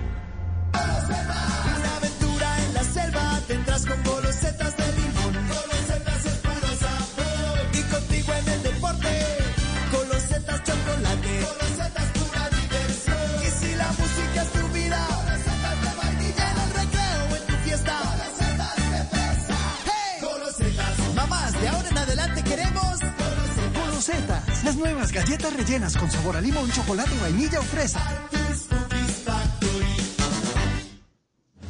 [24.63, 28.01] Las nuevas galletas rellenas con sabor a limón, chocolate, vainilla o fresa.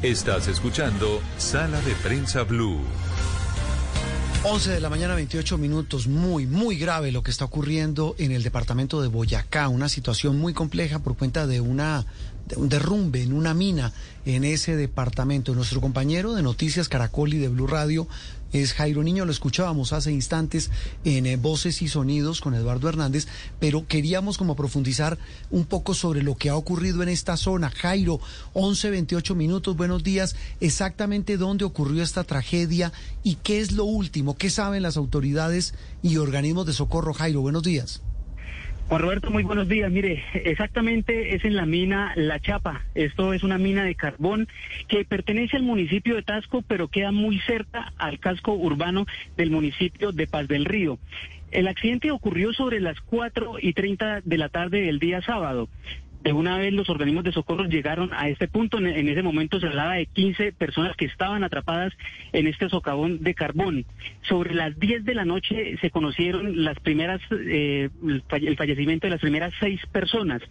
[0.02, 2.80] Estás escuchando Sala de Prensa Blue.
[4.44, 6.08] 11 de la mañana, 28 minutos.
[6.08, 9.70] Muy, muy grave lo que está ocurriendo en el departamento de Boyacá.
[9.70, 12.06] Una situación muy compleja por cuenta de una
[12.58, 13.94] un derrumbe en una mina
[14.26, 15.56] en ese departamento.
[15.56, 18.08] Nuestro compañero de Noticias Caracol y de Blue Radio
[18.54, 20.72] es Jairo Niño, lo escuchábamos hace instantes
[21.06, 23.28] en eh, Voces y Sonidos con Eduardo Hernández,
[23.60, 25.18] pero queríamos como profundizar
[25.52, 27.70] un poco sobre lo que ha ocurrido en esta zona.
[27.70, 28.20] Jairo,
[28.54, 30.36] 11, 28 minutos, buenos días.
[30.60, 32.92] Exactamente dónde ocurrió esta tragedia
[33.24, 35.74] y qué es lo último, qué saben las autoridades
[36.04, 37.14] y organismos de socorro.
[37.14, 38.02] Jairo, buenos días.
[38.92, 39.90] Juan Roberto, muy buenos días.
[39.90, 42.82] Mire, exactamente es en la mina La Chapa.
[42.94, 44.50] Esto es una mina de carbón
[44.90, 49.06] que pertenece al municipio de Tasco, pero queda muy cerca al casco urbano
[49.38, 51.00] del municipio de Paz del Río.
[51.52, 55.70] El accidente ocurrió sobre las 4 y 30 de la tarde del día sábado.
[56.24, 58.78] De una vez los organismos de socorro llegaron a este punto.
[58.78, 61.94] En, ese momento se hablaba de 15 personas que estaban atrapadas
[62.32, 63.86] en este socavón de carbón.
[64.22, 67.90] Sobre las 10 de la noche se conocieron las primeras, eh,
[68.32, 70.42] el fallecimiento de las primeras seis personas.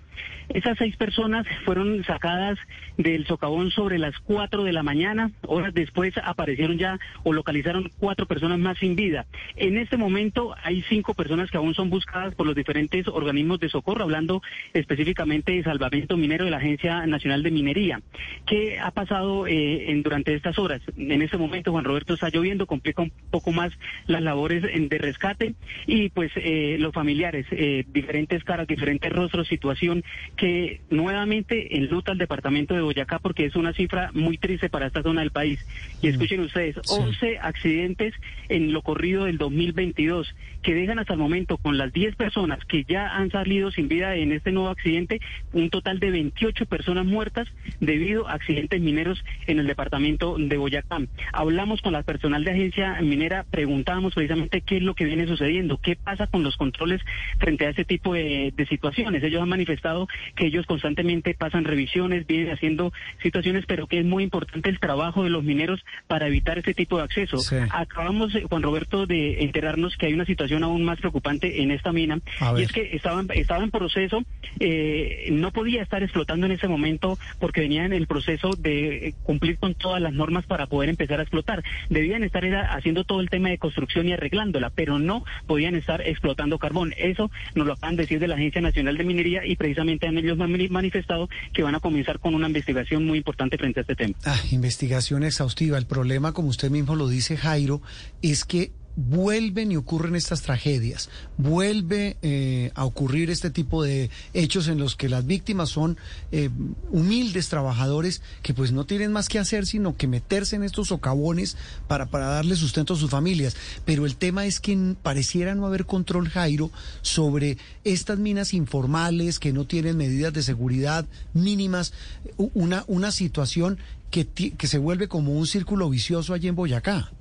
[0.49, 2.59] Esas seis personas fueron sacadas
[2.97, 5.31] del socavón sobre las 4 de la mañana.
[5.43, 9.27] Horas después aparecieron ya o localizaron cuatro personas más sin vida.
[9.55, 13.69] En este momento hay cinco personas que aún son buscadas por los diferentes organismos de
[13.69, 14.43] socorro, hablando
[14.75, 18.01] específicamente de salvamento minero de la Agencia Nacional de Minería.
[18.47, 20.81] ¿Qué ha pasado eh, en, durante estas horas?
[20.97, 23.73] En este momento, Juan Roberto, está lloviendo, complica un poco más
[24.07, 25.55] las labores en- de rescate
[25.87, 30.03] y pues eh, los familiares, eh, diferentes caras, diferentes rostros, situación
[30.37, 35.03] que nuevamente enluta al departamento de Boyacá porque es una cifra muy triste para esta
[35.03, 35.65] zona del país.
[36.03, 38.15] Y escuchen ustedes, 11 accidentes
[38.49, 42.85] en lo corrido del 2022 que dejan hasta el momento con las 10 personas que
[42.85, 45.21] ya han salido sin vida en este nuevo accidente,
[45.53, 47.49] un total de 28 personas muertas
[47.81, 50.99] debido a accidentes mineros en el departamento de Boyacá.
[51.33, 55.79] Hablamos con la personal de agencia minera, preguntábamos precisamente qué es lo que viene sucediendo,
[55.79, 57.01] qué pasa con los controles
[57.39, 59.23] frente a este tipo de, de situaciones.
[59.23, 64.25] Ellos han manifestado que ellos constantemente pasan revisiones, vienen haciendo situaciones, pero que es muy
[64.25, 67.39] importante el trabajo de los mineros para evitar este tipo de acceso.
[67.39, 67.57] Sí.
[67.71, 71.93] Acabamos, eh, Juan Roberto, de enterarnos que hay una situación aún más preocupante en esta
[71.93, 72.21] mina,
[72.57, 74.23] y es que estaba, estaba en proceso,
[74.59, 79.15] eh, no podía estar explotando en ese momento porque venía en el proceso de eh,
[79.23, 81.63] cumplir con todas las normas para poder empezar a explotar.
[81.89, 86.59] Debían estar haciendo todo el tema de construcción y arreglándola, pero no podían estar explotando
[86.59, 86.95] carbón.
[86.97, 90.17] Eso nos lo acaban de decir de la Agencia Nacional de Minería y precisamente han
[90.19, 93.95] ellos mani- manifestado que van a comenzar con una investigación muy importante frente a este
[93.97, 94.15] tema.
[94.25, 95.79] Ah, investigación exhaustiva.
[95.79, 97.81] El problema, como usted mismo lo dice, Jairo,
[98.23, 98.71] es que
[99.09, 101.09] vuelven y ocurren estas tragedias,
[101.39, 105.97] vuelve eh, a ocurrir este tipo de hechos en los que las víctimas son
[106.33, 106.51] eh,
[106.91, 111.57] humildes trabajadores que pues no tienen más que hacer sino que meterse en estos socavones
[111.89, 113.57] para, para darle sustento a sus familias.
[113.85, 116.71] Pero el tema es que pareciera no haber control, Jairo,
[117.03, 121.93] sobre estas minas informales que no tienen medidas de seguridad mínimas,
[122.37, 123.79] una, una situación
[124.11, 127.13] que, que se vuelve como un círculo vicioso allí en Boyacá.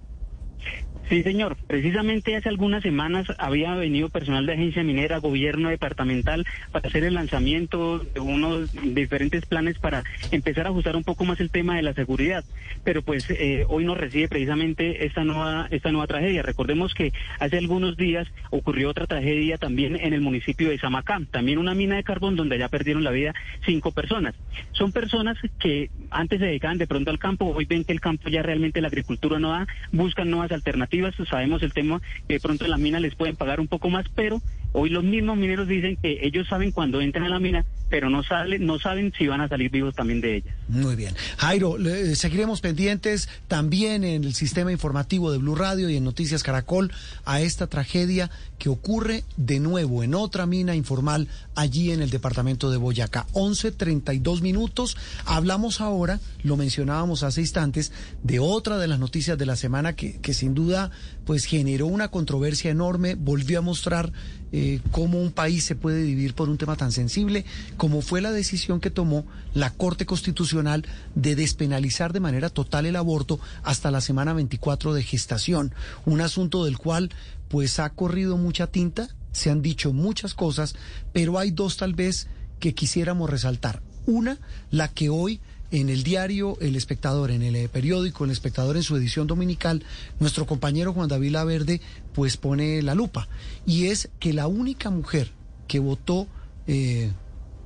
[1.09, 1.57] Sí, señor.
[1.65, 7.15] Precisamente hace algunas semanas había venido personal de agencia minera, gobierno departamental, para hacer el
[7.15, 11.81] lanzamiento de unos diferentes planes para empezar a ajustar un poco más el tema de
[11.81, 12.45] la seguridad.
[12.83, 16.43] Pero pues eh, hoy nos recibe precisamente esta nueva, esta nueva tragedia.
[16.43, 21.57] Recordemos que hace algunos días ocurrió otra tragedia también en el municipio de Samacán, también
[21.57, 23.33] una mina de carbón donde ya perdieron la vida
[23.65, 24.35] cinco personas.
[24.73, 28.29] Son personas que antes se dedicaban de pronto al campo, hoy ven que el campo
[28.29, 30.98] ya realmente la agricultura no da, buscan nuevas alternativas,
[31.29, 34.05] sabemos el tema que de pronto en la mina les pueden pagar un poco más,
[34.15, 38.11] pero Hoy los mismos mineros dicen que ellos saben cuando entran a la mina, pero
[38.11, 40.55] no, sale, no saben si van a salir vivos también de ella.
[40.67, 41.15] Muy bien.
[41.37, 41.77] Jairo,
[42.13, 46.91] seguiremos pendientes también en el sistema informativo de Blue Radio y en Noticias Caracol
[47.25, 52.69] a esta tragedia que ocurre de nuevo en otra mina informal allí en el departamento
[52.69, 53.25] de Boyacá.
[53.33, 54.97] 11.32 minutos.
[55.25, 60.19] Hablamos ahora, lo mencionábamos hace instantes, de otra de las noticias de la semana que,
[60.21, 60.88] que sin duda
[61.25, 64.11] pues generó una controversia enorme, volvió a mostrar
[64.51, 67.45] eh, cómo un país se puede dividir por un tema tan sensible
[67.77, 72.95] como fue la decisión que tomó la Corte Constitucional de despenalizar de manera total el
[72.95, 75.73] aborto hasta la semana 24 de gestación,
[76.05, 77.11] un asunto del cual
[77.47, 80.75] pues ha corrido mucha tinta, se han dicho muchas cosas,
[81.13, 82.27] pero hay dos tal vez
[82.59, 83.81] que quisiéramos resaltar.
[84.05, 84.39] Una,
[84.71, 88.83] la que hoy en el diario El Espectador, en el eh, periódico El Espectador en
[88.83, 89.83] su edición dominical,
[90.19, 91.81] nuestro compañero Juan David Laverde
[92.13, 93.27] pues pone la lupa
[93.65, 95.31] y es que la única mujer
[95.67, 96.27] que votó
[96.67, 97.11] eh,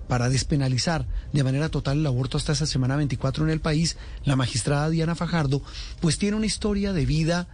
[0.08, 4.36] para despenalizar de manera total el aborto hasta esa semana 24 en el país, la
[4.36, 5.62] magistrada Diana Fajardo,
[6.02, 7.48] pues tiene una historia de vida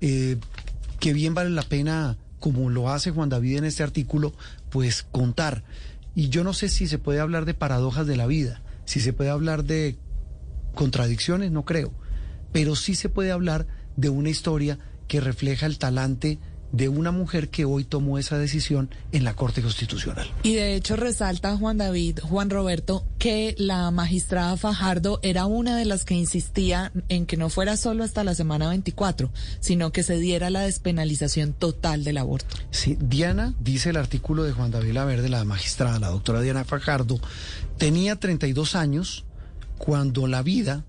[0.00, 0.36] eh,
[1.00, 4.32] que bien vale la pena, como lo hace Juan David en este artículo,
[4.70, 5.64] pues contar.
[6.14, 9.12] Y yo no sé si se puede hablar de paradojas de la vida si se
[9.12, 9.98] puede hablar de
[10.74, 11.92] contradicciones, no creo,
[12.52, 16.38] pero sí se puede hablar de una historia que refleja el talante
[16.72, 20.28] de una mujer que hoy tomó esa decisión en la Corte Constitucional.
[20.42, 25.84] Y de hecho resalta Juan David, Juan Roberto, que la magistrada Fajardo era una de
[25.84, 29.30] las que insistía en que no fuera solo hasta la semana 24,
[29.60, 32.56] sino que se diera la despenalización total del aborto.
[32.70, 37.20] Sí, Diana, dice el artículo de Juan David Laverde, la magistrada, la doctora Diana Fajardo,
[37.78, 39.24] tenía 32 años
[39.78, 40.84] cuando la vida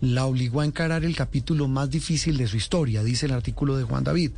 [0.00, 3.84] la obligó a encarar el capítulo más difícil de su historia, dice el artículo de
[3.84, 4.32] Juan David.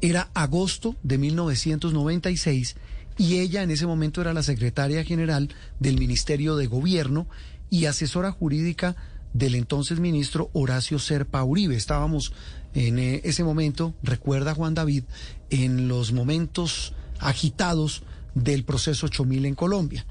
[0.00, 2.76] Era agosto de 1996
[3.18, 7.26] y ella en ese momento era la secretaria general del Ministerio de Gobierno
[7.70, 8.96] y asesora jurídica
[9.34, 11.76] del entonces ministro Horacio Serpa Uribe.
[11.76, 12.32] Estábamos
[12.72, 15.04] en eh, ese momento, recuerda Juan David,
[15.50, 18.02] en los momentos agitados
[18.34, 20.06] del proceso 8000 en Colombia.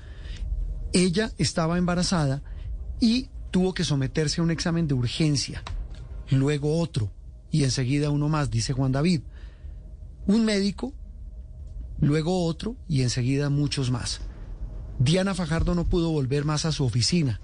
[0.93, 2.41] Ella estaba embarazada
[2.99, 5.63] y tuvo que someterse a un examen de urgencia,
[6.29, 7.11] luego otro
[7.51, 9.21] y enseguida uno más, dice Juan David
[10.25, 10.93] un médico,
[11.99, 14.21] luego otro y enseguida muchos más.
[14.99, 17.41] Diana Fajardo no pudo volver más a su oficina.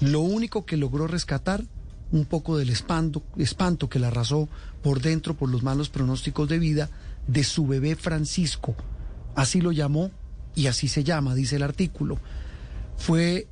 [0.00, 1.64] Lo único que logró rescatar,
[2.12, 4.48] un poco del espanto, espanto que la arrasó
[4.82, 6.90] por dentro por los malos pronósticos de vida
[7.26, 8.76] de su bebé Francisco.
[9.34, 10.10] Así lo llamó
[10.54, 12.18] y así se llama, dice el artículo.
[12.96, 13.46] Fue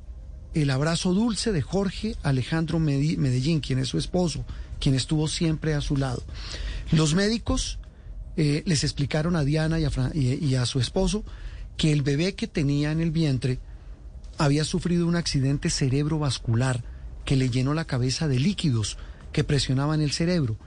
[0.53, 4.45] el abrazo dulce de Jorge Alejandro Medellín, quien es su esposo,
[4.79, 6.23] quien estuvo siempre a su lado.
[6.91, 7.79] Los médicos
[8.37, 11.23] eh, les explicaron a Diana y a, y a su esposo
[11.77, 13.59] que el bebé que tenía en el vientre
[14.37, 16.83] había sufrido un accidente cerebrovascular
[17.25, 18.97] que le llenó la cabeza de líquidos
[19.31, 20.57] que presionaban el cerebro.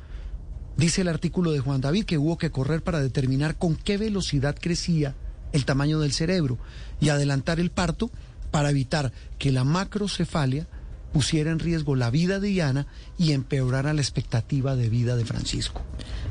[0.76, 4.56] Dice el artículo de Juan David que hubo que correr para determinar con qué velocidad
[4.60, 5.14] crecía
[5.52, 6.58] el tamaño del cerebro
[7.00, 8.10] y adelantar el parto
[8.50, 10.66] para evitar que la macrocefalia
[11.12, 12.86] pusiera en riesgo la vida de Diana
[13.18, 15.82] y empeorara la expectativa de vida de Francisco.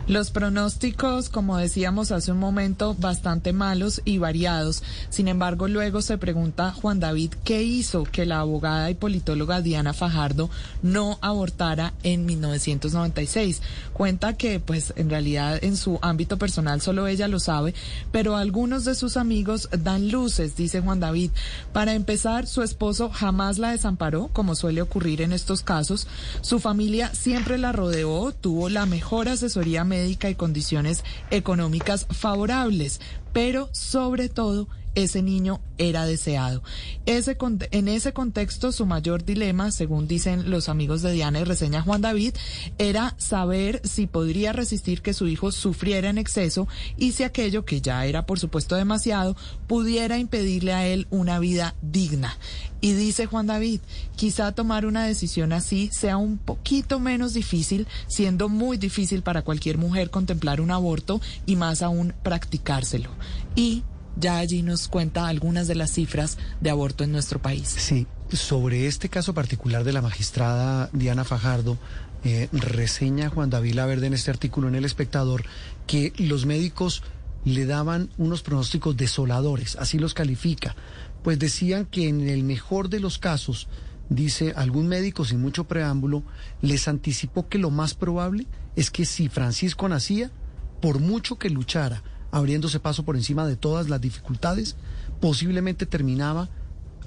[0.07, 4.81] Los pronósticos, como decíamos hace un momento, bastante malos y variados.
[5.09, 9.91] Sin embargo, luego se pregunta Juan David qué hizo que la abogada y politóloga Diana
[9.91, 10.49] Fajardo
[10.81, 13.61] no abortara en 1996.
[13.91, 17.73] Cuenta que, pues, en realidad en su ámbito personal solo ella lo sabe,
[18.13, 21.31] pero algunos de sus amigos dan luces, dice Juan David.
[21.73, 26.07] Para empezar, su esposo jamás la desamparó, como suele ocurrir en estos casos.
[26.39, 33.02] Su familia siempre la rodeó, tuvo la mejor asesoría médica médica y condiciones económicas favorables,
[33.34, 34.68] pero sobre todo
[34.98, 36.64] ese niño era deseado.
[37.06, 37.38] Ese,
[37.69, 42.02] en ese contexto, su mayor dilema, según dicen los amigos de Diana y reseña Juan
[42.02, 42.34] David,
[42.80, 46.68] era saber si podría resistir que su hijo sufriera en exceso
[46.98, 49.38] y si aquello, que ya era por supuesto demasiado,
[49.68, 52.36] pudiera impedirle a él una vida digna.
[52.82, 53.82] Y dice Juan David,
[54.15, 59.78] quizá tomar una decisión así sea un poquito menos difícil, siendo muy difícil para cualquier
[59.78, 63.11] mujer contemplar un aborto y más aún practicárselo.
[63.56, 63.84] Y
[64.19, 67.68] ya allí nos cuenta algunas de las cifras de aborto en nuestro país.
[67.68, 71.77] Sí, sobre este caso particular de la magistrada Diana Fajardo,
[72.23, 75.44] eh, reseña Juan David Laverde en este artículo en El Espectador
[75.85, 77.03] que los médicos
[77.45, 80.76] le daban unos pronósticos desoladores, así los califica,
[81.23, 83.68] pues decían que en el mejor de los casos,
[84.10, 86.23] dice algún médico sin mucho preámbulo,
[86.61, 90.31] les anticipó que lo más probable es que si Francisco nacía,
[90.81, 94.76] por mucho que luchara abriéndose paso por encima de todas las dificultades,
[95.20, 96.49] posiblemente terminaba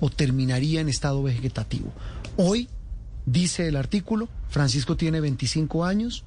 [0.01, 1.93] o terminaría en estado vegetativo.
[2.37, 2.69] Hoy,
[3.27, 6.25] dice el artículo, Francisco tiene 25 años,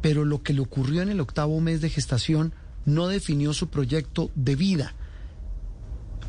[0.00, 2.54] pero lo que le ocurrió en el octavo mes de gestación
[2.86, 4.94] no definió su proyecto de vida.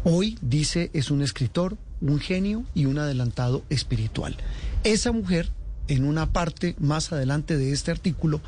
[0.03, 4.35] Hoy, dice, es un escritor, un genio y un adelantado espiritual.
[4.83, 5.49] Esa mujer,
[5.87, 8.41] en una parte más adelante de este artículo,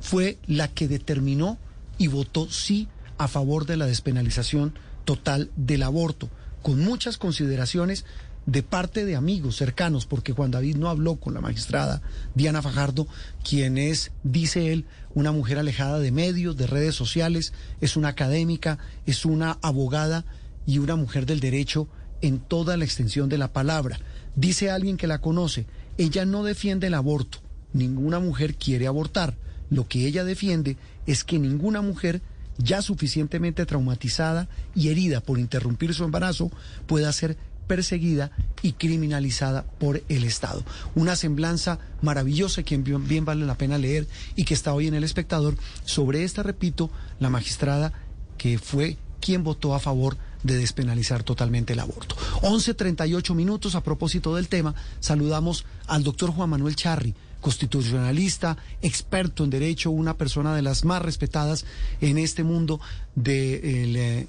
[0.00, 1.58] fue la que determinó
[1.98, 2.88] y votó sí
[3.20, 4.72] a favor de la despenalización
[5.04, 6.30] total del aborto,
[6.62, 8.06] con muchas consideraciones
[8.46, 12.00] de parte de amigos cercanos, porque Juan David no habló con la magistrada
[12.34, 13.06] Diana Fajardo,
[13.44, 17.52] quien es, dice él, una mujer alejada de medios, de redes sociales,
[17.82, 20.24] es una académica, es una abogada
[20.64, 21.88] y una mujer del derecho
[22.22, 24.00] en toda la extensión de la palabra.
[24.34, 25.66] Dice alguien que la conoce,
[25.98, 27.40] ella no defiende el aborto,
[27.74, 29.36] ninguna mujer quiere abortar.
[29.68, 32.22] Lo que ella defiende es que ninguna mujer
[32.62, 36.50] ya suficientemente traumatizada y herida por interrumpir su embarazo
[36.86, 38.32] pueda ser perseguida
[38.62, 40.64] y criminalizada por el Estado.
[40.96, 45.04] Una semblanza maravillosa que bien vale la pena leer y que está hoy en el
[45.04, 47.92] espectador sobre esta, repito, la magistrada
[48.38, 52.16] que fue quien votó a favor de despenalizar totalmente el aborto.
[52.42, 59.50] 11.38 minutos a propósito del tema, saludamos al doctor Juan Manuel Charri constitucionalista, experto en
[59.50, 61.64] derecho, una persona de las más respetadas
[62.00, 62.80] en este mundo
[63.14, 64.28] del de eh,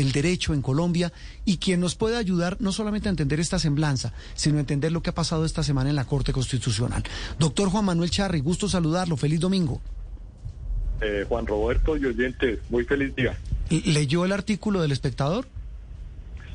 [0.00, 1.12] eh, derecho en Colombia
[1.44, 5.02] y quien nos puede ayudar no solamente a entender esta semblanza, sino a entender lo
[5.02, 7.02] que ha pasado esta semana en la Corte Constitucional.
[7.38, 9.80] Doctor Juan Manuel Charri, gusto saludarlo, feliz domingo.
[11.00, 13.38] Eh, Juan Roberto y oyentes, muy feliz día.
[13.70, 15.46] ¿Leyó el artículo del espectador?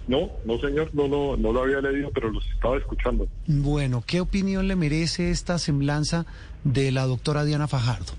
[0.08, 3.28] No, no señor, no, no, no lo había leído, pero los estaba escuchando.
[3.48, 6.26] Bueno, ¿qué opinión le merece esta semblanza
[6.64, 8.14] de la doctora Diana Fajardo?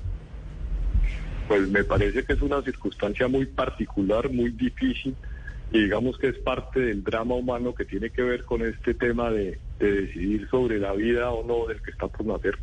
[1.46, 5.14] Pues me parece que es una circunstancia muy particular, muy difícil,
[5.70, 9.30] y digamos que es parte del drama humano que tiene que ver con este tema
[9.30, 12.58] de, de decidir sobre la vida o no del que está por nacer.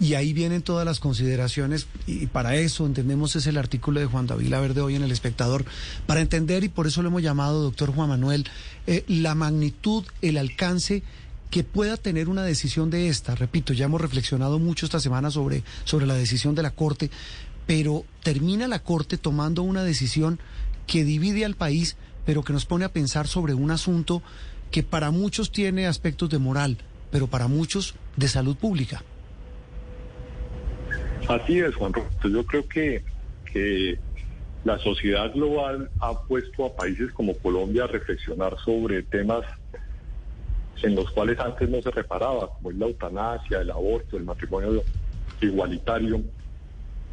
[0.00, 4.26] Y ahí vienen todas las consideraciones y para eso entendemos es el artículo de Juan
[4.26, 5.64] David Verde hoy en El Espectador,
[6.06, 8.46] para entender, y por eso lo hemos llamado, doctor Juan Manuel,
[8.86, 11.02] eh, la magnitud, el alcance
[11.50, 13.34] que pueda tener una decisión de esta.
[13.34, 17.10] Repito, ya hemos reflexionado mucho esta semana sobre, sobre la decisión de la Corte,
[17.66, 20.38] pero termina la Corte tomando una decisión
[20.86, 24.22] que divide al país, pero que nos pone a pensar sobre un asunto
[24.70, 26.78] que para muchos tiene aspectos de moral,
[27.10, 29.04] pero para muchos de salud pública.
[31.28, 32.28] Así es, Juan Roberto.
[32.28, 33.02] Yo creo que,
[33.52, 33.98] que
[34.64, 39.44] la sociedad global ha puesto a países como Colombia a reflexionar sobre temas
[40.82, 44.82] en los cuales antes no se reparaba, como es la eutanasia, el aborto, el matrimonio
[45.40, 46.22] igualitario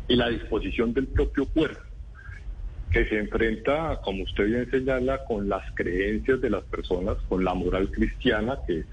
[0.08, 1.82] y la disposición del propio cuerpo,
[2.92, 7.54] que se enfrenta, como usted bien señala, con las creencias de las personas, con la
[7.54, 8.86] moral cristiana que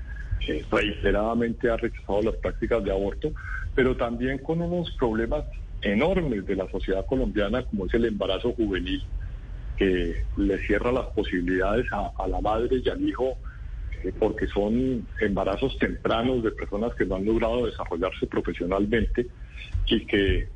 [0.71, 3.33] reiteradamente ha rechazado las prácticas de aborto,
[3.77, 5.45] pero también con unos problemas
[5.83, 9.05] enormes de la sociedad colombiana, como es el embarazo juvenil,
[9.77, 13.37] que le cierra las posibilidades a, la madre y al hijo,
[14.03, 19.27] eh, porque son embarazos tempranos de personas que no han logrado desarrollarse profesionalmente
[19.87, 20.49] y que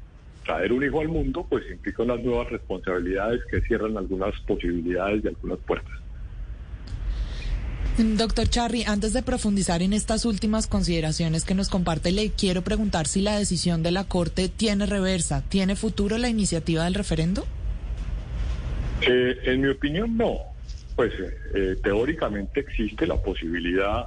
[0.47, 5.29] traer un hijo al mundo pues implica unas nuevas responsabilidades que cierran algunas posibilidades y
[5.29, 5.93] algunas puertas.
[7.99, 13.07] Doctor Charry, antes de profundizar en estas últimas consideraciones que nos comparte, le quiero preguntar
[13.07, 17.45] si la decisión de la Corte tiene reversa, ¿tiene futuro la iniciativa del referendo?
[19.03, 20.39] Eh, en mi opinión, no.
[20.97, 21.13] Pues
[21.55, 24.07] eh, teóricamente existe la posibilidad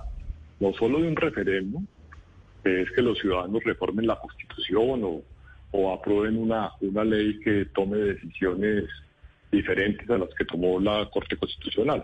[0.59, 1.85] no solo de un referéndum,
[2.63, 5.21] que es que los ciudadanos reformen la Constitución o,
[5.71, 8.85] o aprueben una, una ley que tome decisiones
[9.51, 12.03] diferentes a las que tomó la Corte Constitucional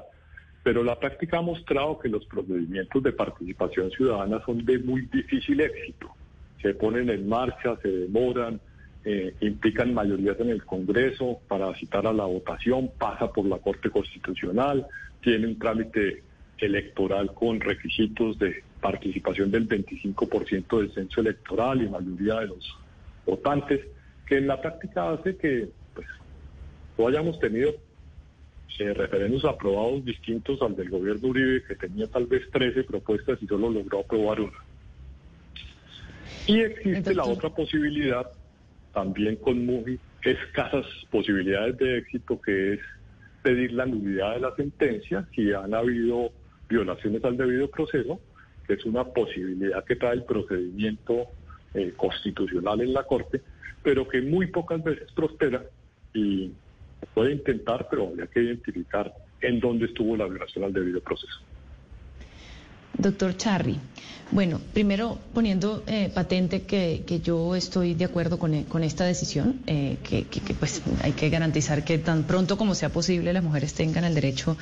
[0.63, 5.61] pero la práctica ha mostrado que los procedimientos de participación ciudadana son de muy difícil
[5.61, 6.09] éxito.
[6.61, 8.59] Se ponen en marcha, se demoran,
[9.05, 13.89] eh, implican mayorías en el Congreso para citar a la votación, pasa por la Corte
[13.89, 14.85] Constitucional,
[15.21, 16.23] tiene un trámite
[16.57, 22.77] electoral con requisitos de participación del 25% del censo electoral y mayoría de los
[23.25, 23.81] votantes,
[24.25, 26.07] que en la práctica hace que pues,
[26.97, 27.73] no hayamos tenido
[28.77, 33.47] eh, referendos aprobados distintos al del gobierno Uribe, que tenía tal vez 13 propuestas y
[33.47, 34.57] solo logró aprobar una.
[36.47, 38.25] Y existe la otra posibilidad,
[38.93, 42.79] también con muy escasas posibilidades de éxito, que es
[43.41, 46.31] pedir la nulidad de la sentencia si han habido
[46.67, 48.19] violaciones al debido proceso,
[48.67, 51.27] que es una posibilidad que trae el procedimiento
[51.73, 53.41] eh, constitucional en la Corte,
[53.83, 55.63] pero que muy pocas veces prospera
[56.13, 56.51] y
[57.13, 61.48] Puede intentar, pero habría que identificar en dónde estuvo la violación al debido proceso.
[62.97, 63.79] Doctor Charri,
[64.31, 69.97] bueno, primero poniendo eh, patente que, yo estoy de acuerdo con, eh, esta decisión, eh,
[70.03, 74.13] que, pues hay que garantizar que tan pronto como sea posible las mujeres tengan el
[74.13, 74.55] derecho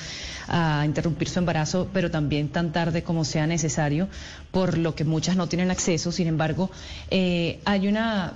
[0.48, 4.08] a interrumpir su embarazo, pero también tan tarde como sea necesario,
[4.52, 6.14] por lo que muchas no tienen acceso.
[6.14, 6.72] Sin embargo,
[7.12, 8.36] hay una,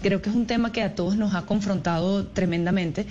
[0.00, 3.04] creo que es un tema que a todos nos ha confrontado tremendamente,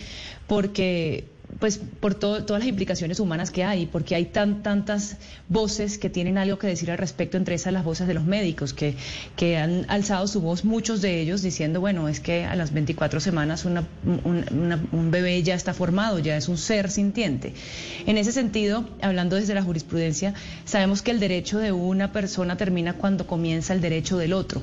[0.48, 1.26] porque
[1.58, 5.18] pues por todas las implicaciones humanas que hay, porque hay tan, tantas
[5.48, 8.74] voces que tienen algo que decir al respecto, entre esas las voces de los médicos,
[8.74, 8.96] que,
[9.58, 13.66] han alzado su voz, muchos de ellos diciendo, bueno, es que a las 24 semanas
[13.66, 17.54] un bebé ya está formado, ya es un ser sintiente.
[18.06, 20.34] En ese sentido, hablando desde la jurisprudencia,
[20.66, 24.62] sabemos que el derecho de una persona termina cuando comienza el derecho del otro.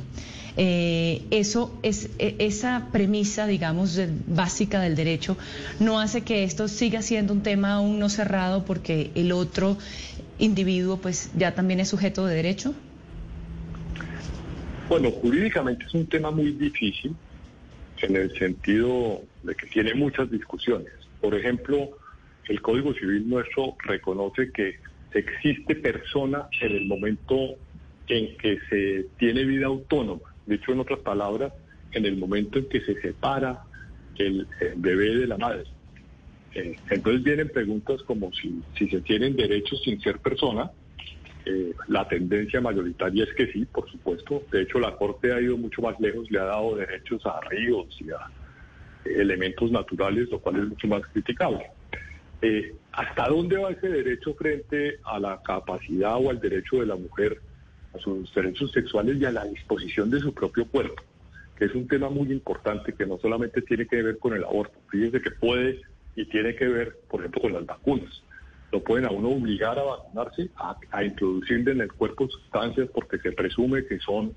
[0.56, 5.36] Eh, eso es e, esa premisa, digamos, básica del derecho
[5.80, 9.76] no hace que esto siga siendo un tema aún no cerrado porque el otro
[10.38, 12.74] individuo, pues, ya también es sujeto de derecho.
[14.88, 17.14] Bueno, jurídicamente es un tema muy difícil
[18.02, 20.92] en el sentido de que tiene muchas discusiones.
[21.20, 21.90] Por ejemplo,
[22.48, 24.76] el Código Civil nuestro reconoce que
[25.12, 27.56] existe persona en el momento
[28.08, 30.35] en que se tiene vida autónoma.
[30.46, 31.52] Dicho en otras palabras,
[31.92, 33.64] en el momento en que se separa
[34.16, 34.46] el,
[34.76, 35.64] bebé de la madre.
[36.54, 40.70] Eh, entonces vienen preguntas como si, si se tienen derechos sin ser persona.
[41.44, 44.42] Eh, la tendencia mayoritaria es que sí, por supuesto.
[44.50, 47.86] De hecho, la Corte ha ido mucho más lejos, le ha dado derechos a ríos
[48.00, 48.30] y a
[49.04, 51.70] elementos naturales, lo cual es mucho más criticable.
[52.42, 56.96] Eh, ¿Hasta dónde va ese derecho frente a la capacidad o al derecho de la
[56.96, 57.40] mujer
[57.98, 61.02] sus derechos sexuales y a la disposición de su propio cuerpo,
[61.56, 64.78] que es un tema muy importante que no solamente tiene que ver con el aborto,
[64.90, 65.82] fíjense que puede
[66.14, 68.22] y tiene que ver, por ejemplo, con las vacunas.
[68.72, 70.50] Lo pueden a uno obligar a vacunarse,
[70.90, 74.34] a, introducirle en el cuerpo sustancias porque se presume que son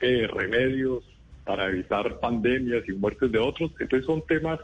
[0.00, 1.04] eh, remedios
[1.44, 3.72] para evitar pandemias y muertes de otros.
[3.80, 4.60] Entonces son temas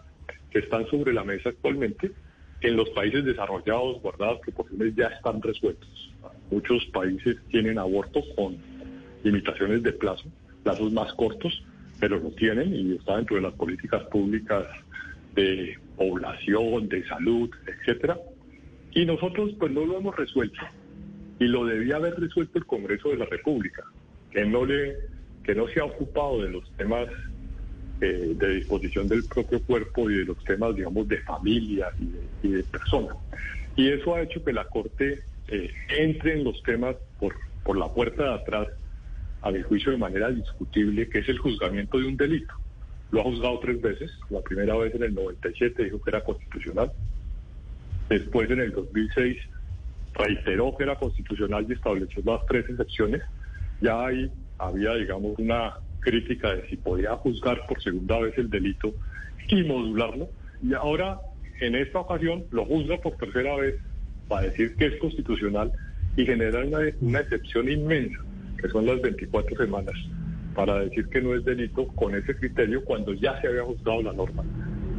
[0.51, 2.13] que están sobre la mesa actualmente
[2.61, 5.89] en los países desarrollados, guardados, que por ya están resueltos.
[6.51, 8.57] Muchos países tienen aborto con
[9.23, 10.25] limitaciones de plazo,
[10.63, 11.63] plazos más cortos,
[12.01, 14.65] pero lo tienen y está dentro de las políticas públicas
[15.35, 18.19] de población, de salud, etcétera.
[18.93, 20.61] Y nosotros pues no lo hemos resuelto
[21.39, 23.85] y lo debía haber resuelto el Congreso de la República,
[24.31, 24.97] que no le
[25.45, 27.07] que no se ha ocupado de los temas
[28.01, 31.89] eh, de disposición del propio cuerpo y de los temas, digamos, de familia
[32.43, 33.15] y de, persona.
[33.77, 37.35] Y eso ha hecho que la Corte eh, entre en los temas por,
[37.65, 38.69] por la puerta de atrás,
[39.43, 42.55] a mi juicio, de manera discutible, que es el juzgamiento de un delito.
[43.11, 44.11] Lo ha juzgado tres veces.
[44.31, 46.93] La primera vez en el 97 dijo que era constitucional.
[48.09, 49.39] Después, en el 2006,
[50.15, 53.23] reiteró que era constitucional y estableció las tres excepciones.
[53.81, 58.95] Ya ahí había, digamos, una crítica de si podía juzgar por segunda vez el delito
[59.49, 60.29] y modularlo.
[60.63, 61.21] Y ahora,
[61.61, 63.77] en esta ocasión, lo juzga por tercera vez
[64.29, 65.73] para decir que es constitucional
[66.17, 68.19] y genera una, una excepción inmensa,
[68.61, 69.95] que son las 24 semanas,
[70.55, 74.13] para decir que no es delito con ese criterio cuando ya se había juzgado la
[74.13, 74.45] norma.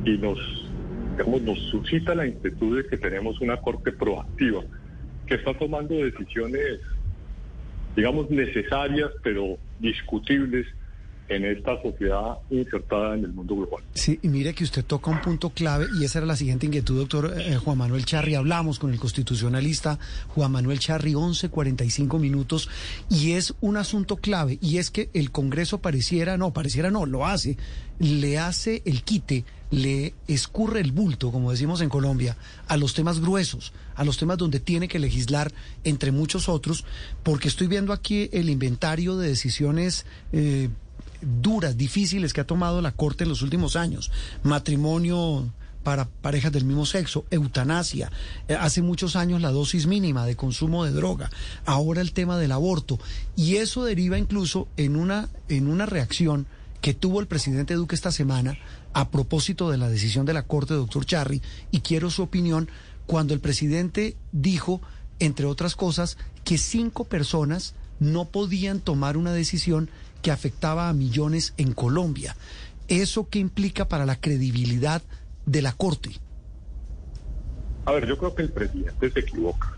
[0.06, 0.40] Y nos,
[1.18, 4.64] digamos, nos suscita la inquietud de que tenemos una corte proactiva
[5.28, 6.80] que está tomando decisiones,
[7.96, 10.66] digamos, necesarias, pero discutibles
[11.30, 13.84] en esta sociedad insertada en el mundo global.
[13.94, 16.98] Sí, y mire que usted toca un punto clave y esa era la siguiente inquietud,
[16.98, 18.36] doctor eh, Juan Manuel Charri.
[18.36, 20.00] Hablamos con el constitucionalista
[20.30, 22.70] Juan Manuel Charri, 11.45 minutos,
[23.10, 27.26] y es un asunto clave, y es que el Congreso pareciera, no, pareciera no, lo
[27.26, 27.58] hace,
[28.00, 32.38] le hace el quite, le escurre el bulto, como decimos en Colombia,
[32.68, 35.52] a los temas gruesos, a los temas donde tiene que legislar,
[35.84, 36.86] entre muchos otros,
[37.24, 40.06] porque estoy viendo aquí el inventario de decisiones.
[40.32, 40.70] Eh,
[41.22, 44.12] duras, difíciles que ha tomado la Corte en los últimos años.
[44.44, 45.52] Matrimonio
[45.84, 48.12] para parejas del mismo sexo, eutanasia,
[48.48, 51.30] eh, hace muchos años la dosis mínima de consumo de droga,
[51.66, 53.00] ahora el tema del aborto.
[53.36, 56.48] Y eso deriva incluso en una, en una reacción
[56.82, 58.58] que tuvo el presidente Duque esta semana
[58.94, 61.42] a propósito de la decisión de la Corte, doctor Charri,
[61.72, 62.70] y quiero su opinión,
[63.06, 64.82] cuando el presidente dijo,
[65.20, 69.90] entre otras cosas, que cinco personas no podían tomar una decisión
[70.22, 72.36] que afectaba a millones en Colombia.
[72.88, 75.02] ¿Eso qué implica para la credibilidad
[75.46, 76.12] de la Corte?
[77.86, 79.74] A ver, yo creo que el presidente se equivoca.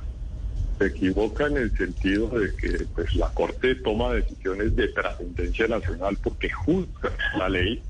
[0.80, 6.18] Se equivoca en el sentido de que pues, la Corte toma decisiones de trascendencia nacional
[6.24, 7.82] porque juzga la ley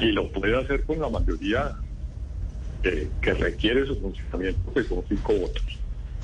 [0.00, 1.76] y lo puede hacer con la mayoría
[2.82, 5.80] que requiere su funcionamiento, pues son cinco votos.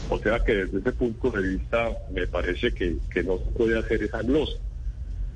[0.08, 4.02] O sea que desde ese punto de vista me parece que, no se puede hacer
[4.02, 4.58] esa glosa.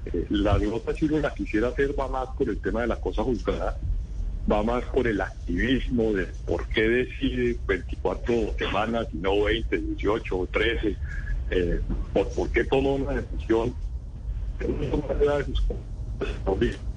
[0.06, 2.96] Eh, la glosa, si uno la quisiera hacer, va más por el tema de la
[2.96, 3.76] cosa juzgada,
[4.50, 10.38] va más por el activismo de por qué decide 24 semanas y no 20, 18
[10.38, 10.96] o 13,
[11.50, 11.80] eh,
[12.12, 13.74] por, por qué toma una decisión.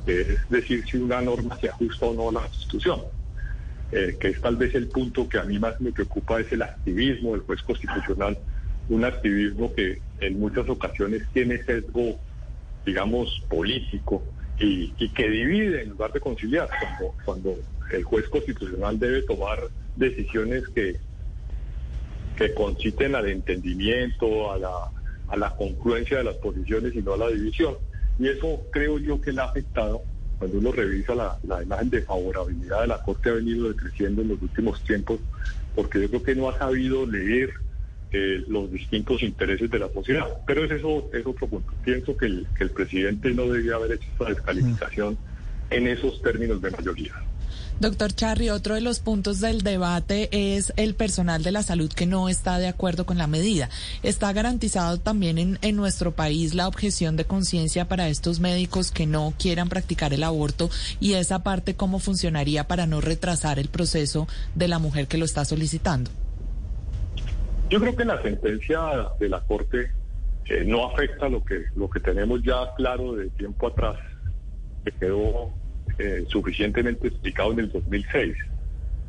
[0.05, 3.01] Es decir, si una norma se ajusta o no a la Constitución.
[3.95, 6.63] Eh, que es tal vez el punto que a mí más me preocupa, es el
[6.63, 8.35] activismo del juez constitucional,
[8.89, 12.19] un activismo que en muchas ocasiones tiene sesgo,
[12.85, 14.23] digamos, político
[14.59, 17.59] y, que divide en lugar de conciliar, cuando, cuando
[17.91, 19.59] el juez constitucional debe tomar
[19.95, 20.97] decisiones que,
[22.37, 24.91] que conciten al entendimiento, a la,
[25.27, 27.75] a la confluencia de las posiciones y no a la división.
[28.19, 30.03] Y eso creo yo que le ha afectado
[30.43, 34.41] cuando uno revisa la, imagen de favorabilidad de la Corte ha venido decreciendo en los
[34.41, 35.19] últimos tiempos,
[35.73, 37.53] porque yo creo que no ha sabido leer
[38.13, 40.27] eh, los distintos intereses de la sociedad.
[40.45, 40.83] Pero ese es,
[41.25, 41.73] otro punto.
[41.83, 45.17] Pienso que el, que el presidente no debía haber hecho esa descalificación
[45.71, 47.13] en esos términos de mayoría.
[47.79, 52.05] Doctor Charri, otro de los puntos del debate es el personal de la salud que
[52.05, 53.69] no está de acuerdo con la medida.
[54.03, 59.07] ¿Está garantizado también en, en nuestro país la objeción de conciencia para estos médicos que
[59.07, 60.69] no quieran practicar el aborto?
[60.99, 65.25] Y esa parte, ¿cómo funcionaría para no retrasar el proceso de la mujer que lo
[65.25, 66.11] está solicitando?
[67.73, 69.89] Yo creo que la sentencia de la Corte
[70.45, 73.95] eh, no afecta lo que, lo que tenemos ya claro de tiempo atrás,
[74.85, 75.49] que quedó
[75.97, 78.35] eh, suficientemente explicado en el 2006.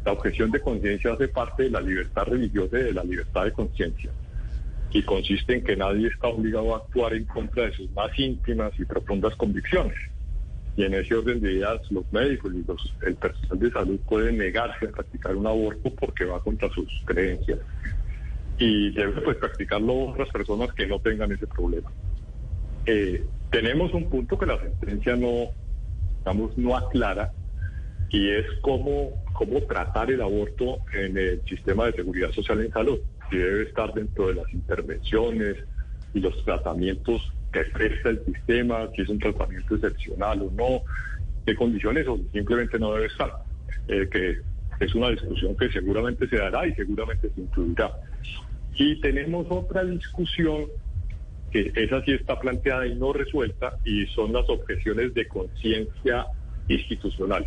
[0.07, 3.53] La objeción de conciencia hace parte de la libertad religiosa y de la libertad de
[3.53, 4.11] conciencia
[4.93, 8.73] y consiste en que nadie está obligado a actuar en contra de sus más íntimas
[8.79, 9.99] y profundas convicciones.
[10.75, 14.39] Y en ese orden de ideas, los médicos y los, el personal de salud pueden
[14.39, 17.59] negarse a practicar un aborto porque va contra sus creencias.
[18.59, 21.91] Y deben pues, practicarlo otras personas que no tengan ese problema.
[22.87, 25.51] Eh, tenemos un punto que la sentencia no,
[26.19, 27.33] digamos, no aclara
[28.11, 32.99] y es cómo, cómo tratar el aborto en el sistema de seguridad social en salud.
[33.31, 35.57] Si debe estar dentro de las intervenciones
[36.13, 40.83] y los tratamientos que presta el sistema, si es un tratamiento excepcional o no,
[41.47, 43.33] qué condiciones o simplemente no debe estar.
[43.89, 44.39] Eh, que
[44.81, 47.93] es una discusión que seguramente se dará y seguramente se incluirá.
[48.77, 50.67] Y tenemos otra discusión
[51.51, 56.27] que esa sí está planteada y no resuelta, y son las objeciones de conciencia
[56.69, 57.47] institucional.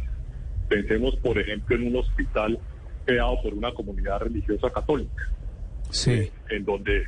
[0.69, 2.57] Pensemos, por ejemplo, en un hospital
[3.05, 5.29] creado por una comunidad religiosa católica,
[5.89, 6.29] sí.
[6.49, 7.03] en donde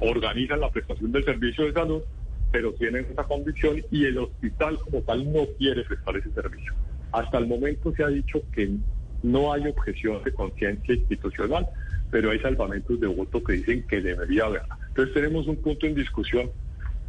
[0.00, 2.02] organizan la prestación del servicio de salud,
[2.50, 6.72] pero tienen esa convicción y el hospital como tal no quiere prestar ese servicio.
[7.12, 8.70] Hasta el momento se ha dicho que
[9.22, 11.66] no hay objeción de conciencia institucional,
[12.10, 14.78] pero hay salvamentos de voto que dicen que debería haberla.
[14.88, 16.50] Entonces tenemos un punto en discusión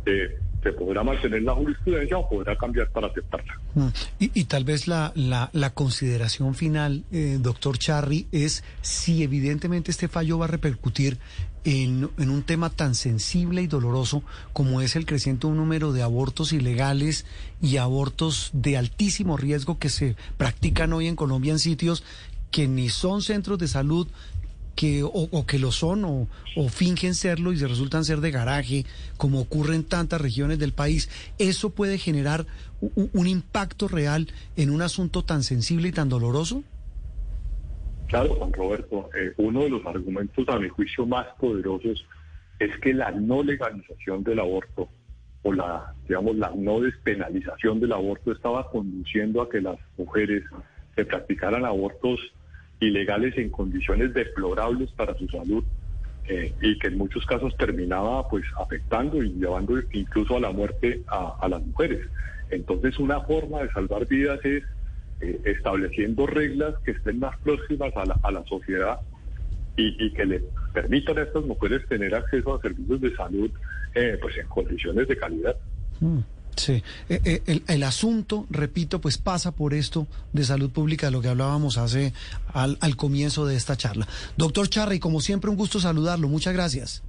[0.06, 3.60] de se podrá mantener la jurisprudencia o podrá cambiar para aceptarla.
[3.76, 3.88] Mm.
[4.20, 10.38] Y, tal vez la, la, consideración final, eh, doctor Charry, es si evidentemente este fallo
[10.38, 11.18] va a repercutir
[11.64, 14.24] en, un tema tan sensible y doloroso
[14.54, 17.26] como es el creciente número de abortos ilegales
[17.62, 22.04] y abortos de altísimo riesgo que se practican hoy en Colombia en sitios
[22.52, 24.08] que ni son centros de salud
[24.80, 28.86] que o, que lo son o, fingen serlo y se resultan ser de garaje,
[29.18, 32.48] como ocurre en tantas regiones del país, ¿eso puede generar
[32.80, 36.64] un, impacto real en un asunto tan sensible y tan doloroso?
[38.10, 42.04] Claro, Juan Roberto, eh, uno de los argumentos a mi juicio más poderosos
[42.58, 44.90] es que la no legalización del aborto
[45.44, 50.44] o la, digamos, la no despenalización del aborto estaba conduciendo a que las mujeres
[50.96, 52.20] se practicaran abortos
[52.80, 55.64] ilegales en condiciones deplorables para su salud
[56.28, 61.04] eh, y que en muchos casos terminaba pues afectando y llevando incluso a la muerte
[61.08, 62.02] a, las mujeres.
[62.50, 64.64] Entonces una forma de salvar vidas es
[65.22, 69.00] eh, estableciendo reglas que estén más próximas a la, a la sociedad
[69.80, 70.44] y, que le
[70.74, 73.50] permitan a estas mujeres tener acceso a servicios de salud
[73.96, 75.56] eh, pues en condiciones de calidad.
[76.00, 76.20] Mm.
[76.56, 81.22] Sí, eh, eh, el, asunto, repito, pues pasa por esto de salud pública, de lo
[81.22, 82.12] que hablábamos hace
[82.54, 84.08] al, comienzo de esta charla.
[84.36, 86.28] Doctor Charri, como siempre, un gusto saludarlo.
[86.28, 87.04] Muchas gracias.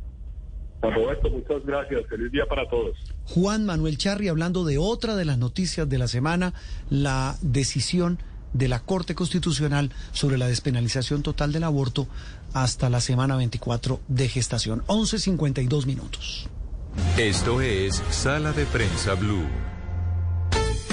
[0.81, 2.07] Roberto, muchas gracias.
[2.07, 2.97] Feliz día para todos.
[3.35, 6.53] Juan Manuel Charri hablando de otra de las noticias de la semana,
[6.89, 8.19] la decisión
[8.53, 12.09] de la Corte Constitucional sobre la despenalización total del aborto
[12.53, 14.83] hasta la semana 24 de gestación.
[14.89, 16.49] 11.52 minutos.
[17.17, 19.70] Esto es Sala de Prensa Blue.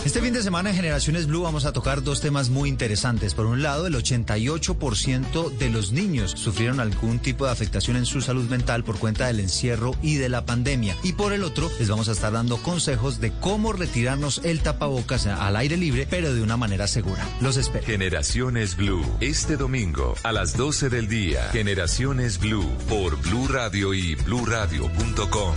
[0.07, 3.33] Este fin de semana en Generaciones Blue vamos a tocar dos temas muy interesantes.
[3.33, 8.21] Por un lado, el 88% de los niños sufrieron algún tipo de afectación en su
[8.21, 10.95] salud mental por cuenta del encierro y de la pandemia.
[11.03, 15.27] Y por el otro, les vamos a estar dando consejos de cómo retirarnos el tapabocas
[15.27, 17.27] al aire libre, pero de una manera segura.
[17.41, 17.85] Los espero.
[17.85, 21.49] Generaciones Blue, este domingo a las 12 del día.
[21.51, 25.53] Generaciones Blue por Blue Radio y bluradio.com.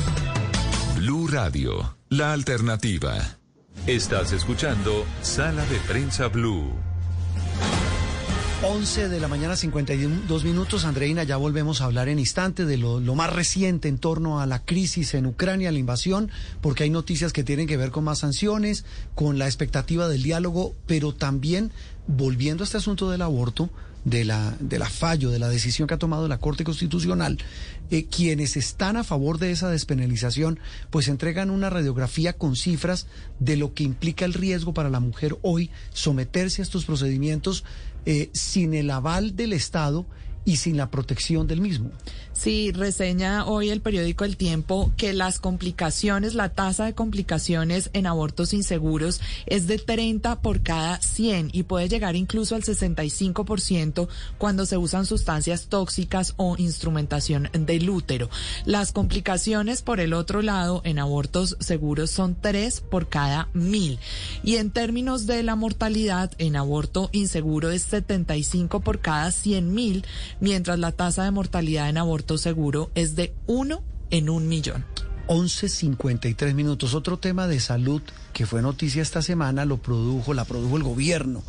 [0.97, 3.40] Blue Radio, la alternativa.
[3.87, 6.71] Estás escuchando Sala de Prensa Blue.
[8.63, 10.85] 11 de la mañana, 52 minutos.
[10.85, 14.45] Andreina, ya volvemos a hablar en instante de lo, lo, más reciente en torno a
[14.45, 16.31] la crisis en Ucrania, la invasión,
[16.61, 18.85] porque hay noticias que tienen que ver con más sanciones,
[19.15, 21.73] con la expectativa del diálogo, pero también
[22.07, 23.71] volviendo a este asunto del aborto
[24.05, 27.39] de la, de la fallo, de la decisión que ha tomado la Corte Constitucional,
[27.91, 30.59] eh, quienes están a favor de esa despenalización,
[30.91, 33.07] pues entregan una radiografía con cifras
[33.39, 37.65] de lo que implica el riesgo para la mujer hoy someterse a estos procedimientos
[38.07, 40.07] eh, sin el aval del Estado
[40.45, 41.91] y sin la protección del mismo.
[42.33, 48.07] Sí, reseña hoy el periódico El Tiempo que las complicaciones, la tasa de complicaciones en
[48.07, 54.09] abortos inseguros es de 30 por cada 100 y puede llegar incluso al 65%
[54.39, 58.31] cuando se usan sustancias tóxicas o instrumentación del útero.
[58.65, 63.99] Las complicaciones, por el otro lado, en abortos seguros son 3 por cada 1000.
[64.45, 70.07] Y en términos de la mortalidad, en aborto inseguro es 75 por cada 100 mil
[70.41, 74.85] mientras la tasa de mortalidad en aborto seguro es de uno en un millón.
[75.29, 76.95] 11.53 minutos.
[76.95, 78.03] Otro tema de salud
[78.33, 81.45] que fue noticia esta semana lo produjo, la produjo el gobierno,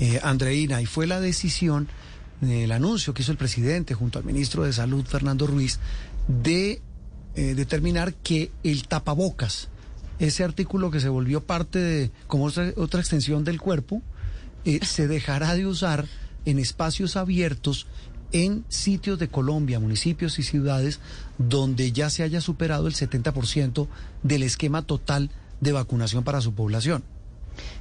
[0.00, 1.88] eh, Andreina, y fue la decisión,
[2.40, 5.78] el anuncio que hizo el presidente junto al ministro de Salud, Fernando Ruiz,
[6.26, 6.80] de
[7.34, 9.68] eh, determinar que el tapabocas,
[10.18, 14.02] ese artículo que se volvió parte de, como otra, otra extensión del cuerpo,
[14.64, 16.06] eh, se dejará de usar
[16.46, 17.86] en espacios abiertos
[18.32, 21.00] en sitios de Colombia, municipios y ciudades
[21.38, 23.86] donde ya se haya superado el 70%
[24.22, 25.30] del esquema total
[25.60, 27.02] de vacunación para su población.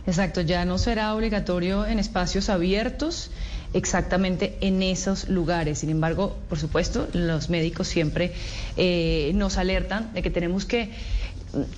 [0.05, 3.29] Exacto, ya no será obligatorio en espacios abiertos
[3.73, 5.79] exactamente en esos lugares.
[5.79, 8.33] Sin embargo, por supuesto, los médicos siempre
[8.77, 10.91] eh, nos alertan de que tenemos que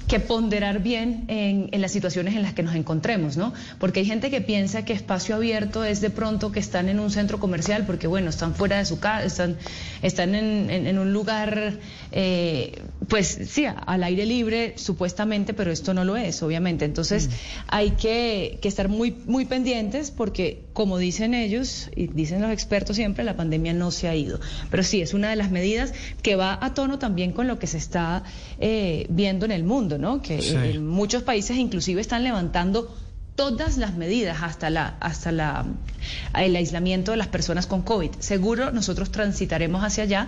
[0.07, 3.53] que ponderar bien en, las situaciones en las que nos encontremos, ¿no?
[3.79, 7.11] Porque hay gente que piensa que espacio abierto es de pronto que están en un
[7.11, 9.57] centro comercial, porque bueno, están fuera de su casa, están,
[10.01, 11.73] están en, un lugar,
[12.11, 16.85] eh, pues sí, al aire libre, supuestamente, pero esto no lo es, obviamente.
[16.85, 17.31] Entonces mm.
[17.67, 22.95] hay que, que estar muy, muy pendientes porque, como dicen ellos y dicen los expertos
[22.95, 24.39] siempre, la pandemia no se ha ido.
[24.69, 27.67] Pero sí, es una de las medidas que va a tono también con lo que
[27.67, 28.23] se está
[28.59, 30.21] eh, viendo en el mundo, ¿no?
[30.21, 32.95] Que muchos países inclusive están levantando
[33.35, 35.65] todas las medidas hasta la hasta la
[36.37, 38.11] el aislamiento de las personas con COVID.
[38.19, 40.27] Seguro nosotros transitaremos hacia allá,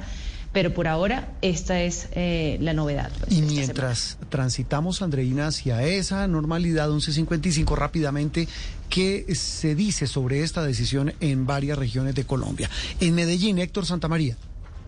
[0.52, 3.12] pero por ahora esta es eh, la novedad.
[3.20, 8.48] Pues, y mientras transitamos, Andreina, hacia esa normalidad 1155 rápidamente,
[8.90, 12.70] ¿qué se dice sobre esta decisión en varias regiones de Colombia?
[13.00, 14.36] En Medellín, Héctor Santamaría.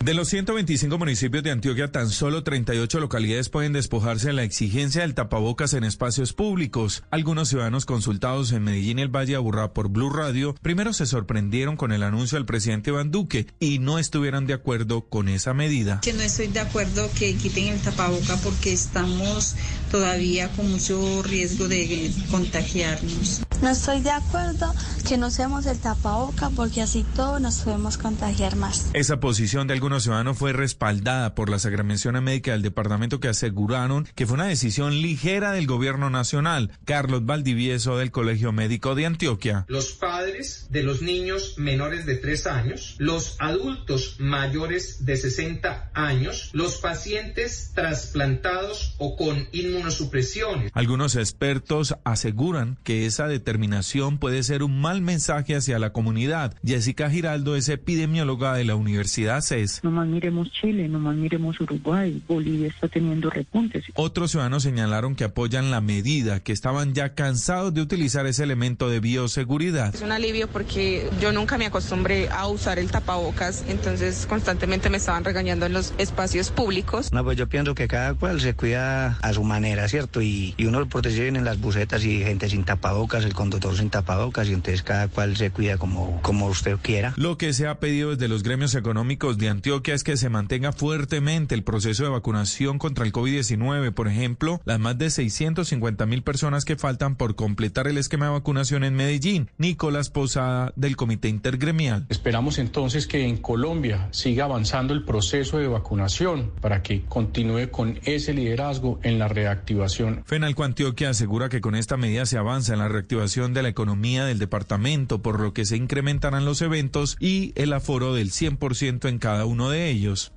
[0.04, 5.02] De los 125 municipios de Antioquia, tan solo 38 localidades pueden despojarse de la exigencia
[5.02, 7.06] del tapabocas en espacios públicos.
[7.10, 11.78] Algunos ciudadanos consultados en Medellín y el Valle Aburrá por Blue Radio primero se sorprendieron
[11.78, 16.02] con el anuncio del presidente Iván Duque y no estuvieron de acuerdo con esa medida.
[16.02, 19.56] Que no estoy de acuerdo que quiten el tapaboca porque estamos
[19.94, 23.44] todavía con mucho riesgo de contagiarnos.
[23.62, 24.74] No estoy de acuerdo
[25.08, 28.90] que no usemos el tapaboca porque así todos nos podemos contagiar más.
[28.94, 34.08] Esa posición de algunos ciudadanos fue respaldada por la Sacramención Médica del departamento que aseguraron
[34.16, 36.72] que fue una decisión ligera del gobierno nacional.
[36.86, 39.66] Carlos Valdivieso del Colegio Médico de Antioquia.
[39.68, 46.50] Los padres de los niños menores de 3 años, los adultos mayores de 60 años,
[46.52, 49.48] los pacientes trasplantados o con
[49.84, 50.72] inmunosupresiones.
[50.74, 56.56] Algunos expertos aseguran que esa determinación puede ser un mal mensaje hacia la comunidad.
[56.66, 61.60] Jessica Giraldo es epidemióloga de la Universidad CES no más miremos Chile, no más miremos
[61.60, 63.86] Uruguay, Bolivia está teniendo repuntes.
[63.96, 68.90] Otros ciudadanos señalaron que apoyan la medida, que estaban ya cansados de utilizar ese elemento
[68.90, 69.94] de bioseguridad.
[69.94, 74.98] Es un alivio porque yo nunca me acostumbré a usar el tapabocas, entonces constantemente me
[74.98, 77.12] estaban regañando en los espacios públicos.
[77.12, 80.22] No, pues yo pienso que cada cual se cuida a su manera, ¿cierto?
[80.22, 84.48] Y, y uno protege en las bucetas y gente sin tapabocas, el conductor sin tapabocas,
[84.48, 87.14] y entonces cada cual se cuida como, como usted quiera.
[87.18, 90.72] Lo que se ha pedido desde los gremios económicos de Antioquia es que se mantenga
[90.72, 93.94] fuertemente el proceso de vacunación contra el COVID-19.
[93.94, 98.34] Por ejemplo, las más de 650 mil personas que faltan por completar el esquema de
[98.34, 99.50] vacunación en Medellín.
[99.58, 102.06] Nicolás Posada, del Comité Intergremial.
[102.10, 108.00] Esperamos entonces que en Colombia siga avanzando el proceso de vacunación para que continúe con
[108.04, 110.24] ese liderazgo en la reactivación.
[110.26, 114.26] Fenalco Antioquia asegura que con esta medida se avanza en la reactivación de la economía
[114.26, 119.20] del departamento, por lo que se incrementarán los eventos y el aforo del 100% en
[119.20, 120.32] cada uno de ellos.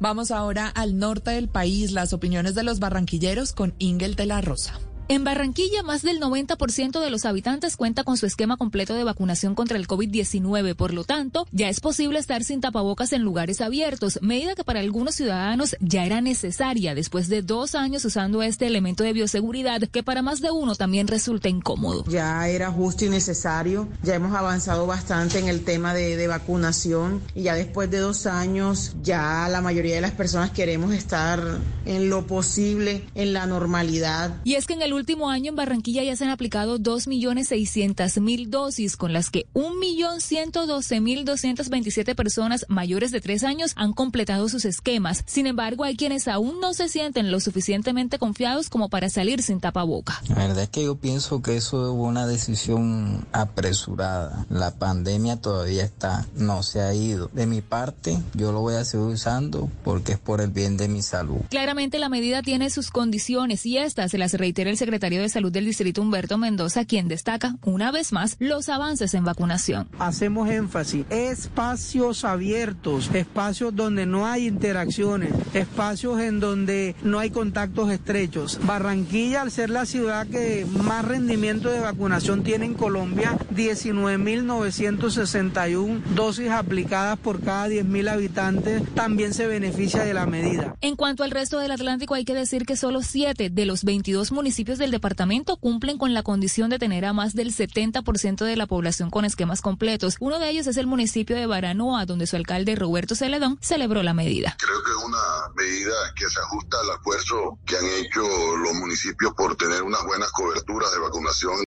[0.00, 4.40] Vamos ahora al norte del país, las opiniones de los barranquilleros con Ingel de la
[4.40, 4.80] Rosa.
[5.08, 9.54] En Barranquilla, más del 90% de los habitantes cuenta con su esquema completo de vacunación
[9.54, 10.74] contra el COVID-19.
[10.76, 14.80] Por lo tanto, ya es posible estar sin tapabocas en lugares abiertos, medida que para
[14.80, 20.02] algunos ciudadanos ya era necesaria después de dos años usando este elemento de bioseguridad que
[20.02, 22.04] para más de uno también resulta incómodo.
[22.08, 23.88] Ya era justo y necesario.
[24.02, 28.26] Ya hemos avanzado bastante en el tema de, de vacunación y ya después de dos
[28.26, 31.40] años ya la mayoría de las personas queremos estar
[31.84, 34.40] en lo posible en la normalidad.
[34.44, 38.96] Y es que en el último año en Barranquilla ya se han aplicado 2.600.000 dosis,
[38.96, 45.22] con las que 1.112.227 personas mayores de tres años han completado sus esquemas.
[45.26, 49.60] Sin embargo, hay quienes aún no se sienten lo suficientemente confiados como para salir sin
[49.60, 50.22] tapaboca.
[50.28, 54.46] La verdad es que yo pienso que eso es una decisión apresurada.
[54.50, 57.30] La pandemia todavía está, no se ha ido.
[57.32, 60.88] De mi parte, yo lo voy a seguir usando porque es por el bien de
[60.88, 61.38] mi salud.
[61.50, 65.52] Claramente la medida tiene sus condiciones y estas se las reitera el secretario de Salud
[65.52, 69.86] del Distrito Humberto Mendoza, quien destaca una vez más los avances en vacunación.
[70.00, 77.92] Hacemos énfasis, espacios abiertos, espacios donde no hay interacciones, espacios en donde no hay contactos
[77.92, 78.58] estrechos.
[78.66, 86.50] Barranquilla, al ser la ciudad que más rendimiento de vacunación tiene en Colombia, 19.961 dosis
[86.50, 90.74] aplicadas por cada 10.000 habitantes, también se beneficia de la medida.
[90.80, 94.32] En cuanto al resto del Atlántico, hay que decir que solo 7 de los 22
[94.72, 98.66] municipios del departamento cumplen con la condición de tener a más del 70% de la
[98.66, 100.16] población con esquemas completos.
[100.18, 104.14] Uno de ellos es el municipio de Baranoa, donde su alcalde Roberto Celedón celebró la
[104.14, 104.56] medida.
[104.58, 108.22] Creo que es una medida que se ajusta al esfuerzo que han hecho
[108.56, 111.54] los municipios por tener unas buenas coberturas de vacunación